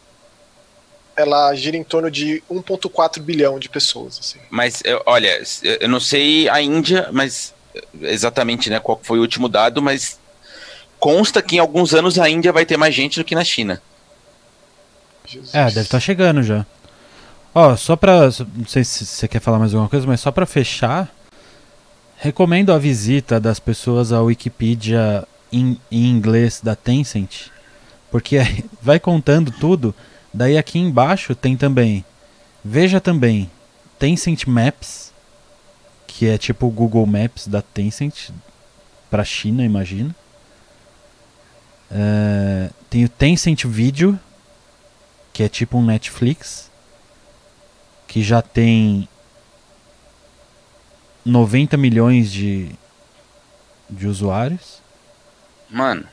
ela 1.19 1.53
gira 1.55 1.77
em 1.77 1.83
torno 1.83 2.11
de 2.11 2.43
1,4 2.49 3.21
bilhão 3.21 3.59
de 3.59 3.69
pessoas. 3.69 4.19
Assim. 4.21 4.39
Mas, 4.49 4.83
olha, 5.05 5.43
eu 5.81 5.89
não 5.89 5.99
sei 5.99 6.49
a 6.49 6.63
Índia, 6.63 7.09
mas 7.13 7.53
exatamente 8.01 8.71
né, 8.71 8.79
qual 8.79 9.01
foi 9.03 9.19
o 9.19 9.23
último 9.23 9.49
dado, 9.49 9.83
mas 9.83 10.19
consta 10.99 11.43
que 11.43 11.57
em 11.57 11.59
alguns 11.59 11.93
anos 11.93 12.19
a 12.19 12.31
Índia 12.31 12.53
vai 12.53 12.65
ter 12.65 12.77
mais 12.77 12.95
gente 12.95 13.19
do 13.19 13.25
que 13.25 13.35
na 13.35 13.45
China. 13.45 13.83
Jesus. 15.27 15.55
É, 15.55 15.65
deve 15.65 15.81
estar 15.81 15.99
tá 15.99 16.01
chegando 16.01 16.43
já. 16.43 16.65
Ó, 17.55 17.77
só 17.77 17.97
pra. 17.97 18.31
Não 18.55 18.67
sei 18.67 18.85
se 18.85 19.05
você 19.05 19.27
quer 19.27 19.41
falar 19.41 19.59
mais 19.59 19.75
alguma 19.75 19.91
coisa, 19.91 20.07
mas 20.07 20.21
só 20.21 20.31
pra 20.31 20.47
fechar. 20.47 21.13
Recomendo 22.17 22.73
a 22.73 22.79
visita 22.79 23.39
das 23.39 23.61
pessoas 23.61 24.13
à 24.13 24.21
Wikipedia 24.23 25.27
em, 25.53 25.81
em 25.91 26.07
inglês 26.07 26.61
da 26.63 26.75
Tencent. 26.75 27.49
Porque 28.11 28.39
vai 28.81 28.99
contando 28.99 29.51
tudo. 29.51 29.95
Daí 30.39 30.57
aqui 30.57 30.79
embaixo 30.79 31.35
tem 31.35 31.57
também. 31.57 32.05
Veja 32.65 33.01
também. 33.01 33.51
Tencent 33.99 34.47
Maps. 34.47 35.13
Que 36.07 36.29
é 36.29 36.39
tipo 36.39 36.69
o 36.69 36.71
Google 36.71 37.05
Maps 37.07 37.49
da 37.49 37.61
Tencent. 37.61 38.31
Pra 39.11 39.25
China, 39.25 39.65
imagina. 39.65 40.15
É, 41.91 42.71
tem 42.89 43.05
o 43.05 43.09
Tencent 43.09 43.65
Video. 43.65 44.17
Que 45.33 45.43
é 45.43 45.49
tipo 45.49 45.77
um 45.77 45.85
Netflix 45.85 46.71
que 48.07 48.23
já 48.23 48.41
tem 48.41 49.09
90 51.25 51.77
milhões 51.77 52.31
de, 52.31 52.71
de 53.91 54.07
usuários. 54.07 54.81
Mano. 55.69 56.07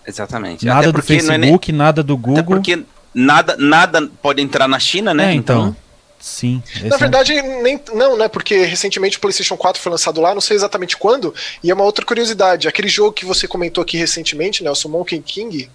Exatamente. 0.07 0.65
Nada 0.65 0.79
Até 0.81 0.87
do 0.89 0.93
porque 0.95 1.23
não 1.23 1.35
é 1.35 1.39
nem- 1.39 1.51
Facebook, 1.51 1.73
nada 1.73 2.03
do 2.03 2.15
Até 2.15 2.23
Google. 2.23 2.45
porque 2.45 2.83
nada, 3.15 3.57
nada 3.59 4.09
pode 4.23 4.41
entrar 4.43 4.69
na 4.69 4.79
China, 4.79 5.13
né? 5.13 5.33
É, 5.33 5.35
então. 5.35 5.75
Sim. 6.19 6.63
esse 6.75 6.87
é 6.87 6.89
Na 6.89 6.97
um- 6.97 6.99
verdade, 6.99 7.41
nem, 7.43 7.81
não, 7.95 8.17
né? 8.17 8.27
Porque 8.29 8.65
recentemente 8.65 9.19
o 9.19 9.21
PlayStation 9.21 9.57
4 9.57 9.81
foi 9.83 9.91
lançado 9.93 10.21
lá, 10.21 10.33
não 10.35 10.41
sei 10.41 10.57
exatamente 10.57 10.97
quando. 10.97 11.35
E 11.63 11.71
é 11.71 11.75
uma 11.75 11.85
outra 11.85 12.05
curiosidade: 12.05 12.67
aquele 12.69 12.89
jogo 12.89 13.13
que 13.13 13.25
você 13.25 13.47
comentou 13.47 13.83
aqui 13.83 13.97
recentemente, 13.97 14.63
Nelson, 14.65 14.89
Monkey 14.89 15.21
King, 15.21 15.71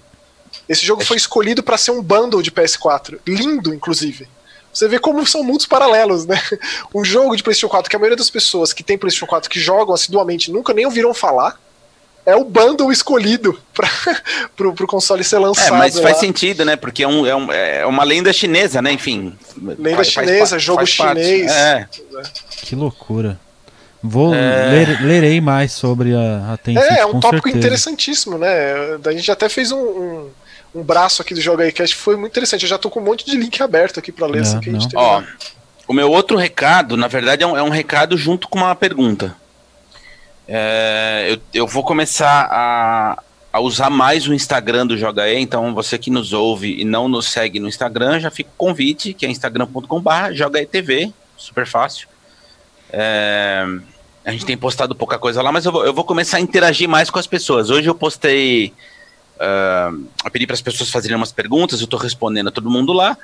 esse 0.67 0.85
jogo 0.85 1.03
foi 1.05 1.17
escolhido 1.17 1.61
para 1.61 1.77
ser 1.77 1.91
um 1.91 2.01
bundle 2.01 2.41
de 2.41 2.51
PS4. 2.51 3.19
Lindo, 3.27 3.73
inclusive. 3.73 4.27
Você 4.73 4.87
vê 4.87 4.97
como 4.99 5.25
são 5.27 5.43
mundos 5.43 5.65
paralelos, 5.65 6.25
né? 6.25 6.41
Um 6.95 7.03
jogo 7.03 7.35
de 7.35 7.43
PlayStation 7.43 7.69
4 7.69 7.89
que 7.89 7.95
a 7.95 7.99
maioria 7.99 8.17
das 8.17 8.29
pessoas 8.29 8.71
que 8.73 8.83
tem 8.83 8.97
PlayStation 8.97 9.25
4 9.27 9.49
que 9.49 9.59
jogam 9.59 9.93
assiduamente 9.93 10.49
nunca 10.51 10.73
nem 10.73 10.85
ouviram 10.85 11.13
falar. 11.13 11.59
É 12.25 12.35
o 12.35 12.43
bundle 12.43 12.91
escolhido 12.91 13.59
para 13.73 13.89
pro, 14.55 14.73
pro 14.73 14.85
console 14.87 15.23
ser 15.23 15.37
É, 15.37 15.39
lançado. 15.39 15.75
mas 15.75 15.99
faz 15.99 16.15
lá. 16.15 16.19
sentido, 16.19 16.63
né? 16.63 16.75
Porque 16.75 17.03
é, 17.03 17.07
um, 17.07 17.25
é, 17.25 17.35
um- 17.35 17.51
é 17.51 17.85
uma 17.85 18.03
lenda 18.03 18.31
chinesa, 18.31 18.81
né? 18.81 18.91
Enfim. 18.91 19.35
Lenda 19.57 19.95
faz- 19.95 20.13
faz 20.13 20.27
chinesa, 20.27 20.55
pa- 20.55 20.59
jogo 20.59 20.77
faz 20.85 20.89
chinês. 20.89 21.51
É. 21.51 21.87
Que 22.63 22.75
loucura. 22.75 23.39
Vou 24.03 24.33
É. 24.33 24.69
ler- 24.69 25.01
lerei 25.03 25.41
mais 25.41 25.71
sobre 25.73 26.13
a, 26.15 26.53
a 26.53 26.57
Tencent, 26.57 26.83
É, 26.91 26.99
é 27.01 27.05
um 27.05 27.11
com 27.13 27.19
tópico 27.19 27.43
certeza. 27.47 27.57
interessantíssimo, 27.67 28.37
né? 28.37 28.97
A 29.05 29.11
gente 29.11 29.31
até 29.31 29.47
fez 29.49 29.71
um, 29.71 29.77
um, 29.79 30.29
um 30.75 30.83
braço 30.83 31.21
aqui 31.21 31.33
do 31.33 31.41
Joga 31.41 31.63
aí 31.63 31.71
Cast, 31.71 31.95
foi 31.95 32.15
muito 32.15 32.31
interessante. 32.31 32.63
Eu 32.63 32.69
já 32.69 32.77
tô 32.77 32.89
com 32.89 32.99
um 32.99 33.03
monte 33.03 33.25
de 33.25 33.35
link 33.37 33.61
aberto 33.61 33.99
aqui 33.99 34.11
pra 34.11 34.25
ler 34.27 34.41
Não, 34.41 34.41
assim 34.43 34.59
que 34.59 34.69
a 34.69 34.73
gente. 34.73 34.95
Ó, 34.95 35.21
o 35.87 35.93
meu 35.93 36.09
outro 36.11 36.35
recado, 36.37 36.95
na 36.97 37.07
verdade, 37.07 37.43
é 37.43 37.47
um, 37.47 37.57
é 37.57 37.61
um 37.63 37.69
recado 37.69 38.17
junto 38.17 38.47
com 38.47 38.57
uma 38.59 38.73
pergunta. 38.75 39.35
É, 40.53 41.27
eu, 41.29 41.61
eu 41.61 41.65
vou 41.65 41.81
começar 41.81 42.45
a, 42.51 43.23
a 43.53 43.59
usar 43.61 43.89
mais 43.89 44.27
o 44.27 44.33
Instagram 44.33 44.85
do 44.85 44.97
Joga 44.97 45.29
E, 45.29 45.39
então 45.39 45.73
você 45.73 45.97
que 45.97 46.11
nos 46.11 46.33
ouve 46.33 46.81
e 46.81 46.83
não 46.83 47.07
nos 47.07 47.31
segue 47.31 47.57
no 47.57 47.69
Instagram, 47.69 48.19
já 48.19 48.29
fica 48.29 48.49
o 48.49 48.57
convite, 48.57 49.13
que 49.13 49.25
é 49.25 49.29
instagram.com.br, 49.29 50.33
jogaetv, 50.33 51.13
super 51.37 51.65
fácil. 51.65 52.09
É, 52.91 53.65
a 54.25 54.31
gente 54.33 54.45
tem 54.45 54.57
postado 54.57 54.93
pouca 54.93 55.17
coisa 55.17 55.41
lá, 55.41 55.53
mas 55.53 55.65
eu 55.65 55.71
vou, 55.71 55.85
eu 55.85 55.93
vou 55.93 56.03
começar 56.03 56.35
a 56.35 56.41
interagir 56.41 56.89
mais 56.89 57.09
com 57.09 57.17
as 57.17 57.27
pessoas. 57.27 57.69
Hoje 57.69 57.89
eu 57.89 57.95
postei. 57.95 58.73
ah, 59.39 59.89
eu 60.25 60.31
pedi 60.31 60.45
para 60.45 60.55
as 60.55 60.61
pessoas 60.61 60.89
fazerem 60.89 61.15
umas 61.15 61.31
perguntas, 61.31 61.79
eu 61.79 61.85
estou 61.85 61.97
respondendo 61.97 62.49
a 62.49 62.51
todo 62.51 62.69
mundo 62.69 62.91
lá. 62.91 63.17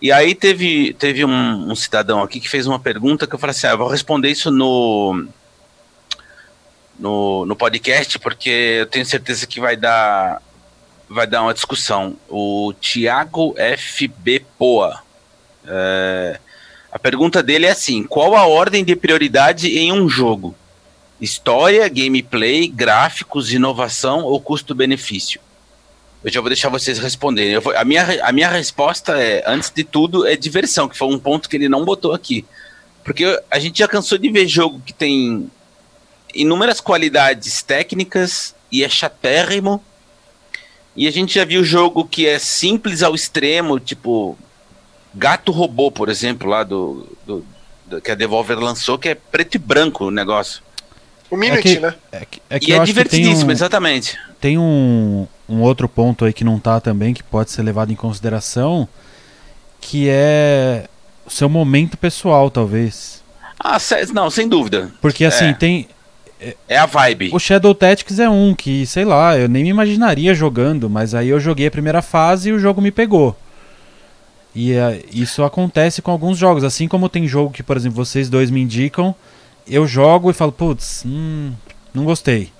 E 0.00 0.12
aí 0.12 0.36
teve, 0.36 0.94
teve 0.94 1.24
um, 1.24 1.72
um 1.72 1.74
cidadão 1.74 2.22
aqui 2.22 2.38
que 2.38 2.48
fez 2.48 2.68
uma 2.68 2.78
pergunta 2.78 3.26
que 3.26 3.34
eu 3.34 3.38
falei 3.40 3.50
assim: 3.50 3.66
ah, 3.66 3.70
eu 3.70 3.78
vou 3.78 3.88
responder 3.88 4.30
isso 4.30 4.52
no, 4.52 5.26
no, 6.98 7.44
no 7.46 7.56
podcast, 7.56 8.18
porque 8.18 8.50
eu 8.80 8.86
tenho 8.86 9.04
certeza 9.06 9.46
que 9.46 9.60
vai 9.60 9.76
dar, 9.76 10.40
vai 11.08 11.26
dar 11.26 11.42
uma 11.42 11.54
discussão. 11.54 12.16
O 12.28 12.72
Thiago 12.80 13.54
FB 13.78 14.44
Poa. 14.58 15.00
é, 15.66 16.38
a 16.92 16.98
pergunta 16.98 17.42
dele 17.42 17.66
é 17.66 17.70
assim: 17.70 18.04
qual 18.04 18.36
a 18.36 18.46
ordem 18.46 18.84
de 18.84 18.94
prioridade 18.94 19.76
em 19.76 19.92
um 19.92 20.08
jogo? 20.08 20.54
História, 21.20 21.88
gameplay, 21.88 22.68
gráficos, 22.68 23.52
inovação 23.52 24.22
ou 24.24 24.40
custo-benefício? 24.40 25.40
Eu 26.24 26.30
já 26.32 26.40
vou 26.40 26.48
deixar 26.48 26.68
vocês 26.70 26.98
responderem. 26.98 27.58
Vou- 27.58 27.76
a, 27.76 27.84
minha, 27.84 28.24
a 28.24 28.32
minha 28.32 28.48
resposta 28.48 29.12
é, 29.20 29.42
antes 29.46 29.70
de 29.70 29.84
tudo, 29.84 30.26
é 30.26 30.36
diversão, 30.36 30.88
que 30.88 30.96
foi 30.96 31.08
um 31.08 31.18
ponto 31.18 31.48
que 31.48 31.56
ele 31.56 31.68
não 31.68 31.84
botou 31.84 32.12
aqui. 32.12 32.44
Porque 33.04 33.40
a 33.50 33.58
gente 33.58 33.78
já 33.78 33.86
cansou 33.86 34.16
de 34.16 34.30
ver 34.30 34.46
jogo 34.48 34.80
que 34.84 34.92
tem 34.92 35.50
inúmeras 36.34 36.80
qualidades 36.80 37.62
técnicas 37.62 38.54
e 38.70 38.82
é 38.84 38.88
chatérrimo. 38.88 39.82
E 40.96 41.08
a 41.08 41.10
gente 41.10 41.34
já 41.34 41.44
viu 41.44 41.64
jogo 41.64 42.04
que 42.04 42.26
é 42.26 42.38
simples 42.38 43.02
ao 43.02 43.14
extremo, 43.14 43.80
tipo 43.80 44.38
Gato 45.14 45.50
Robô, 45.52 45.90
por 45.90 46.08
exemplo, 46.08 46.48
lá 46.48 46.62
do, 46.62 47.06
do- 47.26 47.44
do- 47.86 48.00
que 48.00 48.10
a 48.10 48.14
Devolver 48.14 48.58
lançou, 48.58 48.98
que 48.98 49.08
é 49.08 49.14
preto 49.14 49.56
e 49.56 49.58
branco 49.58 50.04
o 50.06 50.10
negócio. 50.10 50.62
O 51.30 51.36
Minute, 51.36 51.62
que- 51.62 51.80
né? 51.80 51.94
É 52.12 52.24
que, 52.24 52.42
é 52.48 52.60
que 52.60 52.70
e 52.70 52.70
eu 52.72 52.76
é 52.76 52.80
acho 52.80 52.92
que 52.92 52.94
tem 52.94 53.04
divertidíssimo, 53.04 53.50
um, 53.50 53.52
exatamente. 53.52 54.16
tem 54.40 54.56
um, 54.58 55.26
um 55.48 55.62
outro 55.62 55.88
ponto 55.88 56.24
aí 56.24 56.32
que 56.32 56.44
não 56.44 56.60
tá 56.60 56.80
também, 56.80 57.12
que 57.12 57.22
pode 57.24 57.50
ser 57.50 57.62
levado 57.62 57.90
em 57.92 57.96
consideração, 57.96 58.86
que 59.80 60.06
é 60.08 60.86
o 61.26 61.30
seu 61.30 61.48
momento 61.48 61.96
pessoal, 61.96 62.50
talvez. 62.50 63.22
Ah, 63.58 63.78
não, 64.12 64.30
sem 64.30 64.46
dúvida. 64.48 64.92
Porque 65.00 65.24
assim, 65.24 65.46
É. 65.46 65.52
tem. 65.54 65.88
É 66.68 66.76
a 66.78 66.86
vibe. 66.86 67.30
O 67.32 67.38
Shadow 67.38 67.74
Tactics 67.74 68.18
é 68.18 68.28
um 68.28 68.54
que, 68.54 68.86
sei 68.86 69.04
lá, 69.04 69.36
eu 69.38 69.48
nem 69.48 69.62
me 69.62 69.68
imaginaria 69.70 70.34
jogando, 70.34 70.88
mas 70.90 71.14
aí 71.14 71.28
eu 71.28 71.40
joguei 71.40 71.66
a 71.66 71.70
primeira 71.70 72.02
fase 72.02 72.48
e 72.48 72.52
o 72.52 72.58
jogo 72.58 72.80
me 72.82 72.90
pegou. 72.90 73.36
E 74.54 74.72
é, 74.72 75.02
isso 75.12 75.42
acontece 75.42 76.00
com 76.00 76.10
alguns 76.10 76.38
jogos, 76.38 76.62
assim 76.62 76.86
como 76.86 77.08
tem 77.08 77.26
jogo 77.26 77.50
que, 77.52 77.62
por 77.62 77.76
exemplo, 77.76 77.96
vocês 78.04 78.28
dois 78.28 78.50
me 78.50 78.60
indicam, 78.60 79.14
eu 79.68 79.86
jogo 79.86 80.30
e 80.30 80.34
falo, 80.34 80.52
putz, 80.52 81.02
hum, 81.04 81.52
não 81.92 82.04
gostei. 82.04 82.52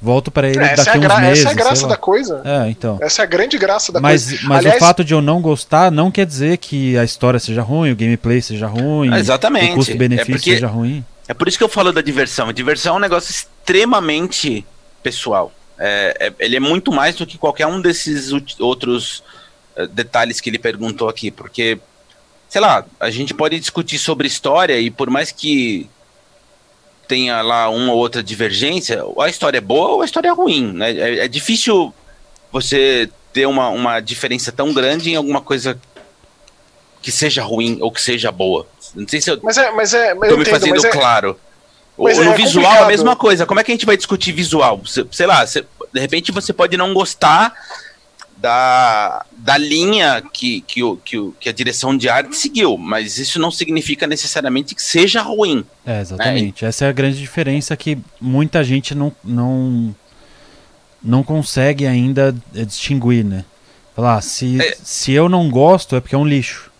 Volto 0.00 0.30
pra 0.30 0.48
ele 0.48 0.60
É, 0.60 0.74
essa, 0.74 0.90
é 0.90 0.92
a 0.92 0.96
daqui 0.96 0.98
uns 1.12 1.20
meses. 1.20 1.38
essa 1.40 1.48
é 1.48 1.52
a 1.52 1.54
graça 1.54 1.88
da 1.88 1.96
coisa. 1.96 2.42
É, 2.44 2.68
então. 2.70 2.98
Essa 3.00 3.22
é 3.22 3.24
a 3.24 3.26
grande 3.26 3.58
graça 3.58 3.90
da 3.90 3.98
Mas, 4.00 4.26
coisa. 4.28 4.42
mas 4.46 4.58
Aliás, 4.58 4.76
o 4.76 4.78
fato 4.78 5.02
de 5.04 5.12
eu 5.12 5.20
não 5.20 5.40
gostar 5.40 5.90
não 5.90 6.08
quer 6.10 6.24
dizer 6.24 6.58
que 6.58 6.96
a 6.96 7.02
história 7.02 7.40
seja 7.40 7.62
ruim, 7.62 7.90
o 7.90 7.96
gameplay 7.96 8.40
seja 8.40 8.68
ruim, 8.68 9.12
Ah, 9.12 9.18
exatamente. 9.18 9.72
o 9.72 9.74
custo-benefício 9.74 10.32
É 10.34 10.36
porque- 10.36 10.52
seja 10.54 10.68
ruim. 10.68 11.04
É 11.28 11.34
por 11.34 11.46
isso 11.46 11.58
que 11.58 11.64
eu 11.64 11.68
falo 11.68 11.92
da 11.92 12.00
diversão. 12.00 12.48
A 12.48 12.52
diversão 12.52 12.94
é 12.94 12.96
um 12.96 13.00
negócio 13.00 13.30
extremamente 13.30 14.64
pessoal. 15.02 15.52
É, 15.78 16.16
é- 16.18 16.32
ele 16.44 16.56
é 16.56 16.60
muito 16.60 16.90
mais 16.90 17.14
do 17.14 17.26
que 17.26 17.36
qualquer 17.38 17.66
um 17.66 17.80
desses 17.80 18.32
ut- 18.32 18.56
outros 18.60 19.22
eh, 19.76 19.86
detalhes 19.86 20.40
que 20.40 20.50
ele 20.50 20.58
perguntou 20.58 21.08
aqui, 21.08 21.30
porque, 21.30 21.78
sei 22.48 22.60
lá, 22.60 22.84
a 22.98 23.10
gente 23.10 23.32
pode 23.34 23.60
discutir 23.60 23.98
sobre 23.98 24.26
história 24.26 24.80
e 24.80 24.90
por 24.90 25.08
mais 25.10 25.30
que 25.30 25.88
tenha 27.06 27.40
lá 27.42 27.68
uma 27.70 27.92
ou 27.92 27.98
outra 27.98 28.22
divergência, 28.22 29.02
a 29.20 29.28
história 29.28 29.58
é 29.58 29.60
boa 29.60 29.90
ou 29.90 30.02
a 30.02 30.04
história 30.04 30.28
é 30.28 30.32
ruim. 30.32 30.72
Né? 30.72 30.90
É, 30.92 31.18
é 31.24 31.28
difícil 31.28 31.94
você 32.50 33.08
ter 33.32 33.46
uma, 33.46 33.68
uma 33.68 34.00
diferença 34.00 34.50
tão 34.50 34.72
grande 34.74 35.10
em 35.10 35.14
alguma 35.16 35.40
coisa 35.40 35.78
que 37.00 37.12
seja 37.12 37.42
ruim 37.42 37.78
ou 37.80 37.92
que 37.92 38.00
seja 38.02 38.32
boa. 38.32 38.66
Não 38.94 39.06
sei 39.08 39.20
se 39.20 39.30
eu 39.30 39.38
Mas 39.42 39.56
é, 39.58 39.70
mas 39.72 39.94
é, 39.94 40.14
mas 40.14 40.28
Tô 40.28 40.34
eu 40.34 40.38
me 40.38 40.42
entendo, 40.42 40.54
fazendo 40.60 40.86
é, 40.86 40.90
claro. 40.90 41.38
O- 41.96 42.04
mas 42.04 42.16
no 42.18 42.32
é 42.32 42.36
visual 42.36 42.64
é 42.64 42.66
a 42.66 42.70
complicado. 42.70 42.88
mesma 42.88 43.16
coisa. 43.16 43.46
Como 43.46 43.58
é 43.60 43.64
que 43.64 43.70
a 43.72 43.74
gente 43.74 43.86
vai 43.86 43.96
discutir 43.96 44.32
visual? 44.32 44.80
Sei 45.10 45.26
lá, 45.26 45.46
cê- 45.46 45.64
de 45.92 46.00
repente 46.00 46.30
você 46.32 46.52
pode 46.52 46.76
não 46.76 46.94
gostar 46.94 47.52
da, 48.36 49.24
da 49.36 49.58
linha 49.58 50.22
que, 50.32 50.60
que, 50.60 50.82
o, 50.82 50.96
que, 50.96 51.18
o- 51.18 51.34
que 51.40 51.48
a 51.48 51.52
direção 51.52 51.96
de 51.96 52.08
arte 52.08 52.36
seguiu, 52.36 52.76
mas 52.78 53.18
isso 53.18 53.38
não 53.40 53.50
significa 53.50 54.06
necessariamente 54.06 54.74
que 54.76 54.82
seja 54.82 55.22
ruim. 55.22 55.64
É, 55.84 56.00
exatamente. 56.00 56.64
Essa 56.64 56.84
é 56.84 56.88
a 56.88 56.92
grande 56.92 57.18
diferença 57.18 57.76
que 57.76 57.98
muita 58.20 58.62
gente 58.62 58.94
não, 58.94 59.12
não, 59.24 59.94
não 61.02 61.22
consegue 61.24 61.84
ainda 61.86 62.34
eh, 62.54 62.64
distinguir, 62.64 63.24
né? 63.24 63.44
Falar, 63.96 64.20
se, 64.20 64.60
É. 64.62 64.76
se 64.84 65.10
eu 65.12 65.28
não 65.28 65.50
gosto 65.50 65.96
é 65.96 66.00
porque 66.00 66.14
é 66.14 66.18
um 66.18 66.26
lixo. 66.26 66.70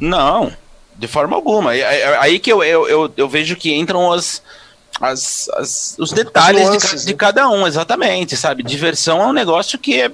Não, 0.00 0.52
de 1.00 1.08
forma 1.08 1.34
alguma. 1.34 1.74
É- 1.74 1.80
é- 1.80 2.18
Aí 2.18 2.38
que 2.38 2.52
eu, 2.52 2.62
eu, 2.62 2.86
eu, 2.86 3.12
eu 3.16 3.28
vejo 3.28 3.56
que 3.56 3.72
entram 3.74 4.12
as, 4.12 4.42
as, 5.00 5.48
as- 5.54 5.96
os 5.98 6.12
detalhes 6.12 6.60
de, 6.62 6.68
nuances, 6.68 6.90
ca- 6.90 6.96
né? 6.98 7.04
de 7.04 7.14
cada 7.14 7.48
um, 7.48 7.66
exatamente, 7.66 8.36
sabe? 8.36 8.62
Diversão 8.62 9.20
é 9.22 9.26
um 9.26 9.32
negócio 9.32 9.78
que 9.78 10.00
é, 10.00 10.10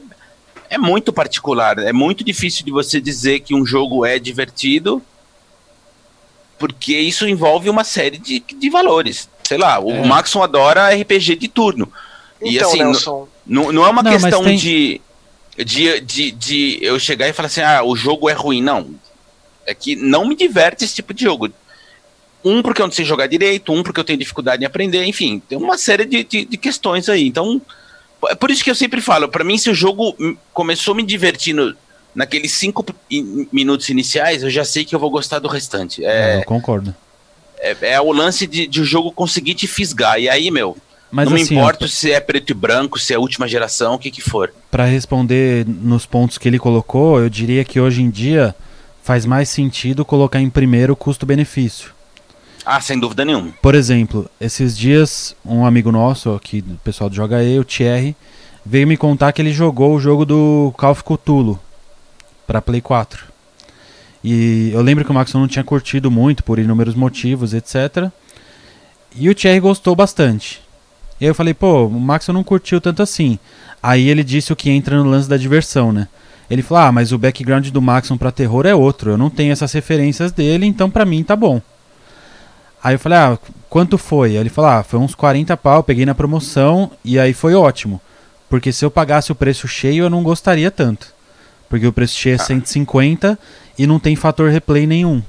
é 0.70 0.78
muito 0.78 1.12
particular. 1.12 1.78
É 1.78 1.92
muito 1.92 2.22
difícil 2.24 2.64
de 2.64 2.70
você 2.70 3.00
dizer 3.00 3.40
que 3.40 3.54
um 3.54 3.66
jogo 3.66 4.06
é 4.06 4.18
divertido, 4.18 5.02
porque 6.58 6.96
isso 6.96 7.28
envolve 7.28 7.68
uma 7.68 7.84
série 7.84 8.16
de, 8.16 8.38
de 8.40 8.70
valores. 8.70 9.28
sei 9.46 9.58
lá, 9.58 9.78
o 9.78 9.90
é. 9.90 10.06
Maxon 10.06 10.42
adora 10.42 10.88
RPG 10.94 11.36
de 11.36 11.48
turno. 11.48 11.92
Então, 12.40 12.50
e 12.52 12.58
assim, 12.92 13.18
não, 13.46 13.72
não 13.72 13.84
é 13.84 13.88
uma 13.90 14.02
não, 14.02 14.12
questão 14.12 14.44
tem... 14.44 14.56
de, 14.56 15.00
de, 15.58 16.00
de, 16.00 16.30
de 16.30 16.78
eu 16.80 16.98
chegar 16.98 17.28
e 17.28 17.32
falar 17.32 17.46
assim, 17.46 17.60
ah, 17.62 17.82
o 17.82 17.96
jogo 17.96 18.28
é 18.30 18.32
ruim. 18.32 18.62
Não. 18.62 18.88
É 19.66 19.74
que 19.74 19.96
não 19.96 20.26
me 20.26 20.36
diverte 20.36 20.84
esse 20.84 20.94
tipo 20.94 21.12
de 21.12 21.24
jogo. 21.24 21.50
Um, 22.44 22.62
porque 22.62 22.80
eu 22.80 22.86
não 22.86 22.92
sei 22.92 23.04
jogar 23.04 23.26
direito, 23.26 23.72
um, 23.72 23.82
porque 23.82 23.98
eu 23.98 24.04
tenho 24.04 24.18
dificuldade 24.18 24.62
em 24.62 24.66
aprender, 24.66 25.04
enfim, 25.04 25.42
tem 25.48 25.58
uma 25.58 25.76
série 25.76 26.04
de, 26.04 26.22
de, 26.22 26.44
de 26.44 26.56
questões 26.56 27.08
aí. 27.08 27.26
Então, 27.26 27.60
é 28.28 28.34
por 28.34 28.50
isso 28.50 28.62
que 28.62 28.70
eu 28.70 28.74
sempre 28.74 29.00
falo, 29.00 29.28
para 29.28 29.42
mim, 29.42 29.58
se 29.58 29.68
o 29.68 29.74
jogo 29.74 30.16
começou 30.52 30.94
me 30.94 31.02
divertindo 31.02 31.76
naqueles 32.14 32.52
cinco 32.52 32.84
minutos 33.52 33.88
iniciais, 33.88 34.42
eu 34.42 34.50
já 34.50 34.64
sei 34.64 34.84
que 34.84 34.94
eu 34.94 34.98
vou 34.98 35.10
gostar 35.10 35.38
do 35.38 35.48
restante. 35.48 36.04
É, 36.04 36.36
é 36.36 36.38
eu 36.38 36.44
concordo. 36.44 36.94
É, 37.58 37.76
é, 37.82 38.00
o 38.00 38.12
lance 38.12 38.46
de, 38.46 38.66
de 38.66 38.80
o 38.80 38.84
jogo 38.84 39.12
conseguir 39.12 39.54
te 39.54 39.66
fisgar. 39.66 40.18
E 40.18 40.28
aí, 40.28 40.50
meu, 40.50 40.76
Mas, 41.10 41.28
não 41.28 41.36
assim, 41.36 41.54
me 41.54 41.60
importa 41.60 41.86
se 41.88 42.12
é 42.12 42.20
preto 42.20 42.50
e 42.50 42.54
branco, 42.54 42.98
se 42.98 43.12
é 43.12 43.18
última 43.18 43.46
geração, 43.46 43.94
o 43.94 43.98
que 43.98 44.10
que 44.10 44.22
for. 44.22 44.52
Para 44.70 44.84
responder 44.84 45.66
nos 45.66 46.06
pontos 46.06 46.38
que 46.38 46.48
ele 46.48 46.58
colocou, 46.58 47.20
eu 47.20 47.28
diria 47.28 47.64
que 47.64 47.80
hoje 47.80 48.02
em 48.02 48.08
dia 48.08 48.54
faz 49.06 49.24
mais 49.24 49.48
sentido 49.48 50.04
colocar 50.04 50.40
em 50.40 50.50
primeiro 50.50 50.94
o 50.94 50.96
custo-benefício. 50.96 51.92
Ah, 52.64 52.80
sem 52.80 52.98
dúvida 52.98 53.24
nenhuma. 53.24 53.52
Por 53.62 53.76
exemplo, 53.76 54.28
esses 54.40 54.76
dias, 54.76 55.36
um 55.44 55.64
amigo 55.64 55.92
nosso 55.92 56.34
aqui, 56.34 56.60
do 56.60 56.74
pessoal 56.78 57.08
do 57.08 57.14
Joga 57.14 57.40
E, 57.40 57.56
o 57.56 57.64
Thierry, 57.64 58.16
veio 58.64 58.84
me 58.84 58.96
contar 58.96 59.30
que 59.30 59.40
ele 59.40 59.52
jogou 59.52 59.94
o 59.94 60.00
jogo 60.00 60.26
do 60.26 60.74
Call 60.76 60.90
of 60.90 61.04
Cthulhu 61.04 61.56
para 62.48 62.60
Play 62.60 62.80
4. 62.80 63.26
E 64.24 64.72
eu 64.74 64.82
lembro 64.82 65.04
que 65.04 65.10
o 65.12 65.14
Maxon 65.14 65.38
não 65.38 65.46
tinha 65.46 65.62
curtido 65.62 66.10
muito 66.10 66.42
por 66.42 66.58
inúmeros 66.58 66.96
motivos, 66.96 67.54
etc. 67.54 68.10
E 69.14 69.30
o 69.30 69.34
Thierry 69.36 69.60
gostou 69.60 69.94
bastante. 69.94 70.60
E 71.20 71.26
aí 71.26 71.30
eu 71.30 71.34
falei, 71.34 71.54
pô, 71.54 71.86
o 71.86 72.00
Maxon 72.00 72.32
não 72.32 72.42
curtiu 72.42 72.80
tanto 72.80 73.04
assim. 73.04 73.38
Aí 73.80 74.08
ele 74.08 74.24
disse 74.24 74.52
o 74.52 74.56
que 74.56 74.68
entra 74.68 74.96
no 74.96 75.08
lance 75.08 75.28
da 75.28 75.36
diversão, 75.36 75.92
né? 75.92 76.08
Ele 76.48 76.62
falou, 76.62 76.84
ah, 76.84 76.92
mas 76.92 77.12
o 77.12 77.18
background 77.18 77.68
do 77.68 77.82
Maxon 77.82 78.16
pra 78.16 78.30
terror 78.30 78.66
é 78.66 78.74
outro. 78.74 79.10
Eu 79.10 79.18
não 79.18 79.30
tenho 79.30 79.52
essas 79.52 79.72
referências 79.72 80.30
dele, 80.32 80.66
então 80.66 80.90
pra 80.90 81.04
mim 81.04 81.24
tá 81.24 81.34
bom. 81.34 81.60
Aí 82.82 82.94
eu 82.94 82.98
falei, 82.98 83.18
ah, 83.18 83.38
quanto 83.68 83.98
foi? 83.98 84.30
Aí 84.30 84.36
ele 84.36 84.48
falou, 84.48 84.70
ah, 84.70 84.82
foi 84.82 85.00
uns 85.00 85.14
40 85.14 85.56
pau, 85.56 85.82
peguei 85.82 86.06
na 86.06 86.14
promoção 86.14 86.90
e 87.04 87.18
aí 87.18 87.32
foi 87.32 87.54
ótimo. 87.54 88.00
Porque 88.48 88.72
se 88.72 88.84
eu 88.84 88.90
pagasse 88.90 89.32
o 89.32 89.34
preço 89.34 89.66
cheio, 89.66 90.04
eu 90.04 90.10
não 90.10 90.22
gostaria 90.22 90.70
tanto. 90.70 91.12
Porque 91.68 91.86
o 91.86 91.92
preço 91.92 92.16
cheio 92.16 92.36
é 92.36 92.38
150 92.38 93.32
ah. 93.32 93.72
e 93.76 93.86
não 93.86 93.98
tem 93.98 94.14
fator 94.14 94.50
replay 94.50 94.86
nenhum. 94.86 95.20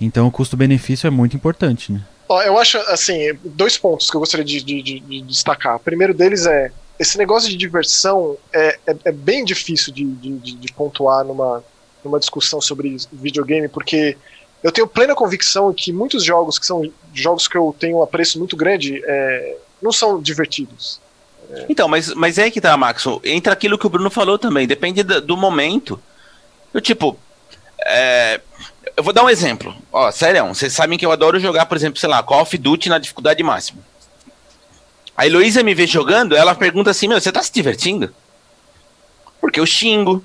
Então 0.00 0.26
o 0.26 0.30
custo-benefício 0.30 1.06
é 1.06 1.10
muito 1.10 1.36
importante, 1.36 1.92
né? 1.92 2.00
Eu 2.46 2.56
acho, 2.56 2.78
assim, 2.88 3.18
dois 3.44 3.76
pontos 3.76 4.10
que 4.10 4.16
eu 4.16 4.20
gostaria 4.20 4.44
de, 4.44 4.62
de, 4.62 5.00
de 5.00 5.20
destacar. 5.20 5.76
O 5.76 5.80
primeiro 5.80 6.14
deles 6.14 6.46
é, 6.46 6.72
esse 7.02 7.18
negócio 7.18 7.50
de 7.50 7.56
diversão 7.56 8.38
é, 8.52 8.78
é, 8.86 8.96
é 9.06 9.12
bem 9.12 9.44
difícil 9.44 9.92
de, 9.92 10.04
de, 10.04 10.72
pontuar 10.72 11.24
numa, 11.24 11.62
numa 12.04 12.20
discussão 12.20 12.60
sobre 12.60 12.96
videogame, 13.12 13.68
porque 13.68 14.16
eu 14.62 14.70
tenho 14.70 14.86
plena 14.86 15.12
convicção 15.12 15.74
que 15.74 15.92
muitos 15.92 16.22
jogos 16.22 16.60
que 16.60 16.64
são 16.64 16.88
jogos 17.12 17.48
que 17.48 17.58
eu 17.58 17.74
tenho 17.76 17.98
um 17.98 18.02
apreço 18.04 18.38
muito 18.38 18.56
grande 18.56 19.02
é, 19.04 19.56
não 19.82 19.90
são 19.90 20.22
divertidos. 20.22 21.00
Então, 21.68 21.88
mas, 21.88 22.14
mas 22.14 22.38
é 22.38 22.48
que 22.52 22.60
tá, 22.60 22.76
Max. 22.76 23.04
Entra 23.24 23.52
aquilo 23.52 23.76
que 23.76 23.86
o 23.86 23.90
Bruno 23.90 24.08
falou 24.08 24.38
também. 24.38 24.66
Depende 24.66 25.02
do, 25.02 25.20
do 25.20 25.36
momento. 25.36 26.00
Eu, 26.72 26.80
tipo, 26.80 27.18
é, 27.84 28.40
eu 28.96 29.02
vou 29.02 29.12
dar 29.12 29.24
um 29.24 29.28
exemplo. 29.28 29.74
Ó, 29.92 30.10
sério, 30.12 30.46
vocês 30.46 30.72
sabem 30.72 30.96
que 30.96 31.04
eu 31.04 31.10
adoro 31.10 31.40
jogar, 31.40 31.66
por 31.66 31.76
exemplo, 31.76 31.98
sei 31.98 32.08
lá, 32.08 32.22
Call 32.22 32.42
of 32.42 32.56
Duty 32.56 32.88
na 32.88 32.98
dificuldade 32.98 33.42
máxima. 33.42 33.82
A 35.16 35.26
Heloísa 35.26 35.62
me 35.62 35.74
vê 35.74 35.86
jogando, 35.86 36.36
ela 36.36 36.54
pergunta 36.54 36.90
assim: 36.90 37.08
Meu, 37.08 37.20
você 37.20 37.30
tá 37.30 37.42
se 37.42 37.52
divertindo? 37.52 38.12
Porque 39.40 39.60
eu 39.60 39.66
xingo, 39.66 40.24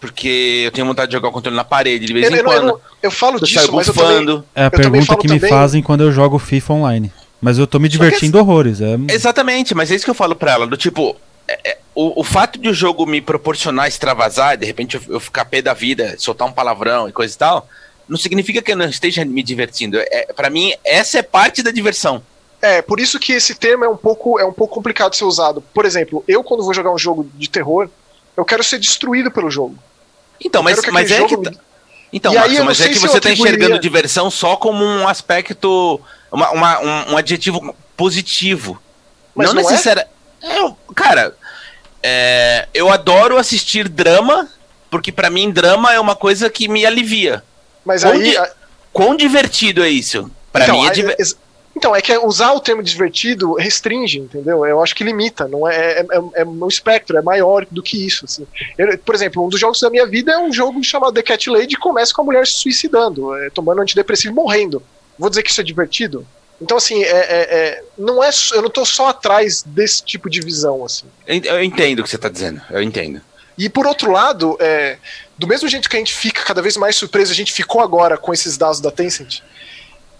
porque 0.00 0.62
eu 0.66 0.72
tenho 0.72 0.86
vontade 0.86 1.10
de 1.10 1.16
jogar 1.16 1.28
o 1.28 1.32
controle 1.32 1.56
na 1.56 1.64
parede 1.64 2.06
de 2.06 2.12
vez 2.12 2.26
eu, 2.26 2.32
em 2.32 2.38
eu, 2.38 2.44
quando. 2.44 2.68
Eu, 2.68 2.80
eu 3.04 3.10
falo 3.10 3.36
eu 3.36 3.40
disso, 3.40 3.72
mas 3.72 3.86
eu 3.86 3.94
também, 3.94 4.44
É 4.54 4.64
a 4.64 4.70
pergunta 4.70 5.16
que 5.16 5.28
me 5.28 5.38
também... 5.38 5.50
fazem 5.50 5.82
quando 5.82 6.02
eu 6.02 6.12
jogo 6.12 6.38
FIFA 6.38 6.72
online. 6.74 7.12
Mas 7.40 7.58
eu 7.58 7.66
tô 7.66 7.78
me 7.78 7.88
divertindo 7.88 8.32
que... 8.32 8.38
horrores. 8.38 8.80
É... 8.80 8.96
Exatamente, 9.08 9.74
mas 9.74 9.90
é 9.90 9.94
isso 9.94 10.04
que 10.04 10.10
eu 10.10 10.14
falo 10.14 10.36
pra 10.36 10.52
ela, 10.52 10.66
do 10.66 10.76
tipo, 10.76 11.16
é, 11.48 11.70
é, 11.70 11.78
o, 11.94 12.20
o 12.20 12.24
fato 12.24 12.58
de 12.58 12.68
o 12.68 12.74
jogo 12.74 13.04
me 13.04 13.20
proporcionar 13.20 13.88
extravasar, 13.88 14.56
de 14.56 14.64
repente 14.64 14.96
eu, 14.96 15.02
eu, 15.08 15.20
ficar 15.20 15.44
pé 15.44 15.60
da 15.60 15.74
vida, 15.74 16.14
soltar 16.18 16.46
um 16.46 16.52
palavrão 16.52 17.08
e 17.08 17.12
coisa 17.12 17.34
e 17.34 17.38
tal, 17.38 17.68
não 18.08 18.16
significa 18.16 18.62
que 18.62 18.72
eu 18.72 18.76
não 18.76 18.86
esteja 18.86 19.24
me 19.24 19.42
divertindo. 19.42 19.98
É, 19.98 20.32
para 20.34 20.50
mim, 20.50 20.72
essa 20.84 21.18
é 21.18 21.22
parte 21.22 21.62
da 21.62 21.70
diversão. 21.70 22.22
É, 22.62 22.80
por 22.80 23.00
isso 23.00 23.18
que 23.18 23.32
esse 23.32 23.56
termo 23.56 23.84
é 23.84 23.88
um 23.88 23.96
pouco 23.96 24.38
é 24.38 24.44
um 24.44 24.52
pouco 24.52 24.76
complicado 24.76 25.10
de 25.10 25.18
ser 25.18 25.24
usado. 25.24 25.60
Por 25.74 25.84
exemplo, 25.84 26.22
eu 26.28 26.44
quando 26.44 26.62
vou 26.62 26.72
jogar 26.72 26.92
um 26.92 26.98
jogo 26.98 27.28
de 27.34 27.50
terror, 27.50 27.90
eu 28.36 28.44
quero 28.44 28.62
ser 28.62 28.78
destruído 28.78 29.32
pelo 29.32 29.50
jogo. 29.50 29.76
Então, 30.40 30.62
mas, 30.62 30.80
mas 30.92 31.10
é 31.10 31.24
que. 31.24 31.36
Então, 32.12 32.32
Marcos, 32.32 32.58
mas 32.60 32.80
é 32.80 32.88
que 32.88 32.98
você 32.98 33.18
está 33.18 33.30
enxergando 33.30 33.78
diversão 33.78 34.30
só 34.30 34.54
como 34.54 34.84
um 34.84 35.08
aspecto, 35.08 36.00
uma, 36.30 36.50
uma 36.50 36.80
um, 36.80 37.12
um, 37.12 37.16
adjetivo 37.16 37.74
positivo. 37.96 38.80
Mas 39.34 39.48
não, 39.48 39.54
não 39.54 39.62
necessariamente. 39.62 40.12
É? 40.42 40.58
Eu, 40.58 40.76
cara, 40.94 41.34
é, 42.02 42.68
eu 42.74 42.90
adoro 42.90 43.38
assistir 43.38 43.88
drama, 43.88 44.48
porque 44.90 45.10
para 45.10 45.30
mim 45.30 45.50
drama 45.50 45.92
é 45.92 45.98
uma 45.98 46.14
coisa 46.14 46.50
que 46.50 46.68
me 46.68 46.84
alivia. 46.84 47.42
Mas 47.84 48.02
quão 48.02 48.12
aí. 48.12 48.22
Di... 48.22 48.36
Quão 48.92 49.16
divertido 49.16 49.82
é 49.82 49.88
isso? 49.88 50.30
Para 50.52 50.64
então, 50.64 50.76
mim 50.76 50.86
é 50.86 50.90
divertido. 50.90 51.40
Então, 51.74 51.96
é 51.96 52.02
que 52.02 52.16
usar 52.18 52.52
o 52.52 52.60
termo 52.60 52.82
divertido 52.82 53.54
restringe, 53.54 54.18
entendeu? 54.18 54.64
Eu 54.66 54.82
acho 54.82 54.94
que 54.94 55.02
limita, 55.02 55.48
não 55.48 55.66
é, 55.66 56.00
é, 56.00 56.00
é, 56.00 56.42
é 56.42 56.44
um 56.44 56.68
espectro, 56.68 57.16
é 57.16 57.22
maior 57.22 57.66
do 57.70 57.82
que 57.82 58.06
isso. 58.06 58.26
Assim. 58.26 58.46
Eu, 58.76 58.96
por 58.98 59.14
exemplo, 59.14 59.44
um 59.44 59.48
dos 59.48 59.58
jogos 59.58 59.80
da 59.80 59.88
minha 59.88 60.06
vida 60.06 60.32
é 60.32 60.38
um 60.38 60.52
jogo 60.52 60.82
chamado 60.84 61.14
The 61.14 61.22
Cat 61.22 61.48
Lady 61.48 61.74
que 61.74 61.80
começa 61.80 62.12
com 62.14 62.22
a 62.22 62.24
mulher 62.24 62.46
se 62.46 62.54
suicidando, 62.54 63.34
é, 63.36 63.50
tomando 63.50 63.80
antidepressivo 63.80 64.32
e 64.32 64.36
morrendo. 64.36 64.82
Vou 65.18 65.30
dizer 65.30 65.42
que 65.42 65.50
isso 65.50 65.60
é 65.60 65.64
divertido? 65.64 66.26
Então, 66.60 66.76
assim, 66.76 67.02
é, 67.02 67.08
é, 67.08 67.56
é, 67.56 67.84
não 67.98 68.22
é, 68.22 68.30
eu 68.52 68.60
não 68.60 68.68
estou 68.68 68.86
só 68.86 69.08
atrás 69.08 69.62
desse 69.62 70.04
tipo 70.04 70.30
de 70.30 70.40
visão, 70.40 70.84
assim. 70.84 71.06
Eu 71.26 71.62
entendo 71.62 71.98
o 71.98 72.02
que 72.04 72.10
você 72.10 72.16
está 72.16 72.28
dizendo, 72.28 72.60
eu 72.70 72.80
entendo. 72.80 73.20
E 73.58 73.68
por 73.68 73.86
outro 73.86 74.12
lado, 74.12 74.56
é, 74.60 74.96
do 75.36 75.46
mesmo 75.46 75.68
jeito 75.68 75.88
que 75.88 75.96
a 75.96 75.98
gente 75.98 76.14
fica 76.14 76.42
cada 76.42 76.62
vez 76.62 76.76
mais 76.76 76.96
surpreso, 76.96 77.32
a 77.32 77.34
gente 77.34 77.52
ficou 77.52 77.80
agora 77.80 78.16
com 78.16 78.32
esses 78.32 78.56
dados 78.56 78.80
da 78.80 78.90
Tencent, 78.90 79.40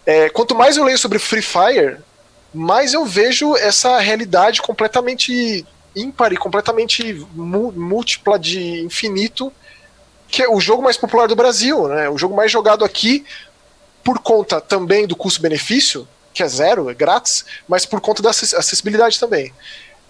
é, 0.04 0.28
quanto 0.28 0.54
mais 0.54 0.76
eu 0.76 0.84
leio 0.84 0.98
sobre 0.98 1.18
Free 1.18 1.42
Fire, 1.42 1.98
mais 2.52 2.92
eu 2.92 3.04
vejo 3.04 3.56
essa 3.56 3.98
realidade 3.98 4.60
completamente 4.60 5.66
ímpar 5.94 6.32
e 6.32 6.36
completamente 6.36 7.14
múltipla 7.34 8.38
de 8.38 8.80
infinito, 8.80 9.52
que 10.28 10.42
é 10.42 10.48
o 10.48 10.60
jogo 10.60 10.82
mais 10.82 10.96
popular 10.96 11.28
do 11.28 11.36
Brasil, 11.36 11.88
né? 11.88 12.08
O 12.08 12.18
jogo 12.18 12.34
mais 12.34 12.50
jogado 12.50 12.84
aqui 12.84 13.24
por 14.02 14.18
conta 14.18 14.60
também 14.60 15.06
do 15.06 15.14
custo-benefício, 15.14 16.08
que 16.32 16.42
é 16.42 16.48
zero, 16.48 16.90
é 16.90 16.94
grátis, 16.94 17.44
mas 17.68 17.86
por 17.86 18.00
conta 18.00 18.22
da 18.22 18.30
acessibilidade 18.30 19.20
também. 19.20 19.52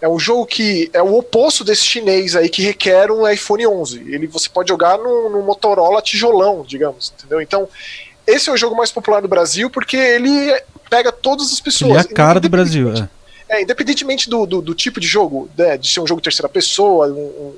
É 0.01 0.09
um 0.09 0.19
jogo 0.19 0.47
que 0.47 0.91
é 0.93 1.03
o 1.03 1.17
oposto 1.17 1.63
desse 1.63 1.85
chinês 1.85 2.35
aí 2.35 2.49
que 2.49 2.63
requer 2.63 3.11
um 3.11 3.29
iPhone 3.29 3.67
11. 3.67 4.01
Ele 4.13 4.27
você 4.27 4.49
pode 4.49 4.69
jogar 4.69 4.99
no, 4.99 5.43
Motorola 5.43 6.03
tijolão, 6.03 6.65
digamos, 6.67 7.13
entendeu? 7.17 7.41
Então 7.41 7.69
esse 8.27 8.49
é 8.49 8.53
o 8.53 8.57
jogo 8.57 8.77
mais 8.77 8.91
popular 8.91 9.21
do 9.21 9.29
Brasil 9.29 9.69
porque 9.71 9.97
ele 9.97 10.53
pega 10.89 11.11
todas 11.11 11.53
as 11.53 11.61
pessoas. 11.61 11.91
Ele 11.91 11.99
é 11.99 12.01
a 12.01 12.15
cara 12.15 12.39
do 12.39 12.49
Brasil, 12.49 12.93
é. 12.93 13.09
é 13.49 13.63
independentemente 13.63 14.29
do, 14.29 14.47
do, 14.47 14.61
do, 14.61 14.75
tipo 14.75 15.01
de 15.01 15.07
jogo, 15.07 15.49
né, 15.57 15.77
de 15.77 15.89
ser 15.89 16.01
um 16.01 16.07
jogo 16.07 16.21
terceira 16.21 16.49
pessoa, 16.49 17.09
um, 17.09 17.55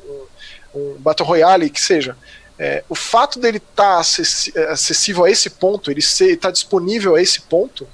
um, 0.74 0.78
um 0.78 0.96
Battle 0.98 1.26
Royale, 1.26 1.70
que 1.70 1.80
seja. 1.80 2.16
É, 2.56 2.84
o 2.88 2.94
fato 2.94 3.40
dele 3.40 3.58
estar 3.58 4.00
tá 4.00 4.60
é, 4.60 4.70
acessível 4.70 5.24
a 5.24 5.30
esse 5.30 5.50
ponto, 5.50 5.90
ele 5.90 5.98
estar 5.98 6.36
tá 6.40 6.50
disponível 6.50 7.16
a 7.16 7.22
esse 7.22 7.40
ponto, 7.40 7.86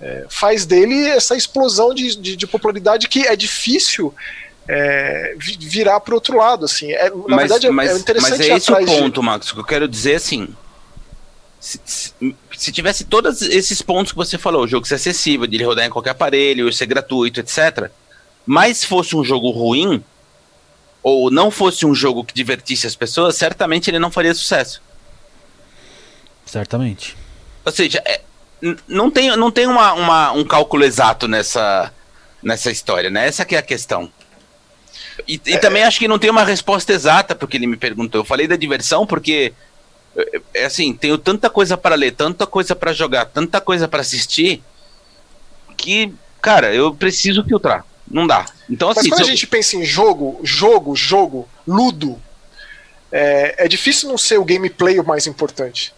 é, 0.00 0.24
faz 0.30 0.64
dele 0.64 1.06
essa 1.08 1.36
explosão 1.36 1.92
de, 1.92 2.16
de, 2.16 2.36
de 2.36 2.46
popularidade 2.46 3.08
que 3.08 3.26
é 3.26 3.36
difícil 3.36 4.14
é, 4.66 5.34
virar 5.58 6.00
para 6.00 6.12
o 6.12 6.14
outro 6.14 6.38
lado. 6.38 6.64
Assim. 6.64 6.92
É, 6.92 7.10
na 7.10 7.16
mas, 7.28 7.38
verdade, 7.38 7.66
é, 7.66 7.70
mas, 7.70 7.90
é 7.90 7.98
interessante. 7.98 8.38
Mas 8.38 8.40
é 8.40 8.56
esse 8.56 8.72
o 8.72 8.86
ponto, 8.86 9.20
de... 9.20 9.26
Max, 9.26 9.52
que 9.52 9.58
eu 9.58 9.64
quero 9.64 9.86
dizer 9.86 10.14
assim 10.14 10.48
se, 11.60 11.80
se, 12.56 12.72
tivesse 12.72 13.04
todos 13.04 13.42
esses 13.42 13.82
pontos 13.82 14.12
que 14.12 14.18
você 14.18 14.38
falou, 14.38 14.64
o 14.64 14.68
jogo 14.68 14.86
ser 14.86 14.94
acessível, 14.94 15.46
de 15.46 15.56
ele 15.56 15.64
rodar 15.64 15.86
em 15.86 15.90
qualquer 15.90 16.10
aparelho, 16.10 16.72
ser 16.72 16.86
gratuito, 16.86 17.40
etc. 17.40 17.90
Mas 18.46 18.84
fosse 18.84 19.16
um 19.16 19.24
jogo 19.24 19.50
ruim, 19.50 20.02
ou 21.02 21.30
não 21.30 21.50
fosse 21.50 21.84
um 21.84 21.94
jogo 21.94 22.24
que 22.24 22.34
divertisse 22.34 22.86
as 22.86 22.94
pessoas, 22.94 23.36
certamente 23.36 23.90
ele 23.90 23.98
não 23.98 24.10
faria 24.10 24.34
sucesso. 24.34 24.80
Certamente. 26.46 27.16
Ou 27.64 27.72
seja, 27.72 28.02
é, 28.06 28.22
não 28.86 29.10
tem, 29.10 29.36
não 29.36 29.50
tem 29.50 29.66
uma, 29.66 29.92
uma, 29.92 30.32
um 30.32 30.44
cálculo 30.44 30.84
exato 30.84 31.28
nessa, 31.28 31.92
nessa 32.42 32.70
história, 32.70 33.10
né? 33.10 33.26
Essa 33.26 33.44
que 33.44 33.54
é 33.54 33.58
a 33.58 33.62
questão. 33.62 34.10
E, 35.26 35.40
e 35.44 35.54
é, 35.54 35.58
também 35.58 35.82
acho 35.82 35.98
que 35.98 36.08
não 36.08 36.18
tem 36.18 36.30
uma 36.30 36.44
resposta 36.44 36.92
exata 36.92 37.34
porque 37.34 37.56
ele 37.56 37.66
me 37.66 37.76
perguntou. 37.76 38.20
Eu 38.20 38.24
falei 38.24 38.46
da 38.46 38.56
diversão 38.56 39.06
porque 39.06 39.52
é 40.54 40.64
assim, 40.64 40.92
tenho 40.94 41.16
tanta 41.18 41.48
coisa 41.48 41.76
para 41.76 41.94
ler, 41.94 42.12
tanta 42.12 42.46
coisa 42.46 42.74
para 42.74 42.92
jogar, 42.92 43.26
tanta 43.26 43.60
coisa 43.60 43.86
para 43.86 44.00
assistir, 44.00 44.62
que, 45.76 46.12
cara, 46.40 46.74
eu 46.74 46.94
preciso 46.94 47.44
filtrar. 47.44 47.84
Não 48.10 48.26
dá. 48.26 48.46
Então, 48.70 48.88
Mas 48.88 48.98
assim. 48.98 49.08
quando 49.10 49.20
a 49.20 49.24
se 49.24 49.30
eu- 49.30 49.34
gente 49.34 49.46
pensa 49.46 49.76
em 49.76 49.84
jogo, 49.84 50.40
jogo, 50.42 50.96
jogo, 50.96 51.48
ludo, 51.66 52.20
é, 53.12 53.64
é 53.64 53.68
difícil 53.68 54.08
não 54.08 54.18
ser 54.18 54.38
o 54.38 54.44
gameplay 54.44 54.98
o 54.98 55.04
mais 55.06 55.26
importante. 55.26 55.92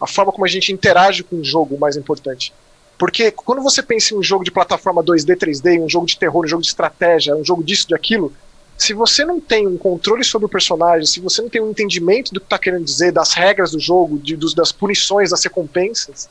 A 0.00 0.06
forma 0.06 0.30
como 0.32 0.44
a 0.44 0.48
gente 0.48 0.72
interage 0.72 1.22
com 1.22 1.36
o 1.36 1.44
jogo 1.44 1.74
o 1.74 1.80
mais 1.80 1.96
importante. 1.96 2.52
Porque 2.98 3.30
quando 3.30 3.62
você 3.62 3.82
pensa 3.82 4.14
em 4.14 4.18
um 4.18 4.22
jogo 4.22 4.44
de 4.44 4.50
plataforma 4.50 5.02
2D, 5.02 5.36
3D, 5.36 5.80
um 5.80 5.88
jogo 5.88 6.06
de 6.06 6.18
terror, 6.18 6.44
um 6.44 6.48
jogo 6.48 6.62
de 6.62 6.68
estratégia, 6.68 7.34
um 7.34 7.44
jogo 7.44 7.62
disso, 7.62 7.88
de 7.88 7.94
aquilo, 7.94 8.32
se 8.76 8.92
você 8.92 9.24
não 9.24 9.40
tem 9.40 9.66
um 9.66 9.76
controle 9.78 10.22
sobre 10.24 10.46
o 10.46 10.48
personagem, 10.48 11.06
se 11.06 11.20
você 11.20 11.40
não 11.42 11.48
tem 11.48 11.60
um 11.62 11.70
entendimento 11.70 12.32
do 12.32 12.40
que 12.40 12.46
está 12.46 12.58
querendo 12.58 12.84
dizer, 12.84 13.10
das 13.12 13.32
regras 13.32 13.70
do 13.70 13.80
jogo, 13.80 14.18
de- 14.18 14.36
dos- 14.36 14.54
das 14.54 14.70
punições, 14.72 15.30
das 15.30 15.42
recompensas, 15.42 16.28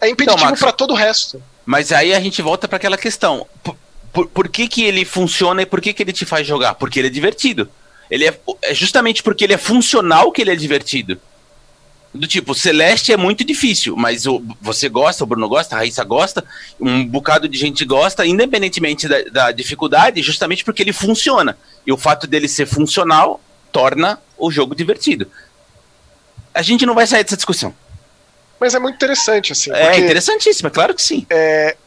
é 0.00 0.08
impeditivo 0.08 0.44
Max, 0.44 0.60
para 0.60 0.72
todo 0.72 0.92
o 0.92 0.94
resto. 0.94 1.42
Mas 1.64 1.90
aí 1.92 2.14
a 2.14 2.20
gente 2.20 2.40
volta 2.42 2.68
para 2.68 2.76
aquela 2.76 2.96
questão. 2.98 3.46
Por, 3.62 3.76
por, 4.12 4.26
por 4.28 4.48
que, 4.48 4.68
que 4.68 4.84
ele 4.84 5.04
funciona 5.04 5.62
e 5.62 5.66
por 5.66 5.80
que, 5.80 5.92
que 5.92 6.02
ele 6.02 6.12
te 6.12 6.24
faz 6.24 6.46
jogar? 6.46 6.74
Porque 6.74 6.98
ele 7.00 7.08
é 7.08 7.10
divertido. 7.10 7.68
Ele 8.10 8.26
é, 8.26 8.40
é 8.62 8.74
justamente 8.74 9.22
porque 9.22 9.44
ele 9.44 9.54
é 9.54 9.58
funcional 9.58 10.30
que 10.32 10.40
ele 10.40 10.50
é 10.50 10.56
divertido. 10.56 11.20
Do 12.18 12.26
tipo, 12.26 12.52
Celeste 12.54 13.12
é 13.12 13.16
muito 13.16 13.44
difícil, 13.44 13.94
mas 13.96 14.26
o, 14.26 14.42
você 14.60 14.88
gosta, 14.88 15.22
o 15.22 15.26
Bruno 15.26 15.48
gosta, 15.48 15.76
a 15.76 15.78
Raíssa 15.78 16.02
gosta, 16.02 16.44
um 16.80 17.06
bocado 17.06 17.46
de 17.48 17.56
gente 17.56 17.84
gosta, 17.84 18.26
independentemente 18.26 19.06
da, 19.06 19.22
da 19.22 19.52
dificuldade, 19.52 20.20
justamente 20.20 20.64
porque 20.64 20.82
ele 20.82 20.92
funciona. 20.92 21.56
E 21.86 21.92
o 21.92 21.96
fato 21.96 22.26
dele 22.26 22.48
ser 22.48 22.66
funcional 22.66 23.40
torna 23.70 24.18
o 24.36 24.50
jogo 24.50 24.74
divertido. 24.74 25.30
A 26.52 26.60
gente 26.60 26.84
não 26.84 26.94
vai 26.94 27.06
sair 27.06 27.22
dessa 27.22 27.36
discussão. 27.36 27.72
Mas 28.58 28.74
é 28.74 28.80
muito 28.80 28.96
interessante, 28.96 29.52
assim. 29.52 29.70
É 29.72 29.96
interessantíssimo, 29.98 30.66
é 30.66 30.70
claro 30.70 30.92
que 30.94 31.02
sim. 31.02 31.24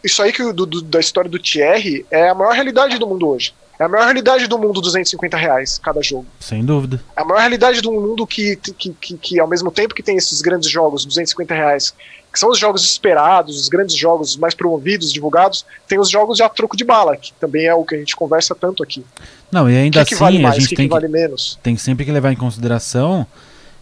isso 0.02 0.22
aí 0.22 0.32
que 0.32 0.54
do- 0.54 0.66
do- 0.66 0.82
da 0.82 1.02
história 1.02 1.30
do 1.30 1.38
Thierry 1.38 2.06
é 2.10 2.30
a 2.30 2.34
maior 2.34 2.54
realidade 2.54 2.98
do 2.98 3.06
mundo 3.06 3.28
hoje. 3.28 3.54
É 3.82 3.86
a 3.86 3.90
maior 3.90 4.04
realidade 4.04 4.46
do 4.46 4.60
mundo 4.60 4.80
250 4.80 5.36
reais 5.36 5.80
cada 5.80 6.04
jogo. 6.04 6.28
Sem 6.40 6.64
dúvida. 6.64 7.02
É 7.18 7.22
a 7.24 7.26
maior 7.26 7.40
realidade 7.40 7.82
do 7.82 7.92
mundo 7.92 8.28
que, 8.28 8.56
que, 8.56 8.94
que, 8.94 9.18
que, 9.18 9.40
ao 9.40 9.48
mesmo 9.48 9.72
tempo 9.72 9.96
que 9.96 10.04
tem 10.04 10.16
esses 10.16 10.40
grandes 10.40 10.70
jogos, 10.70 11.04
250 11.04 11.52
reais, 11.52 11.92
que 12.32 12.40
são 12.40 12.52
os 12.52 12.60
jogos 12.60 12.84
esperados, 12.84 13.60
os 13.60 13.68
grandes 13.68 13.96
jogos 13.96 14.30
os 14.30 14.38
mais 14.38 14.54
promovidos, 14.54 15.12
divulgados, 15.12 15.66
tem 15.88 16.00
os 16.00 16.12
jogos 16.12 16.38
de 16.38 16.44
a 16.44 16.50
troco 16.50 16.78
de 16.78 16.84
bala, 16.84 17.18
que 17.18 17.34
também 17.40 17.66
é 17.66 17.74
o 17.74 17.84
que 17.84 17.96
a 17.96 17.98
gente 17.98 18.16
conversa 18.16 18.54
tanto 18.54 18.84
aqui. 18.84 19.04
Não, 19.52 19.68
e 19.68 19.76
ainda 19.76 20.02
que, 20.02 20.10
que 20.10 20.14
assim 20.14 20.24
vale 20.24 20.38
a 20.38 20.42
mais, 20.42 20.58
o 20.58 20.60
gente 20.60 20.70
que, 20.70 20.76
tem 20.76 20.86
que 20.86 20.90
que, 20.90 21.02
vale 21.02 21.08
menos? 21.08 21.58
tem 21.64 21.76
sempre 21.76 22.06
que 22.06 22.12
levar 22.12 22.32
em 22.32 22.36
consideração 22.36 23.26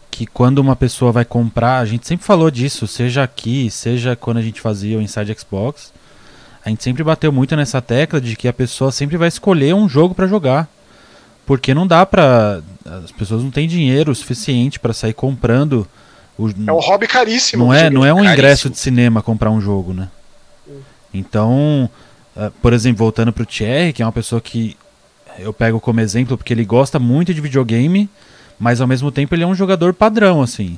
que 0.10 0.26
quando 0.26 0.60
uma 0.60 0.78
pessoa 0.78 1.12
vai 1.12 1.26
comprar, 1.26 1.80
a 1.80 1.86
gente 1.86 2.08
sempre 2.08 2.26
falou 2.26 2.50
disso, 2.50 2.88
seja 2.88 3.22
aqui, 3.22 3.70
seja 3.70 4.16
quando 4.16 4.38
a 4.38 4.42
gente 4.42 4.62
fazia 4.62 4.98
o 4.98 5.02
Inside 5.02 5.36
Xbox, 5.38 5.92
a 6.66 6.70
gente 6.70 6.84
sempre 6.84 7.04
bateu 7.04 7.32
muito 7.32 7.56
nessa 7.56 7.82
tecla 7.82 8.20
de 8.20 8.36
que 8.36 8.48
a 8.48 8.54
pessoa 8.54 8.92
sempre 8.92 9.18
vai 9.18 9.28
escolher 9.28 9.74
um 9.74 9.88
jogo 9.88 10.14
pra 10.14 10.28
jogar. 10.28 10.68
Porque 11.46 11.74
não 11.74 11.88
dá 11.88 12.06
pra. 12.06 12.62
As 13.04 13.12
pessoas 13.12 13.44
não 13.44 13.50
têm 13.50 13.68
dinheiro 13.68 14.14
suficiente 14.14 14.80
pra 14.80 14.94
sair 14.94 15.14
comprando. 15.14 15.88
O, 16.38 16.48
É 16.50 16.72
um 16.72 16.80
hobby 16.80 17.08
caríssimo. 17.08 17.66
não 17.66 17.74
é, 17.74 17.90
não 17.90 18.06
é 18.06 18.14
um 18.14 18.18
Caríssimo. 18.18 18.34
ingresso 18.34 18.70
de 18.70 18.78
cinema 18.78 19.22
comprar 19.22 19.50
um 19.52 19.60
jogo, 19.60 19.94
né? 19.94 20.10
Então, 21.14 21.90
ah, 22.38 22.52
por 22.62 22.74
exemplo, 22.74 23.00
voltando 23.00 23.34
pro 23.34 23.46
Thierry, 23.46 23.94
que 23.94 24.02
é 24.02 24.06
uma 24.06 24.12
pessoa 24.12 24.40
que 24.40 24.78
eu 25.40 25.52
pego 25.54 25.80
como 25.80 26.00
exemplo 26.02 26.38
porque 26.38 26.54
ele 26.54 26.66
gosta 26.66 27.00
muito 27.00 27.34
de 27.34 27.42
videogame, 27.42 28.10
mas 28.60 28.80
ao 28.82 28.88
mesmo 28.88 29.12
tempo 29.12 29.34
ele 29.34 29.44
é 29.44 29.48
um 29.48 29.56
jogador 29.56 29.94
padrão, 29.94 30.42
assim. 30.42 30.78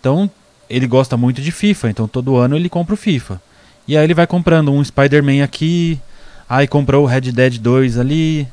Então, 0.00 0.30
ele 0.70 0.86
gosta 0.86 1.16
muito 1.16 1.40
de 1.42 1.50
FIFA, 1.50 1.90
então 1.90 2.06
todo 2.08 2.36
ano 2.36 2.56
ele 2.56 2.68
compra 2.68 2.94
o 2.94 2.98
FIFA. 2.98 3.40
E 3.86 3.96
aí 3.96 4.04
ele 4.04 4.14
vai 4.14 4.26
comprando 4.26 4.72
um 4.72 4.82
Spider-Man 4.82 5.42
aqui, 5.44 6.00
aí 6.48 6.66
comprou 6.66 7.02
o 7.04 7.06
Red 7.06 7.20
Dead 7.32 7.58
2 7.58 7.98
ali, 7.98 8.48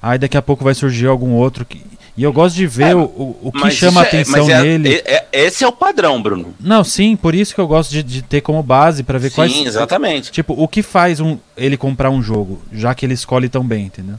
aí 0.00 0.18
daqui 0.18 0.36
a 0.36 0.42
pouco 0.42 0.62
vai 0.64 0.74
surgir 0.74 1.06
algum 1.06 1.32
outro 1.32 1.64
que... 1.64 1.82
E 2.16 2.22
eu 2.24 2.32
gosto 2.32 2.56
de 2.56 2.66
ver 2.66 2.88
É, 2.90 2.94
o, 2.96 3.36
o, 3.42 3.52
que 3.52 3.70
chama 3.70 4.00
a 4.00 4.04
isso 4.04 4.16
é- 4.16 4.20
atenção 4.20 4.46
mas 4.46 4.48
é- 4.56 4.62
nele. 4.62 4.94
é- 5.06 5.14
é- 5.32 5.46
esse 5.46 5.62
é 5.62 5.68
o 5.68 5.72
padrão, 5.72 6.20
Bruno. 6.20 6.52
Não, 6.58 6.82
sim, 6.82 7.14
por 7.14 7.32
isso 7.32 7.54
que 7.54 7.60
eu 7.60 7.66
gosto 7.68 7.90
de, 7.92 8.02
de 8.02 8.22
ter 8.22 8.40
como 8.40 8.60
base 8.60 9.04
pra 9.04 9.18
ver 9.20 9.28
Sim, 9.30 9.34
quais. 9.36 9.56
exatamente. 9.66 10.32
Tipo, 10.32 10.52
o 10.60 10.66
que 10.66 10.82
faz 10.82 11.20
um, 11.20 11.38
ele 11.56 11.76
comprar 11.76 12.10
um 12.10 12.20
jogo, 12.20 12.60
já 12.72 12.92
que 12.92 13.06
ele 13.06 13.14
escolhe 13.14 13.48
tão 13.48 13.64
bem, 13.64 13.84
entendeu? 13.86 14.16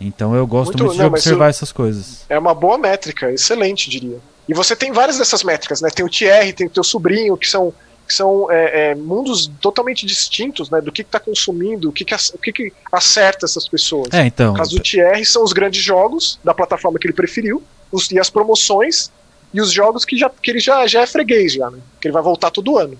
Então 0.00 0.34
eu 0.34 0.46
gosto 0.46 0.72
Muito- 0.72 0.84
muito, 0.84 0.96
de 0.96 1.02
não, 1.02 1.10
mas 1.10 1.20
observar 1.20 1.46
eu- 1.46 1.50
essas 1.50 1.72
coisas. 1.72 2.24
É 2.28 2.38
uma 2.38 2.54
boa 2.54 2.76
métrica, 2.78 3.30
excelente, 3.32 3.88
diria. 3.88 4.18
E 4.48 4.52
você 4.54 4.74
tem 4.76 4.92
várias 4.92 5.16
dessas 5.18 5.42
métricas, 5.42 5.80
né? 5.80 5.88
Tem 5.90 6.04
o 6.04 6.08
Thierry, 6.08 6.52
tem 6.52 6.66
o 6.66 6.70
teu 6.70 6.84
sobrinho, 6.84 7.34
que 7.36 7.48
são, 7.48 7.72
que 8.10 8.14
são 8.16 8.50
é, 8.50 8.90
é, 8.90 8.94
mundos 8.96 9.48
totalmente 9.60 10.04
distintos, 10.04 10.68
né? 10.68 10.80
Do 10.80 10.90
que, 10.90 11.04
que 11.04 11.10
tá 11.10 11.20
consumindo, 11.20 11.88
o 11.88 11.92
que, 11.92 12.04
que, 12.04 12.12
o 12.14 12.38
que, 12.38 12.52
que 12.52 12.72
acerta 12.90 13.46
essas 13.46 13.68
pessoas. 13.68 14.08
É, 14.12 14.26
então. 14.26 14.50
No 14.52 14.58
caso 14.58 14.74
do 14.76 14.82
Thierry, 14.82 15.24
são 15.24 15.44
os 15.44 15.52
grandes 15.52 15.80
jogos 15.82 16.38
da 16.42 16.52
plataforma 16.52 16.98
que 16.98 17.06
ele 17.06 17.14
preferiu, 17.14 17.62
os- 17.92 18.10
e 18.10 18.18
as 18.18 18.28
promoções, 18.28 19.10
e 19.54 19.60
os 19.60 19.70
jogos 19.72 20.04
que, 20.04 20.16
já, 20.16 20.28
que 20.28 20.50
ele 20.50 20.58
já, 20.58 20.84
já 20.88 21.02
é 21.02 21.06
freguês, 21.06 21.52
já, 21.54 21.70
né? 21.70 21.78
Que 22.00 22.08
ele 22.08 22.12
vai 22.12 22.22
voltar 22.22 22.50
todo 22.50 22.76
ano. 22.76 22.98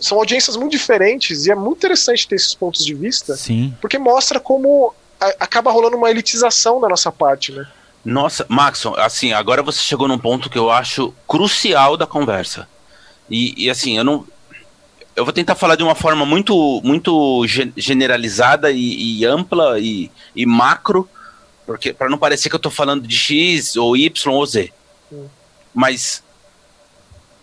São 0.00 0.18
audiências 0.18 0.56
muito 0.56 0.72
diferentes, 0.72 1.46
e 1.46 1.50
é 1.50 1.54
muito 1.54 1.78
interessante 1.78 2.26
ter 2.28 2.36
esses 2.36 2.54
pontos 2.54 2.84
de 2.84 2.94
vista, 2.94 3.36
Sim. 3.36 3.74
porque 3.80 3.98
mostra 3.98 4.38
como 4.38 4.94
a- 5.20 5.34
acaba 5.40 5.70
rolando 5.72 5.96
uma 5.96 6.10
elitização 6.10 6.80
da 6.80 6.88
nossa 6.88 7.10
parte, 7.10 7.52
né? 7.52 7.66
Nossa, 8.04 8.44
Maxon, 8.48 8.94
assim, 8.98 9.32
agora 9.32 9.62
você 9.62 9.80
chegou 9.80 10.06
num 10.06 10.18
ponto 10.18 10.50
que 10.50 10.58
eu 10.58 10.70
acho 10.70 11.14
crucial 11.26 11.96
da 11.96 12.06
conversa. 12.06 12.68
E, 13.30 13.64
e, 13.64 13.70
assim, 13.70 13.96
eu 13.96 14.04
não. 14.04 14.26
Eu 15.16 15.24
vou 15.24 15.32
tentar 15.32 15.54
falar 15.54 15.76
de 15.76 15.82
uma 15.82 15.94
forma 15.94 16.26
muito, 16.26 16.80
muito 16.82 17.46
ge- 17.46 17.72
generalizada 17.76 18.70
e, 18.72 19.20
e 19.20 19.24
ampla 19.24 19.78
e, 19.78 20.10
e 20.34 20.44
macro, 20.44 21.08
porque 21.64 21.92
para 21.92 22.08
não 22.08 22.18
parecer 22.18 22.48
que 22.48 22.56
eu 22.56 22.60
tô 22.60 22.70
falando 22.70 23.06
de 23.06 23.16
X 23.16 23.76
ou 23.76 23.96
Y 23.96 24.34
ou 24.34 24.44
Z. 24.44 24.72
Hum. 25.12 25.26
Mas 25.72 26.22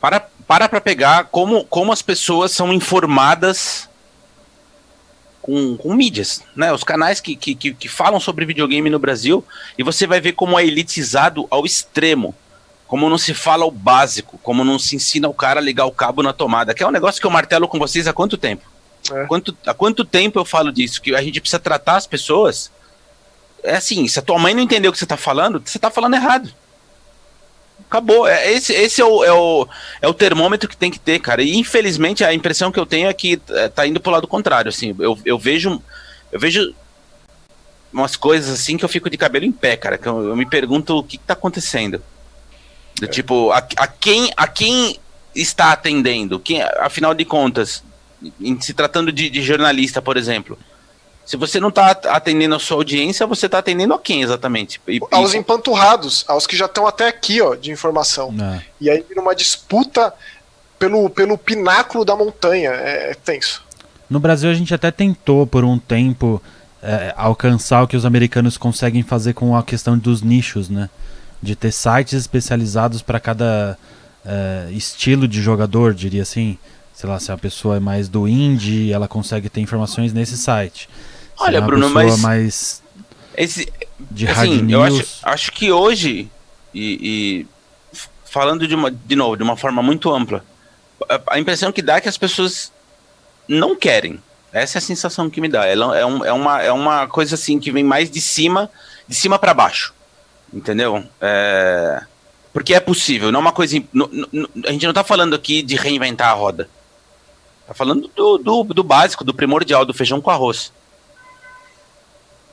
para 0.01 0.19
para 0.47 0.67
pra 0.67 0.81
pegar 0.81 1.25
como, 1.25 1.63
como 1.63 1.93
as 1.93 2.01
pessoas 2.01 2.51
são 2.51 2.73
informadas 2.73 3.89
com, 5.41 5.77
com 5.77 5.93
mídias, 5.93 6.43
né? 6.55 6.73
Os 6.73 6.83
canais 6.83 7.21
que, 7.21 7.37
que, 7.37 7.55
que 7.55 7.87
falam 7.87 8.19
sobre 8.19 8.45
videogame 8.45 8.89
no 8.89 8.99
Brasil, 8.99 9.45
e 9.77 9.83
você 9.83 10.05
vai 10.05 10.19
ver 10.19 10.33
como 10.33 10.59
é 10.59 10.65
elitizado 10.65 11.47
ao 11.49 11.65
extremo. 11.65 12.35
Como 12.91 13.09
não 13.09 13.17
se 13.17 13.33
fala 13.33 13.63
o 13.63 13.71
básico, 13.71 14.37
como 14.43 14.65
não 14.65 14.77
se 14.77 14.97
ensina 14.97 15.29
o 15.29 15.33
cara 15.33 15.61
a 15.61 15.63
ligar 15.63 15.85
o 15.85 15.93
cabo 15.93 16.21
na 16.21 16.33
tomada, 16.33 16.73
que 16.73 16.83
é 16.83 16.85
um 16.85 16.91
negócio 16.91 17.21
que 17.21 17.25
eu 17.25 17.31
martelo 17.31 17.65
com 17.65 17.79
vocês 17.79 18.05
há 18.05 18.11
quanto 18.11 18.37
tempo? 18.37 18.69
É. 19.09 19.25
Quanto, 19.27 19.57
há 19.65 19.73
quanto 19.73 20.03
tempo 20.03 20.37
eu 20.37 20.43
falo 20.43 20.73
disso? 20.73 21.01
Que 21.01 21.15
a 21.15 21.21
gente 21.21 21.39
precisa 21.39 21.57
tratar 21.57 21.95
as 21.95 22.05
pessoas. 22.05 22.69
É 23.63 23.77
assim, 23.77 24.05
se 24.09 24.19
a 24.19 24.21
tua 24.21 24.37
mãe 24.37 24.53
não 24.53 24.61
entendeu 24.61 24.89
o 24.89 24.91
que 24.91 24.99
você 24.99 25.05
tá 25.05 25.15
falando, 25.15 25.63
você 25.65 25.79
tá 25.79 25.89
falando 25.89 26.15
errado. 26.15 26.53
Acabou. 27.87 28.27
É, 28.27 28.51
esse 28.51 28.73
esse 28.73 28.99
é, 28.99 29.05
o, 29.05 29.23
é, 29.23 29.31
o, 29.31 29.67
é 30.01 30.07
o 30.09 30.13
termômetro 30.13 30.67
que 30.67 30.75
tem 30.75 30.91
que 30.91 30.99
ter, 30.99 31.19
cara. 31.19 31.41
E 31.41 31.55
infelizmente 31.55 32.25
a 32.25 32.33
impressão 32.33 32.73
que 32.73 32.79
eu 32.79 32.85
tenho 32.85 33.07
é 33.07 33.13
que 33.13 33.41
é, 33.51 33.69
tá 33.69 33.87
indo 33.87 34.01
pro 34.01 34.11
lado 34.11 34.27
contrário. 34.27 34.67
Assim, 34.67 34.93
eu, 34.99 35.17
eu 35.23 35.39
vejo. 35.39 35.81
Eu 36.29 36.41
vejo 36.41 36.75
umas 37.93 38.17
coisas 38.17 38.53
assim 38.53 38.75
que 38.75 38.83
eu 38.83 38.89
fico 38.89 39.09
de 39.09 39.15
cabelo 39.15 39.45
em 39.45 39.51
pé, 39.53 39.77
cara. 39.77 39.97
Que 39.97 40.09
eu, 40.09 40.27
eu 40.27 40.35
me 40.35 40.45
pergunto 40.45 40.97
o 40.97 41.03
que, 41.05 41.17
que 41.17 41.23
tá 41.23 41.31
acontecendo. 41.31 42.03
Do 43.07 43.11
Tipo, 43.11 43.51
a, 43.51 43.57
a, 43.77 43.87
quem, 43.87 44.31
a 44.35 44.47
quem 44.47 44.99
está 45.35 45.71
atendendo? 45.71 46.39
Quem, 46.39 46.61
afinal 46.61 47.13
de 47.13 47.25
contas, 47.25 47.83
em 48.39 48.59
se 48.61 48.73
tratando 48.73 49.11
de, 49.11 49.29
de 49.29 49.41
jornalista, 49.41 50.01
por 50.01 50.17
exemplo. 50.17 50.57
Se 51.25 51.37
você 51.37 51.59
não 51.59 51.69
está 51.69 51.91
atendendo 51.91 52.55
a 52.55 52.59
sua 52.59 52.77
audiência, 52.77 53.25
você 53.27 53.45
está 53.45 53.59
atendendo 53.59 53.93
a 53.93 53.99
quem 53.99 54.21
exatamente? 54.21 54.81
E, 54.87 54.99
aos 55.11 55.33
e- 55.33 55.37
empanturrados, 55.37 56.25
aos 56.27 56.45
que 56.45 56.57
já 56.57 56.65
estão 56.65 56.85
até 56.85 57.07
aqui, 57.07 57.41
ó, 57.41 57.55
de 57.55 57.71
informação. 57.71 58.33
É. 58.39 58.61
E 58.79 58.89
aí 58.89 59.05
vira 59.07 59.21
uma 59.21 59.35
disputa 59.35 60.13
pelo, 60.77 61.09
pelo 61.09 61.37
pináculo 61.37 62.03
da 62.03 62.15
montanha. 62.15 62.71
É, 62.71 63.11
é 63.11 63.13
tenso. 63.13 63.63
No 64.09 64.19
Brasil 64.19 64.49
a 64.49 64.53
gente 64.53 64.73
até 64.73 64.91
tentou 64.91 65.47
por 65.47 65.63
um 65.63 65.79
tempo 65.79 66.41
é, 66.81 67.13
alcançar 67.15 67.83
o 67.83 67.87
que 67.87 67.95
os 67.95 68.05
americanos 68.05 68.57
conseguem 68.57 69.03
fazer 69.03 69.33
com 69.33 69.55
a 69.55 69.63
questão 69.63 69.97
dos 69.97 70.21
nichos, 70.21 70.69
né? 70.69 70.89
De 71.41 71.55
ter 71.55 71.71
sites 71.71 72.13
especializados 72.13 73.01
para 73.01 73.19
cada 73.19 73.77
é, 74.25 74.67
estilo 74.71 75.27
de 75.27 75.41
jogador, 75.41 75.93
diria 75.93 76.21
assim. 76.21 76.57
Sei 76.93 77.09
lá, 77.09 77.19
se 77.19 77.31
a 77.31 77.37
pessoa 77.37 77.77
é 77.77 77.79
mais 77.79 78.07
do 78.07 78.27
indie, 78.27 78.91
ela 78.91 79.07
consegue 79.07 79.49
ter 79.49 79.59
informações 79.61 80.13
nesse 80.13 80.37
site. 80.37 80.87
Olha, 81.39 81.57
é 81.57 81.61
Bruno, 81.61 81.89
mas- 81.89 82.19
mais 82.19 82.83
esse, 83.35 83.71
de 84.11 84.25
hard 84.25 84.37
assim, 84.51 84.59
eu 84.71 84.83
news. 84.85 84.99
acho, 84.99 85.19
acho 85.23 85.51
que 85.53 85.71
hoje, 85.71 86.29
e, 86.73 87.47
e 87.47 87.47
falando 88.25 88.67
de, 88.67 88.75
uma, 88.75 88.91
de 88.91 89.15
novo, 89.15 89.35
de 89.35 89.41
uma 89.41 89.57
forma 89.57 89.81
muito 89.81 90.13
ampla, 90.13 90.45
a, 91.09 91.35
a 91.35 91.39
impressão 91.39 91.71
que 91.71 91.81
dá 91.81 91.95
é 91.95 92.01
que 92.01 92.09
as 92.09 92.17
pessoas 92.17 92.71
não 93.47 93.75
querem. 93.75 94.19
Essa 94.53 94.77
é 94.77 94.79
a 94.79 94.81
sensação 94.81 95.29
que 95.29 95.41
me 95.41 95.47
dá. 95.49 95.65
Ela 95.65 95.97
é, 95.97 96.05
um- 96.05 96.23
é 96.25 96.31
uma, 96.33 96.61
é 96.61 96.71
uma 96.71 97.07
coisa 97.07 97.33
assim 97.33 97.57
que 97.59 97.71
vem 97.71 97.83
mais 97.83 98.11
de 98.11 98.21
cima, 98.21 98.69
de 99.07 99.15
cima 99.15 99.39
para 99.39 99.53
baixo. 99.55 99.93
Entendeu? 100.53 101.03
É, 101.19 102.01
porque 102.51 102.73
é 102.73 102.79
possível, 102.79 103.31
não 103.31 103.39
é 103.39 103.41
uma 103.41 103.51
coisa. 103.51 103.81
no- 103.93 104.09
no- 104.11 104.49
a 104.65 104.71
gente 104.71 104.85
não 104.85 104.93
tá 104.93 105.03
falando 105.03 105.35
aqui 105.35 105.61
de 105.61 105.75
reinventar 105.75 106.29
a 106.29 106.33
roda. 106.33 106.69
Tá 107.67 107.73
falando 107.73 108.09
do, 108.15 108.37
do, 108.37 108.63
do 108.65 108.83
básico, 108.83 109.23
do 109.23 109.33
primordial, 109.33 109.85
do 109.85 109.93
feijão 109.93 110.19
com 110.19 110.29
arroz. 110.29 110.73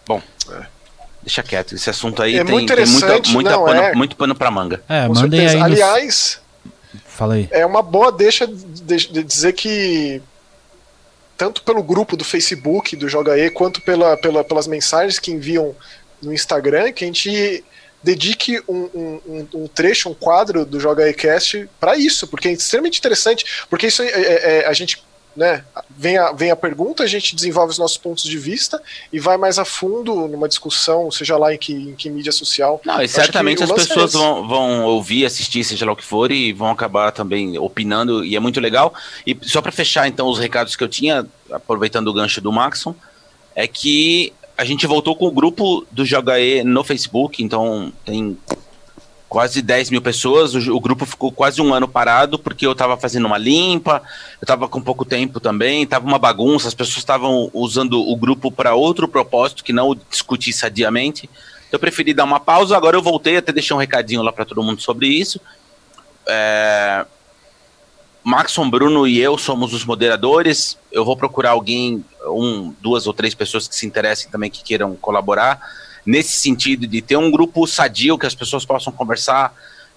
Bom, 0.06 0.22
é. 0.50 0.66
deixa 1.22 1.42
quieto. 1.42 1.74
Esse 1.74 1.90
assunto 1.90 2.22
aí 2.22 2.36
é 2.36 2.44
tem, 2.44 2.52
muito 2.52 2.74
tem 2.74 2.86
muita, 2.86 3.28
muita 3.30 3.50
não, 3.50 3.64
pano, 3.64 3.80
é... 3.82 3.94
muito 3.94 4.16
pano 4.16 4.34
pra 4.34 4.50
manga. 4.50 4.82
É, 4.88 5.06
com 5.08 5.14
certeza. 5.16 5.56
aí. 5.56 5.62
Aliás, 5.62 6.40
Fala 7.18 7.34
aí. 7.34 7.48
É 7.50 7.66
uma 7.66 7.82
boa 7.82 8.12
deixa 8.12 8.46
de, 8.46 9.08
de, 9.08 9.24
dizer 9.24 9.52
que 9.52 10.22
tanto 11.36 11.62
pelo 11.62 11.82
grupo 11.82 12.16
do 12.16 12.24
Facebook 12.24 12.96
do 12.96 13.08
Joga 13.08 13.36
E, 13.36 13.50
quanto 13.50 13.80
pela, 13.82 14.16
pela, 14.16 14.44
pelas 14.44 14.66
mensagens 14.66 15.18
que 15.18 15.30
enviam 15.30 15.74
no 16.22 16.32
Instagram, 16.32 16.92
que 16.92 17.04
a 17.04 17.06
gente 17.06 17.64
dedique 18.02 18.62
um, 18.68 19.20
um, 19.26 19.48
um 19.54 19.66
trecho, 19.66 20.08
um 20.08 20.14
quadro 20.14 20.64
do 20.64 20.78
Joga 20.78 21.12
Cast 21.12 21.68
para 21.80 21.96
isso, 21.96 22.26
porque 22.28 22.48
é 22.48 22.52
extremamente 22.52 22.98
interessante, 22.98 23.66
porque 23.68 23.86
isso 23.86 24.02
é, 24.02 24.06
é, 24.06 24.58
é, 24.60 24.66
a 24.66 24.72
gente 24.72 25.02
né, 25.38 25.64
vem 25.88 26.18
a, 26.18 26.32
vem 26.32 26.50
a 26.50 26.56
pergunta, 26.56 27.04
a 27.04 27.06
gente 27.06 27.36
desenvolve 27.36 27.70
os 27.70 27.78
nossos 27.78 27.96
pontos 27.96 28.24
de 28.24 28.36
vista 28.36 28.82
e 29.12 29.20
vai 29.20 29.36
mais 29.36 29.56
a 29.56 29.64
fundo 29.64 30.26
numa 30.26 30.48
discussão, 30.48 31.10
seja 31.12 31.36
lá 31.36 31.54
em 31.54 31.58
que, 31.58 31.72
em 31.72 31.94
que 31.94 32.10
mídia 32.10 32.32
social. 32.32 32.80
Não, 32.84 33.00
e 33.00 33.06
certamente 33.06 33.62
as 33.62 33.70
é 33.70 33.74
pessoas 33.74 34.14
vão, 34.14 34.48
vão 34.48 34.84
ouvir, 34.84 35.24
assistir, 35.24 35.62
seja 35.62 35.86
lá 35.86 35.92
o 35.92 35.96
que 35.96 36.04
for, 36.04 36.32
e 36.32 36.52
vão 36.52 36.70
acabar 36.70 37.12
também 37.12 37.56
opinando, 37.56 38.24
e 38.24 38.34
é 38.34 38.40
muito 38.40 38.58
legal. 38.58 38.92
E 39.24 39.36
só 39.42 39.62
para 39.62 39.70
fechar, 39.70 40.08
então, 40.08 40.26
os 40.26 40.40
recados 40.40 40.74
que 40.74 40.82
eu 40.82 40.88
tinha, 40.88 41.24
aproveitando 41.52 42.08
o 42.08 42.12
gancho 42.12 42.40
do 42.40 42.50
Maxon, 42.50 42.94
é 43.54 43.66
que 43.68 44.32
a 44.58 44.64
gente 44.64 44.88
voltou 44.88 45.14
com 45.14 45.28
o 45.28 45.30
grupo 45.30 45.86
do 45.88 46.04
Joga 46.04 46.40
E 46.40 46.64
no 46.64 46.82
Facebook, 46.82 47.40
então 47.44 47.92
tem 48.04 48.36
quase 49.28 49.62
10 49.62 49.90
mil 49.90 50.02
pessoas. 50.02 50.52
O, 50.52 50.74
o, 50.74 50.80
grupo 50.80 51.06
ficou 51.06 51.30
quase 51.30 51.62
um 51.62 51.72
ano 51.72 51.86
parado 51.86 52.40
porque 52.40 52.66
eu 52.66 52.72
estava 52.72 52.96
fazendo 52.96 53.26
uma 53.26 53.38
limpa, 53.38 54.02
eu 54.40 54.44
estava 54.44 54.68
com 54.68 54.82
pouco 54.82 55.04
tempo 55.04 55.38
também, 55.38 55.84
estava 55.84 56.04
uma 56.04 56.18
bagunça, 56.18 56.66
as 56.66 56.74
pessoas 56.74 56.98
estavam 56.98 57.48
usando 57.54 58.00
o 58.00 58.16
grupo 58.16 58.50
para 58.50 58.74
outro 58.74 59.06
propósito 59.06 59.62
que 59.62 59.72
não 59.72 59.96
discutir 60.10 60.52
sadiamente. 60.52 61.30
Então 61.68 61.76
eu 61.76 61.78
preferi 61.78 62.12
dar 62.12 62.24
uma 62.24 62.40
pausa, 62.40 62.76
agora 62.76 62.96
eu 62.96 63.02
voltei, 63.02 63.36
até 63.36 63.52
deixei 63.52 63.76
um 63.76 63.78
recadinho 63.78 64.22
lá 64.22 64.32
para 64.32 64.44
todo 64.44 64.60
mundo 64.60 64.82
sobre 64.82 65.06
isso. 65.06 65.40
É... 66.26 67.06
Maxon, 68.28 68.68
Bruno 68.68 69.06
e 69.06 69.18
eu 69.18 69.38
somos 69.38 69.72
os 69.72 69.86
moderadores. 69.86 70.76
Eu 70.92 71.02
vou 71.02 71.16
procurar 71.16 71.52
alguém, 71.52 72.04
um, 72.26 72.74
duas 72.78 73.06
ou 73.06 73.14
três 73.14 73.34
pessoas 73.34 73.66
que 73.66 73.74
se 73.74 73.86
interessem 73.86 74.30
também, 74.30 74.50
que 74.50 74.62
queiram 74.62 74.94
colaborar 74.96 75.58
nesse 76.04 76.32
sentido 76.32 76.86
de 76.86 77.00
ter 77.00 77.16
um 77.16 77.30
grupo 77.30 77.66
sadio 77.66 78.18
que 78.18 78.26
as 78.26 78.34
pessoas 78.34 78.66
possam 78.66 78.92
conversar 78.92 79.54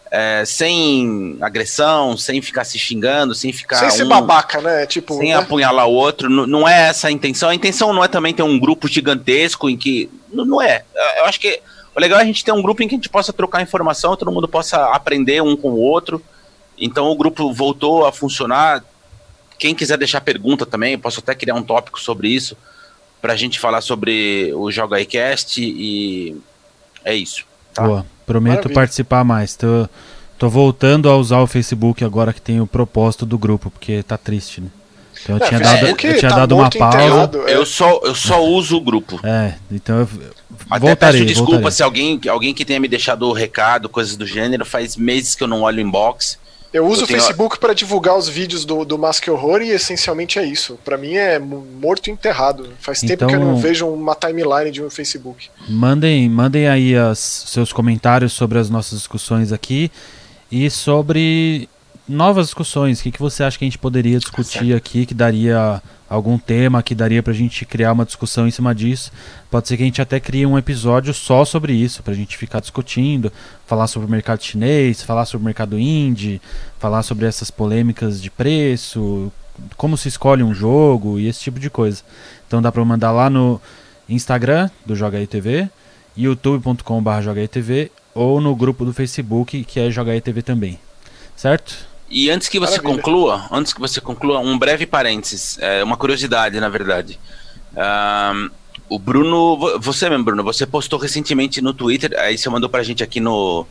é, 0.09 0.43
sem 0.45 1.37
agressão, 1.41 2.15
sem 2.15 2.41
ficar 2.41 2.63
se 2.63 2.79
xingando, 2.79 3.35
sem 3.35 3.51
ficar. 3.51 3.75
Sem 3.75 3.89
ser 3.89 4.03
um, 4.05 4.07
babaca, 4.09 4.61
né? 4.61 4.85
Tipo, 4.85 5.17
sem 5.17 5.31
né? 5.31 5.35
apunhalar 5.35 5.87
o 5.87 5.93
outro. 5.93 6.29
Não, 6.29 6.47
não 6.47 6.65
é 6.65 6.87
essa 6.87 7.09
a 7.09 7.11
intenção. 7.11 7.49
A 7.49 7.55
intenção 7.55 7.91
não 7.91 8.01
é 8.01 8.07
também 8.07 8.33
ter 8.33 8.43
um 8.43 8.57
grupo 8.57 8.87
gigantesco 8.87 9.69
em 9.69 9.75
que. 9.75 10.09
Não, 10.31 10.45
não 10.45 10.61
é. 10.61 10.85
Eu 11.17 11.25
acho 11.25 11.37
que 11.37 11.59
o 11.93 11.99
legal 11.99 12.19
é 12.19 12.23
a 12.23 12.25
gente 12.25 12.45
ter 12.45 12.53
um 12.53 12.61
grupo 12.61 12.81
em 12.81 12.87
que 12.87 12.95
a 12.95 12.97
gente 12.97 13.09
possa 13.09 13.33
trocar 13.33 13.61
informação, 13.61 14.15
todo 14.15 14.31
mundo 14.31 14.47
possa 14.47 14.85
aprender 14.85 15.41
um 15.43 15.57
com 15.57 15.71
o 15.71 15.79
outro. 15.79 16.23
Então 16.81 17.05
o 17.05 17.15
grupo 17.15 17.53
voltou 17.53 18.05
a 18.05 18.11
funcionar. 18.11 18.83
Quem 19.57 19.75
quiser 19.75 19.97
deixar 19.97 20.19
pergunta 20.19 20.65
também, 20.65 20.97
posso 20.97 21.19
até 21.19 21.35
criar 21.35 21.53
um 21.53 21.61
tópico 21.61 22.01
sobre 22.01 22.27
isso 22.27 22.57
para 23.21 23.33
a 23.33 23.35
gente 23.35 23.59
falar 23.59 23.81
sobre 23.81 24.51
o 24.55 24.71
Joga 24.71 24.99
iCast 24.99 25.61
e 25.61 26.35
é 27.05 27.15
isso. 27.15 27.45
Tá? 27.73 27.83
Boa, 27.83 28.05
prometo 28.25 28.55
Maravilha. 28.55 28.73
participar 28.73 29.23
mais. 29.23 29.55
Tô, 29.55 29.87
tô 30.39 30.49
voltando 30.49 31.07
a 31.07 31.15
usar 31.15 31.39
o 31.39 31.47
Facebook 31.47 32.03
agora 32.03 32.33
que 32.33 32.41
tem 32.41 32.59
o 32.59 32.65
propósito 32.65 33.25
do 33.25 33.37
grupo, 33.37 33.69
porque 33.69 34.01
tá 34.01 34.17
triste, 34.17 34.59
né? 34.59 34.67
Então 35.21 35.37
eu 35.37 35.45
é, 35.45 35.47
tinha 35.47 35.59
dado, 35.59 35.85
eu 35.85 35.95
tinha 35.95 36.29
tá 36.29 36.35
dado 36.35 36.55
uma 36.55 36.69
pausa. 36.69 37.31
É. 37.47 37.55
Eu, 37.55 37.65
só, 37.65 38.01
eu 38.03 38.15
só 38.15 38.41
uso 38.43 38.77
o 38.77 38.81
grupo. 38.81 39.19
É, 39.23 39.53
então 39.71 39.99
eu 39.99 40.09
Até 40.67 40.79
voltarei, 40.79 41.21
peço 41.21 41.33
desculpa 41.33 41.51
voltarei. 41.51 41.71
se 41.75 41.83
alguém, 41.83 42.19
alguém 42.27 42.53
que 42.55 42.65
tenha 42.65 42.79
me 42.79 42.87
deixado 42.87 43.27
o 43.27 43.33
recado, 43.33 43.87
coisas 43.87 44.17
do 44.17 44.25
gênero, 44.25 44.65
faz 44.65 44.97
meses 44.97 45.35
que 45.35 45.43
eu 45.43 45.47
não 45.47 45.61
olho 45.61 45.77
o 45.77 45.81
inbox. 45.81 46.39
Eu 46.73 46.87
uso 46.87 47.01
eu 47.01 47.05
o 47.05 47.07
Facebook 47.07 47.59
para 47.59 47.73
divulgar 47.73 48.17
os 48.17 48.29
vídeos 48.29 48.63
do, 48.63 48.85
do 48.85 48.97
Mask 48.97 49.27
Horror 49.27 49.61
e 49.61 49.71
essencialmente 49.71 50.39
é 50.39 50.45
isso. 50.45 50.79
Para 50.85 50.97
mim 50.97 51.15
é 51.15 51.37
morto 51.37 52.07
e 52.07 52.11
enterrado. 52.11 52.69
Faz 52.79 53.03
então, 53.03 53.17
tempo 53.17 53.29
que 53.29 53.35
eu 53.35 53.39
não 53.39 53.51
então- 53.51 53.61
vejo 53.61 53.87
uma 53.87 54.15
timeline 54.15 54.71
de 54.71 54.81
um 54.81 54.89
Facebook. 54.89 55.49
Mandem, 55.67 56.29
mandem 56.29 56.67
aí 56.67 56.95
as, 56.95 57.19
seus 57.19 57.73
comentários 57.73 58.31
sobre 58.31 58.57
as 58.57 58.69
nossas 58.69 58.99
discussões 58.99 59.51
aqui 59.51 59.91
e 60.49 60.69
sobre 60.69 61.67
novas 62.07 62.47
discussões. 62.47 62.99
O 62.99 63.03
que, 63.03 63.11
que 63.11 63.19
você 63.19 63.43
acha 63.43 63.57
que 63.57 63.65
a 63.65 63.67
gente 63.67 63.77
poderia 63.77 64.19
discutir 64.19 64.59
certo. 64.59 64.75
aqui 64.75 65.05
que 65.05 65.13
daria 65.13 65.81
algum 66.11 66.37
tema 66.37 66.83
que 66.83 66.93
daria 66.93 67.23
pra 67.23 67.31
gente 67.31 67.63
criar 67.63 67.93
uma 67.93 68.03
discussão 68.03 68.45
em 68.45 68.51
cima 68.51 68.75
disso. 68.75 69.13
Pode 69.49 69.69
ser 69.69 69.77
que 69.77 69.83
a 69.83 69.85
gente 69.85 70.01
até 70.01 70.19
crie 70.19 70.45
um 70.45 70.57
episódio 70.57 71.13
só 71.13 71.45
sobre 71.45 71.71
isso, 71.71 72.03
pra 72.03 72.13
gente 72.13 72.35
ficar 72.35 72.59
discutindo, 72.59 73.31
falar 73.65 73.87
sobre 73.87 74.09
o 74.09 74.11
mercado 74.11 74.43
chinês, 74.43 75.01
falar 75.01 75.25
sobre 75.25 75.43
o 75.43 75.45
mercado 75.45 75.79
indie, 75.79 76.41
falar 76.79 77.01
sobre 77.03 77.25
essas 77.25 77.49
polêmicas 77.49 78.21
de 78.21 78.29
preço, 78.29 79.31
como 79.77 79.95
se 79.95 80.09
escolhe 80.09 80.43
um 80.43 80.53
jogo 80.53 81.17
e 81.17 81.29
esse 81.29 81.39
tipo 81.39 81.61
de 81.61 81.69
coisa. 81.69 82.03
Então 82.45 82.61
dá 82.61 82.73
pra 82.73 82.83
mandar 82.83 83.13
lá 83.13 83.29
no 83.29 83.61
Instagram 84.09 84.69
do 84.85 84.97
Joga 84.97 85.17
aí 85.17 85.25
TV, 85.25 85.69
youtube.com.br 86.17 87.09
ou 88.13 88.41
no 88.41 88.53
grupo 88.53 88.83
do 88.83 88.91
Facebook 88.91 89.63
que 89.63 89.79
é 89.79 89.89
Joga 89.89 90.11
aí 90.11 90.19
TV 90.19 90.41
também. 90.41 90.77
Certo? 91.37 91.90
E 92.11 92.29
antes 92.29 92.49
que 92.49 92.59
você 92.59 92.77
Maravilha. 92.77 92.95
conclua, 92.95 93.47
antes 93.49 93.71
que 93.71 93.79
você 93.79 94.01
conclua, 94.01 94.39
um 94.39 94.59
breve 94.59 94.85
parênteses, 94.85 95.57
é, 95.61 95.81
uma 95.81 95.95
curiosidade, 95.95 96.59
na 96.59 96.67
verdade. 96.67 97.17
Um, 97.73 98.49
o 98.89 98.99
Bruno, 98.99 99.79
você 99.79 100.09
mesmo, 100.09 100.25
Bruno, 100.25 100.43
você 100.43 100.65
postou 100.65 100.99
recentemente 100.99 101.61
no 101.61 101.73
Twitter, 101.73 102.13
aí 102.19 102.37
você 102.37 102.49
mandou 102.49 102.69
pra 102.69 102.83
gente 102.83 103.01
aqui 103.01 103.21
no, 103.21 103.65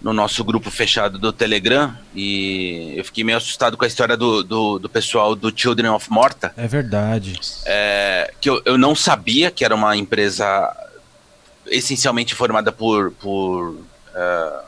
no 0.00 0.14
nosso 0.14 0.42
grupo 0.42 0.70
fechado 0.70 1.18
do 1.18 1.30
Telegram, 1.30 1.94
e 2.14 2.94
eu 2.96 3.04
fiquei 3.04 3.22
meio 3.22 3.36
assustado 3.36 3.76
com 3.76 3.84
a 3.84 3.88
história 3.88 4.16
do, 4.16 4.42
do, 4.42 4.78
do 4.78 4.88
pessoal 4.88 5.34
do 5.34 5.52
Children 5.54 5.90
of 5.90 6.10
Morta. 6.10 6.54
É 6.56 6.66
verdade. 6.66 7.38
É, 7.66 8.32
que 8.40 8.48
eu, 8.48 8.62
eu 8.64 8.78
não 8.78 8.94
sabia 8.94 9.50
que 9.50 9.66
era 9.66 9.74
uma 9.74 9.94
empresa 9.94 10.74
essencialmente 11.66 12.34
formada 12.34 12.72
por, 12.72 13.10
por 13.12 13.70
uh, 13.70 14.64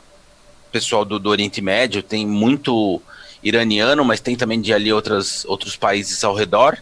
pessoal 0.77 1.03
do, 1.03 1.17
do 1.17 1.29
Oriente 1.29 1.59
Médio, 1.59 2.03
tem 2.03 2.25
muito 2.25 3.01
iraniano, 3.43 4.05
mas 4.05 4.19
tem 4.19 4.35
também 4.35 4.61
de 4.61 4.71
ali 4.71 4.93
outras, 4.93 5.43
outros 5.45 5.75
países 5.75 6.23
ao 6.23 6.35
redor. 6.35 6.77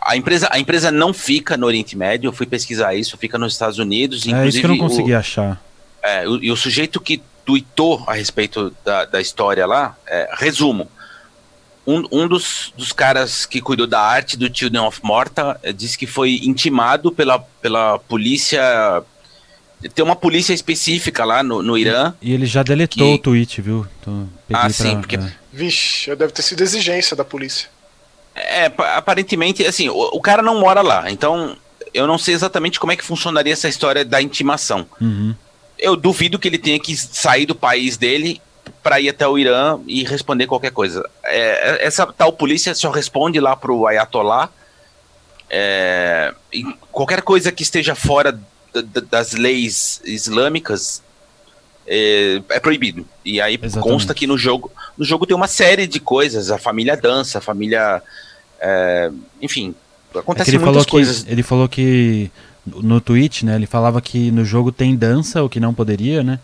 A 0.00 0.16
empresa, 0.16 0.48
a 0.50 0.58
empresa 0.58 0.90
não 0.90 1.12
fica 1.12 1.56
no 1.56 1.66
Oriente 1.66 1.96
Médio, 1.96 2.28
eu 2.28 2.32
fui 2.32 2.46
pesquisar 2.46 2.94
isso, 2.94 3.18
fica 3.18 3.36
nos 3.36 3.52
Estados 3.52 3.78
Unidos. 3.78 4.26
É 4.26 4.46
isso 4.46 4.60
que 4.60 4.64
eu 4.64 4.68
não 4.68 4.78
consegui 4.78 5.12
o, 5.12 5.18
achar. 5.18 5.60
É, 6.02 6.26
o, 6.28 6.42
e 6.42 6.52
o 6.52 6.56
sujeito 6.56 7.00
que 7.00 7.20
tweetou 7.44 8.04
a 8.06 8.14
respeito 8.14 8.72
da, 8.84 9.04
da 9.04 9.20
história 9.20 9.66
lá, 9.66 9.96
é, 10.06 10.30
resumo, 10.34 10.88
um, 11.86 12.04
um 12.12 12.28
dos, 12.28 12.72
dos 12.76 12.92
caras 12.92 13.44
que 13.44 13.60
cuidou 13.60 13.86
da 13.86 14.00
arte 14.00 14.36
do 14.36 14.54
Children 14.54 14.84
of 14.84 15.00
Morta 15.02 15.58
é, 15.62 15.72
disse 15.72 15.98
que 15.98 16.06
foi 16.06 16.40
intimado 16.44 17.10
pela, 17.10 17.38
pela 17.38 17.98
polícia 17.98 18.62
tem 19.88 20.04
uma 20.04 20.16
polícia 20.16 20.52
específica 20.52 21.24
lá 21.24 21.42
no, 21.42 21.62
no 21.62 21.78
Irã. 21.78 22.12
E 22.20 22.32
ele 22.32 22.46
já 22.46 22.62
deletou 22.62 23.06
que... 23.08 23.14
o 23.14 23.18
tweet, 23.18 23.62
viu? 23.62 23.86
ah, 24.52 24.68
sim, 24.68 24.90
pra, 24.90 25.00
porque. 25.00 25.16
É. 25.16 25.32
Vixe, 25.52 26.14
deve 26.14 26.32
ter 26.32 26.42
sido 26.42 26.62
exigência 26.62 27.16
da 27.16 27.24
polícia. 27.24 27.68
É, 28.34 28.66
aparentemente, 28.94 29.66
assim, 29.66 29.88
o, 29.88 29.96
o, 30.12 30.20
cara 30.20 30.42
não 30.42 30.60
mora 30.60 30.82
lá, 30.82 31.10
então 31.10 31.56
eu 31.92 32.06
não 32.06 32.16
sei 32.16 32.34
exatamente 32.34 32.78
como 32.78 32.92
é 32.92 32.96
que 32.96 33.04
funcionaria 33.04 33.52
essa 33.52 33.68
história 33.68 34.04
da 34.04 34.22
intimação. 34.22 34.86
Uhum. 35.00 35.34
Eu 35.78 35.96
duvido 35.96 36.38
que 36.38 36.46
ele 36.46 36.58
tenha 36.58 36.78
que 36.78 36.96
sair 36.96 37.46
do 37.46 37.54
país 37.54 37.96
dele 37.96 38.40
para 38.82 39.00
ir 39.00 39.08
até 39.08 39.26
o 39.26 39.38
Irã 39.38 39.80
e 39.86 40.04
responder 40.04 40.46
qualquer 40.46 40.70
coisa. 40.70 41.08
É, 41.24 41.84
essa 41.84 42.06
tal 42.06 42.32
polícia 42.32 42.74
só 42.74 42.90
responde 42.90 43.40
lá 43.40 43.56
pro 43.56 43.86
Ayatollah. 43.86 44.48
É, 45.48 46.32
qualquer 46.92 47.22
coisa 47.22 47.50
que 47.50 47.62
esteja 47.62 47.94
fora 47.94 48.38
das 49.10 49.32
leis 49.32 50.00
islâmicas 50.04 51.02
é, 51.86 52.40
é, 52.50 52.60
proibido. 52.60 53.06
E 53.24 53.40
aí 53.40 53.58
Exatamente. 53.60 53.92
consta 53.92 54.14
que 54.14 54.26
no 54.26 54.38
jogo, 54.38 54.70
no 54.96 55.04
jogo 55.04 55.26
tem 55.26 55.36
uma 55.36 55.48
série 55.48 55.86
de 55.86 55.98
coisas, 55.98 56.50
a 56.50 56.58
família 56.58 56.96
dança, 56.96 57.38
a 57.38 57.40
família, 57.40 58.02
é, 58.60 59.10
enfim, 59.42 59.74
acontece 60.14 60.54
é 60.54 60.58
muitas 60.58 60.86
coisas. 60.86 61.24
Que, 61.24 61.32
ele 61.32 61.42
falou 61.42 61.68
que 61.68 62.30
no 62.64 63.00
tweet, 63.00 63.44
né, 63.44 63.56
ele 63.56 63.66
falava 63.66 64.00
que 64.00 64.30
no 64.30 64.44
jogo 64.44 64.70
tem 64.70 64.94
dança, 64.94 65.42
o 65.42 65.48
que 65.48 65.58
não 65.58 65.74
poderia, 65.74 66.22
né? 66.22 66.38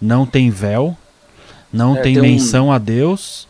Não 0.00 0.24
tem 0.26 0.50
véu, 0.50 0.96
não 1.72 1.96
é, 1.96 2.00
tem, 2.00 2.14
tem, 2.14 2.22
menção 2.22 2.68
um... 2.68 2.72
a 2.72 2.78
Deus. 2.78 3.48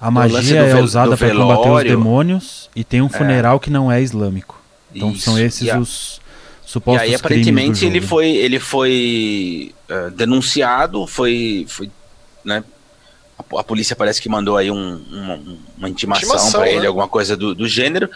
A 0.00 0.10
magia 0.10 0.60
é 0.60 0.82
usada 0.82 1.16
para 1.16 1.34
combater 1.34 1.70
os 1.70 1.82
demônios 1.84 2.70
e 2.76 2.84
tem 2.84 3.00
um 3.00 3.06
é. 3.06 3.08
funeral 3.08 3.58
que 3.58 3.70
não 3.70 3.90
é 3.90 4.02
islâmico. 4.02 4.60
Então 4.94 5.10
Isso. 5.10 5.22
são 5.22 5.38
esses 5.38 5.74
os 5.74 6.20
Supostos 6.64 7.02
e 7.02 7.10
aí, 7.10 7.14
aparentemente, 7.14 7.84
ele 7.84 8.00
foi, 8.00 8.30
ele 8.30 8.58
foi 8.58 9.74
uh, 9.90 10.10
denunciado, 10.10 11.06
foi, 11.06 11.66
foi 11.68 11.90
né, 12.44 12.64
a, 13.38 13.60
a 13.60 13.64
polícia 13.64 13.94
parece 13.94 14.20
que 14.20 14.28
mandou 14.28 14.56
aí 14.56 14.70
um, 14.70 15.04
uma, 15.10 15.40
uma 15.76 15.88
intimação, 15.88 16.28
intimação 16.28 16.60
para 16.60 16.70
ele, 16.70 16.80
né? 16.80 16.86
alguma 16.86 17.08
coisa 17.08 17.36
do, 17.36 17.54
do, 17.54 17.68
gênero. 17.68 18.08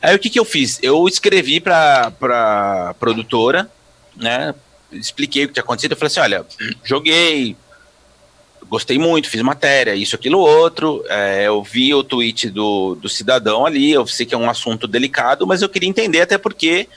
Aí 0.00 0.14
o 0.14 0.18
que, 0.18 0.30
que 0.30 0.38
eu 0.38 0.44
fiz? 0.44 0.78
Eu 0.82 1.06
escrevi 1.08 1.60
para 1.60 2.10
pra 2.12 2.94
produtora, 2.98 3.70
né? 4.16 4.54
Expliquei 4.92 5.44
o 5.44 5.48
que 5.48 5.54
tinha 5.54 5.62
acontecido. 5.62 5.92
Eu 5.92 5.96
falei 5.96 6.06
assim: 6.08 6.20
olha, 6.20 6.46
joguei, 6.84 7.56
gostei 8.68 8.98
muito, 8.98 9.28
fiz 9.30 9.42
matéria, 9.42 9.94
isso, 9.94 10.14
aquilo, 10.14 10.38
outro. 10.38 11.04
É, 11.08 11.46
eu 11.46 11.62
vi 11.62 11.94
o 11.94 12.04
tweet 12.04 12.50
do, 12.50 12.94
do 12.94 13.08
cidadão 13.08 13.66
ali, 13.66 13.92
eu 13.92 14.06
sei 14.06 14.26
que 14.26 14.34
é 14.34 14.38
um 14.38 14.50
assunto 14.50 14.86
delicado, 14.86 15.46
mas 15.46 15.62
eu 15.62 15.68
queria 15.68 15.88
entender 15.88 16.20
até 16.20 16.38
porque 16.38 16.88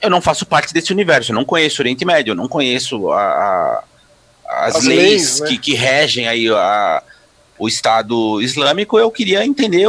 eu 0.00 0.10
não 0.10 0.20
faço 0.20 0.46
parte 0.46 0.72
desse 0.72 0.92
universo, 0.92 1.32
eu 1.32 1.34
não 1.34 1.44
conheço 1.44 1.80
o 1.80 1.82
Oriente 1.82 2.04
Médio, 2.04 2.32
eu 2.32 2.36
não 2.36 2.48
conheço 2.48 3.10
a, 3.10 3.20
a 3.20 3.84
as, 4.50 4.76
as, 4.76 4.84
leis, 4.84 4.98
leis 4.98 5.40
né? 5.40 5.46
que, 5.48 5.58
que 5.58 5.74
regem 5.74 6.26
aí 6.26 6.48
a, 6.48 7.02
o 7.58 7.68
Estado 7.68 8.40
Islâmico, 8.42 8.98
eu 8.98 9.10
queria 9.10 9.44
entender 9.44 9.86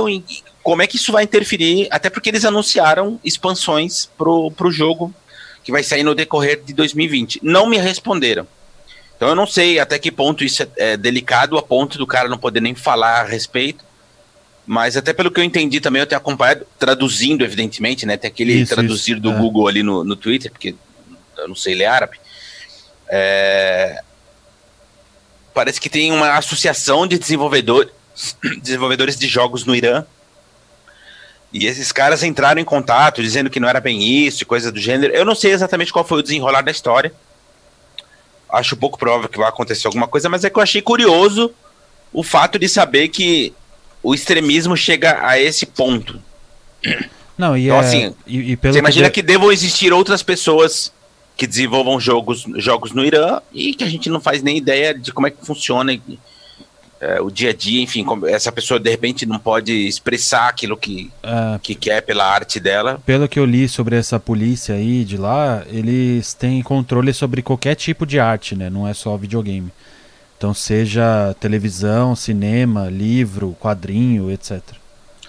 como 0.61 0.81
é 0.81 0.87
que 0.87 0.97
isso 0.97 1.11
vai 1.11 1.23
interferir, 1.23 1.87
até 1.89 2.09
porque 2.09 2.29
eles 2.29 2.45
anunciaram 2.45 3.19
expansões 3.23 4.09
pro, 4.17 4.51
pro 4.51 4.71
jogo 4.71 5.13
que 5.63 5.71
vai 5.71 5.83
sair 5.83 6.03
no 6.03 6.13
decorrer 6.13 6.61
de 6.63 6.73
2020. 6.73 7.39
Não 7.43 7.65
me 7.65 7.77
responderam. 7.77 8.47
Então 9.15 9.29
eu 9.29 9.35
não 9.35 9.45
sei 9.45 9.79
até 9.79 9.99
que 9.99 10.11
ponto 10.11 10.43
isso 10.43 10.63
é, 10.63 10.67
é 10.77 10.97
delicado 10.97 11.57
a 11.57 11.61
ponto 11.61 11.97
do 11.97 12.07
cara 12.07 12.27
não 12.27 12.37
poder 12.37 12.59
nem 12.59 12.73
falar 12.75 13.21
a 13.21 13.23
respeito. 13.23 13.83
Mas 14.71 14.95
até 14.95 15.11
pelo 15.11 15.29
que 15.29 15.37
eu 15.37 15.43
entendi 15.43 15.81
também, 15.81 15.99
eu 15.99 16.07
tenho 16.07 16.17
acompanhado, 16.17 16.65
traduzindo, 16.79 17.43
evidentemente, 17.43 18.05
né? 18.05 18.15
Tem 18.15 18.29
aquele 18.29 18.53
isso, 18.53 18.73
traduzir 18.73 19.11
isso, 19.11 19.21
do 19.21 19.29
é. 19.29 19.35
Google 19.35 19.67
ali 19.67 19.83
no, 19.83 20.05
no 20.05 20.15
Twitter, 20.15 20.49
porque 20.49 20.73
eu 21.37 21.45
não 21.49 21.55
sei 21.55 21.75
ler 21.75 21.87
árabe. 21.87 22.17
É, 23.09 24.01
parece 25.53 25.77
que 25.77 25.89
tem 25.89 26.13
uma 26.13 26.37
associação 26.37 27.05
de 27.05 27.19
desenvolvedores, 27.19 27.91
desenvolvedores 28.63 29.19
de 29.19 29.27
jogos 29.27 29.65
no 29.65 29.75
Irã. 29.75 30.05
E 31.51 31.65
esses 31.65 31.91
caras 31.91 32.23
entraram 32.23 32.61
em 32.61 32.63
contato 32.63 33.21
dizendo 33.21 33.49
que 33.49 33.59
não 33.59 33.67
era 33.67 33.81
bem 33.81 34.01
isso, 34.01 34.45
coisa 34.45 34.71
do 34.71 34.79
gênero. 34.79 35.13
Eu 35.13 35.25
não 35.25 35.35
sei 35.35 35.51
exatamente 35.51 35.91
qual 35.91 36.07
foi 36.07 36.19
o 36.19 36.23
desenrolar 36.23 36.61
da 36.61 36.71
história. 36.71 37.13
Acho 38.49 38.77
pouco 38.77 38.97
provável 38.97 39.27
que 39.27 39.37
vai 39.37 39.49
acontecer 39.49 39.87
alguma 39.87 40.07
coisa, 40.07 40.29
mas 40.29 40.45
é 40.45 40.49
que 40.49 40.57
eu 40.57 40.63
achei 40.63 40.81
curioso 40.81 41.53
o 42.13 42.23
fato 42.23 42.57
de 42.57 42.69
saber 42.69 43.09
que 43.09 43.53
o 44.03 44.13
extremismo 44.13 44.75
chega 44.75 45.25
a 45.25 45.39
esse 45.39 45.65
ponto. 45.65 46.19
Não, 47.37 47.57
e 47.57 47.65
então, 47.65 47.77
é, 47.77 47.79
assim, 47.79 48.15
e, 48.27 48.51
e 48.51 48.55
você 48.55 48.79
imagina 48.79 49.09
que, 49.09 49.21
de... 49.21 49.27
que 49.27 49.33
devam 49.33 49.51
existir 49.51 49.91
outras 49.93 50.21
pessoas 50.21 50.91
que 51.35 51.47
desenvolvam 51.47 51.99
jogos, 51.99 52.45
jogos 52.57 52.91
no 52.91 53.03
Irã 53.03 53.41
e 53.53 53.73
que 53.73 53.83
a 53.83 53.89
gente 53.89 54.09
não 54.09 54.19
faz 54.19 54.43
nem 54.43 54.57
ideia 54.57 54.93
de 54.93 55.11
como 55.11 55.27
é 55.27 55.31
que 55.31 55.43
funciona 55.45 55.99
é, 57.01 57.19
o 57.19 57.31
dia 57.31 57.49
a 57.49 57.53
dia, 57.53 57.81
enfim, 57.81 58.05
essa 58.27 58.51
pessoa 58.51 58.79
de 58.79 58.87
repente 58.87 59.25
não 59.25 59.39
pode 59.39 59.73
expressar 59.87 60.49
aquilo 60.49 60.77
que, 60.77 61.11
é, 61.23 61.59
que 61.59 61.73
quer 61.73 62.01
pela 62.01 62.23
arte 62.23 62.59
dela. 62.59 63.01
Pelo 63.03 63.27
que 63.27 63.39
eu 63.39 63.45
li 63.45 63.67
sobre 63.67 63.95
essa 63.95 64.19
polícia 64.19 64.75
aí 64.75 65.03
de 65.03 65.17
lá, 65.17 65.63
eles 65.67 66.35
têm 66.35 66.61
controle 66.61 67.11
sobre 67.11 67.41
qualquer 67.41 67.73
tipo 67.73 68.05
de 68.05 68.19
arte, 68.19 68.55
né? 68.55 68.69
Não 68.69 68.87
é 68.87 68.93
só 68.93 69.17
videogame. 69.17 69.71
Então, 70.41 70.55
seja 70.55 71.35
televisão, 71.39 72.15
cinema, 72.15 72.89
livro, 72.89 73.55
quadrinho, 73.59 74.31
etc. 74.31 74.59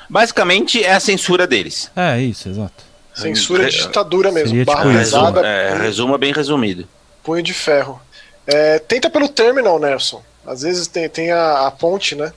Basicamente 0.09 0.83
é 0.83 0.95
a 0.95 1.01
censura 1.01 1.47
deles. 1.47 1.91
É, 1.95 2.19
isso, 2.19 2.49
exato. 2.49 2.83
Censura 3.15 3.69
de 3.69 3.77
ditadura 3.77 4.33
mesmo. 4.33 4.49
Seria, 4.49 4.65
barra 4.65 4.85
tipo, 4.85 4.95
pesada. 4.95 5.47
É, 5.47 5.77
resuma 5.77 6.17
bem 6.17 6.33
resumido. 6.33 6.89
Punho 7.23 7.43
de 7.43 7.53
ferro. 7.53 8.01
É, 8.47 8.79
tenta 8.79 9.11
pelo 9.11 9.29
terminal, 9.29 9.79
Nelson. 9.79 10.23
Às 10.47 10.63
vezes 10.63 10.87
tem, 10.87 11.07
tem 11.11 11.31
a, 11.31 11.67
a 11.67 11.71
ponte, 11.71 12.15
né? 12.15 12.33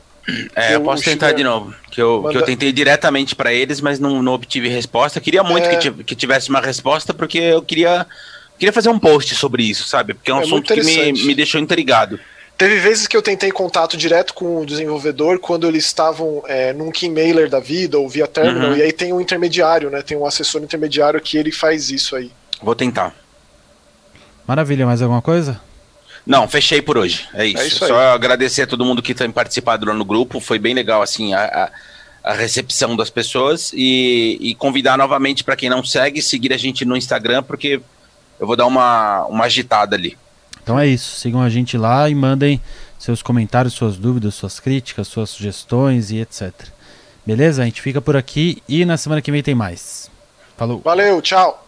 É, 0.53 0.75
eu 0.75 0.81
posso 0.81 1.01
tentar 1.01 1.31
de 1.31 1.45
novo. 1.45 1.73
Que 1.89 2.01
eu, 2.01 2.23
manda... 2.23 2.33
que 2.33 2.37
eu 2.37 2.41
tentei 2.45 2.73
diretamente 2.73 3.35
para 3.35 3.53
eles, 3.53 3.79
mas 3.79 4.01
não, 4.01 4.21
não 4.21 4.33
obtive 4.33 4.67
resposta. 4.67 5.21
Queria 5.21 5.45
muito 5.45 5.65
é... 5.65 5.77
que, 5.77 6.13
tivesse 6.13 6.49
uma 6.49 6.59
resposta, 6.59 7.13
porque 7.13 7.37
eu 7.37 7.61
queria, 7.61 8.05
queria 8.59 8.73
fazer 8.73 8.89
um 8.89 8.99
post 8.99 9.33
sobre 9.33 9.63
isso, 9.63 9.87
sabe? 9.87 10.13
Porque 10.13 10.29
é 10.29 10.33
um 10.33 10.41
é 10.41 10.43
assunto 10.43 10.73
que 10.73 10.83
me, 10.83 11.13
me 11.23 11.33
deixou 11.33 11.61
intrigado. 11.61 12.19
Teve 12.57 12.79
vezes 12.79 13.05
que 13.05 13.17
eu 13.17 13.21
tentei 13.21 13.51
contato 13.51 13.97
direto 13.97 14.33
com 14.33 14.61
o 14.61 14.65
desenvolvedor 14.65 15.39
quando 15.39 15.67
eles 15.67 15.85
estavam 15.85 16.41
é, 16.47 16.71
num 16.71 16.89
key 16.89 17.09
mailer 17.09 17.49
da 17.49 17.59
vida 17.59 17.99
ou 17.99 18.07
via 18.07 18.27
terminal, 18.27 18.69
uhum. 18.69 18.77
e 18.77 18.81
aí 18.81 18.93
tem 18.93 19.11
um 19.11 19.19
intermediário, 19.19 19.89
né? 19.89 20.01
Tem 20.01 20.15
um 20.15 20.25
assessor 20.25 20.63
intermediário 20.63 21.19
que 21.19 21.37
ele 21.37 21.51
faz 21.51 21.89
isso 21.89 22.15
aí. 22.15 22.31
Vou 22.61 22.73
tentar. 22.73 23.13
Maravilha, 24.47 24.85
mais 24.85 25.01
alguma 25.01 25.21
coisa? 25.21 25.59
Não, 26.25 26.47
fechei 26.47 26.81
por 26.81 26.97
hoje. 26.97 27.27
É 27.33 27.45
isso. 27.45 27.61
É 27.61 27.67
isso 27.67 27.87
Só 27.87 27.99
agradecer 28.13 28.63
a 28.63 28.67
todo 28.67 28.85
mundo 28.85 29.01
que 29.01 29.13
tem 29.13 29.29
participado 29.29 29.85
lá 29.85 29.93
no 29.93 30.05
grupo. 30.05 30.39
Foi 30.39 30.57
bem 30.57 30.73
legal, 30.73 31.01
assim, 31.01 31.33
a, 31.33 31.71
a, 32.23 32.31
a 32.31 32.33
recepção 32.33 32.95
das 32.95 33.09
pessoas. 33.09 33.71
E, 33.73 34.37
e 34.39 34.55
convidar 34.55 34.97
novamente 34.97 35.43
para 35.43 35.55
quem 35.55 35.69
não 35.69 35.83
segue, 35.83 36.21
seguir 36.21 36.53
a 36.53 36.57
gente 36.57 36.85
no 36.85 36.95
Instagram, 36.95 37.43
porque 37.43 37.81
eu 38.39 38.47
vou 38.47 38.55
dar 38.55 38.65
uma, 38.65 39.25
uma 39.25 39.45
agitada 39.45 39.95
ali. 39.95 40.17
Então 40.65 40.79
é 40.79 40.87
isso. 40.87 41.19
Sigam 41.19 41.43
a 41.43 41.49
gente 41.49 41.77
lá 41.77 42.09
e 42.09 42.15
mandem 42.15 42.59
seus 42.97 43.21
comentários, 43.21 43.75
suas 43.75 43.97
dúvidas, 43.97 44.33
suas 44.33 44.59
críticas, 44.59 45.07
suas 45.07 45.29
sugestões 45.29 46.09
e 46.09 46.17
etc. 46.17 46.51
Beleza? 47.23 47.61
A 47.61 47.65
gente 47.65 47.83
fica 47.83 48.01
por 48.01 48.17
aqui 48.17 48.63
e 48.67 48.83
na 48.83 48.97
semana 48.97 49.21
que 49.21 49.31
vem 49.31 49.43
tem 49.43 49.53
mais. 49.53 50.09
Falou. 50.57 50.81
Valeu, 50.83 51.21
tchau. 51.21 51.64